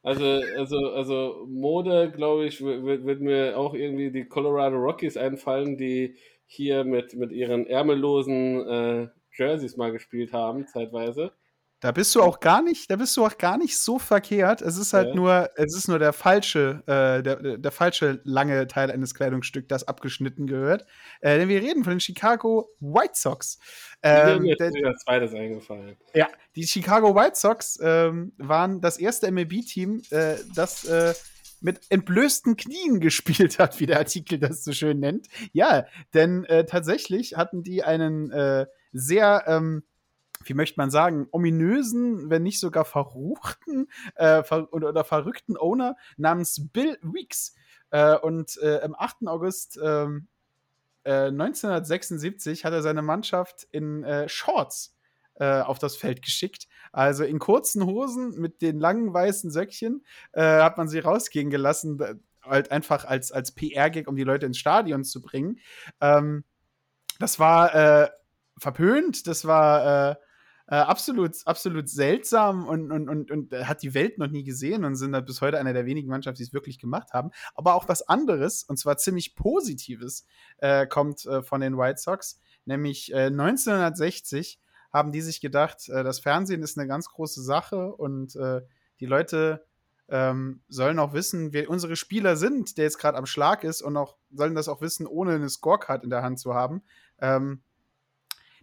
[0.02, 5.78] Also, also, also Mode, glaube ich, wird, wird, mir auch irgendwie die Colorado Rockies einfallen,
[5.78, 11.32] die hier mit, mit ihren ärmellosen äh, Jerseys mal gespielt haben, zeitweise.
[11.84, 14.62] Da bist du auch gar nicht, da bist du auch gar nicht so verkehrt.
[14.62, 15.16] Es ist halt Ja.
[15.16, 19.86] nur, es ist nur der falsche, äh, der, der falsche lange Teil eines Kleidungsstücks, das
[19.86, 20.86] abgeschnitten gehört.
[21.20, 23.60] Äh, denn wir reden von den Chicago White Sox.
[24.02, 25.98] Ähm, Mir der, ist als zweites eingefallen.
[26.14, 31.14] ja, die Chicago White Sox ähm, waren das erste MLB-Team, äh, das äh,
[31.60, 35.28] mit entblößten Knien gespielt hat, wie der Artikel das so schön nennt.
[35.52, 39.84] Ja, denn äh, tatsächlich hatten die einen äh, sehr, ähm,
[40.46, 45.96] wie möchte man sagen, ominösen, wenn nicht sogar verruchten äh, ver oder, oder verrückten Owner
[46.18, 47.56] namens Bill Weeks.
[47.92, 49.28] Äh, und äh, am 8.
[49.28, 50.28] August ähm,
[51.04, 54.96] äh, 1976 hat er seine Mannschaft in äh, Shorts
[55.36, 56.68] äh, auf das Feld geschickt.
[56.92, 60.06] Also in kurzen Hosen mit den langen weißen Söckchen
[60.36, 62.00] hat man sie rausgehen gelassen,
[62.44, 65.60] halt einfach als, als PR-Gag, um die Leute ins Stadion zu bringen.
[66.02, 66.44] Ähm,
[67.18, 68.12] das war
[68.58, 70.16] verpönt, das war äh,
[70.68, 74.96] äh, absolut, absolut seltsam und, und, und, und hat die Welt noch nie gesehen und
[74.96, 77.32] sind halt bis heute einer der wenigen Mannschaften, die es wirklich gemacht haben.
[77.54, 80.26] Aber auch was anderes, und zwar ziemlich Positives,
[80.58, 82.40] äh, kommt äh, von den White Sox.
[82.66, 84.60] Nämlich äh, 1960
[84.92, 88.62] haben die sich gedacht, äh, das Fernsehen ist eine ganz große Sache und äh,
[89.00, 89.66] die Leute
[90.08, 93.98] ähm, sollen auch wissen, wer unsere Spieler sind, der jetzt gerade am Schlag ist und
[93.98, 96.84] auch sollen das auch wissen, ohne eine Scorecard in der Hand zu haben.
[97.20, 97.64] Ähm,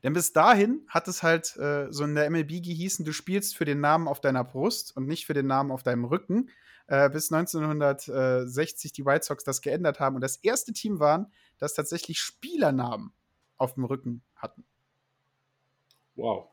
[0.02, 3.64] denn bis dahin hat es halt äh, so in der MLB gehießen, du spielst für
[3.64, 6.50] den Namen auf deiner Brust und nicht für den Namen auf deinem Rücken.
[6.86, 11.74] Äh, bis 1960 die White Sox das geändert haben und das erste Team waren, das
[11.74, 13.12] tatsächlich Spielernamen
[13.58, 14.64] auf dem Rücken hatten.
[16.16, 16.48] Wow.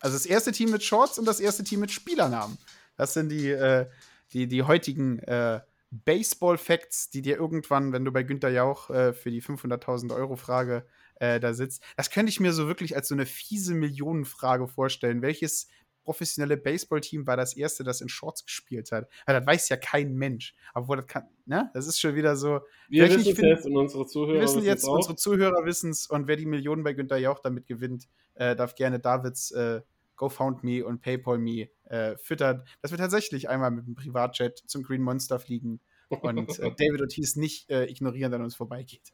[0.00, 2.56] Also das erste Team mit Shorts und das erste Team mit Spielernamen.
[2.96, 3.86] Das sind die, äh,
[4.32, 5.60] die, die heutigen äh,
[5.90, 11.40] Baseball-Facts, die dir irgendwann, wenn du bei Günter Jauch äh, für die 500.000 Euro-Frage äh,
[11.40, 15.22] da sitzt, das könnte ich mir so wirklich als so eine fiese Millionenfrage vorstellen.
[15.22, 15.68] Welches
[16.04, 19.08] professionelle Baseball-Team war das erste, das in Shorts gespielt hat?
[19.26, 20.54] Weil das weiß ja kein Mensch.
[20.74, 21.70] Obwohl das kann, ne?
[21.74, 22.60] Das ist schon wieder so.
[22.88, 24.94] Wir wissen es jetzt und unsere Zuhörer Wir wissen jetzt, auch.
[24.94, 28.74] unsere Zuhörer wissen es und wer die Millionen bei Günter Jauch damit gewinnt, äh, darf
[28.74, 29.82] gerne Davids äh,
[30.16, 35.38] GoFoundMe und PayPal.me äh, füttern, dass wir tatsächlich einmal mit dem Privatjet zum Green Monster
[35.38, 39.12] fliegen und äh, David Ortiz nicht äh, ignorieren, der an uns vorbeigeht.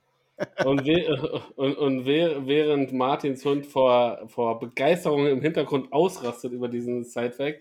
[0.64, 0.88] Und,
[1.56, 7.60] und, und während Martins Hund vor, vor Begeisterung im Hintergrund ausrastet über diesen Side-Fact,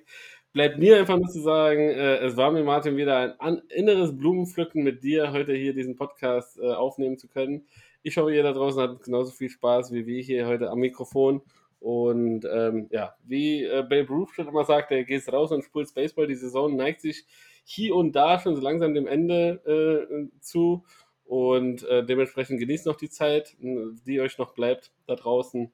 [0.54, 4.84] bleibt mir einfach nur zu sagen, äh, es war mir, Martin, wieder ein inneres Blumenpflücken
[4.84, 7.66] mit dir, heute hier diesen Podcast äh, aufnehmen zu können.
[8.04, 11.42] Ich hoffe, ihr da draußen hattet genauso viel Spaß wie wir hier heute am Mikrofon.
[11.80, 15.94] Und ähm, ja, wie äh, Babe Ruth schon immer sagt, er geht raus und spielt
[15.94, 16.28] Baseball.
[16.28, 17.26] Die Saison neigt sich
[17.64, 20.84] hier und da schon so langsam dem Ende äh, zu.
[21.32, 25.72] Und äh, dementsprechend genießt noch die Zeit, die euch noch bleibt da draußen.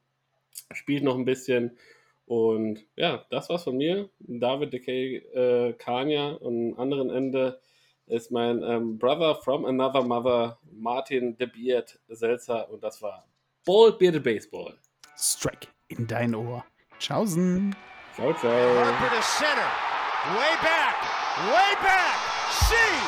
[0.72, 1.80] Spielt noch ein bisschen.
[2.28, 4.08] Und ja, das war's von mir.
[4.20, 6.34] David Decay äh, Kania.
[6.34, 7.60] Und am anderen Ende
[8.06, 12.70] ist mein ähm, Brother from Another Mother, Martin De Beard Selzer.
[12.70, 13.28] Und das war
[13.66, 14.78] Ball Bearded Baseball.
[15.18, 16.64] Strike in dein Ohr.
[17.00, 17.76] Tschaußen.
[18.14, 18.52] Ciao, ciao.
[18.52, 19.72] Harper to center.
[20.36, 20.96] Way back.
[21.50, 22.16] Way back.
[22.70, 23.07] See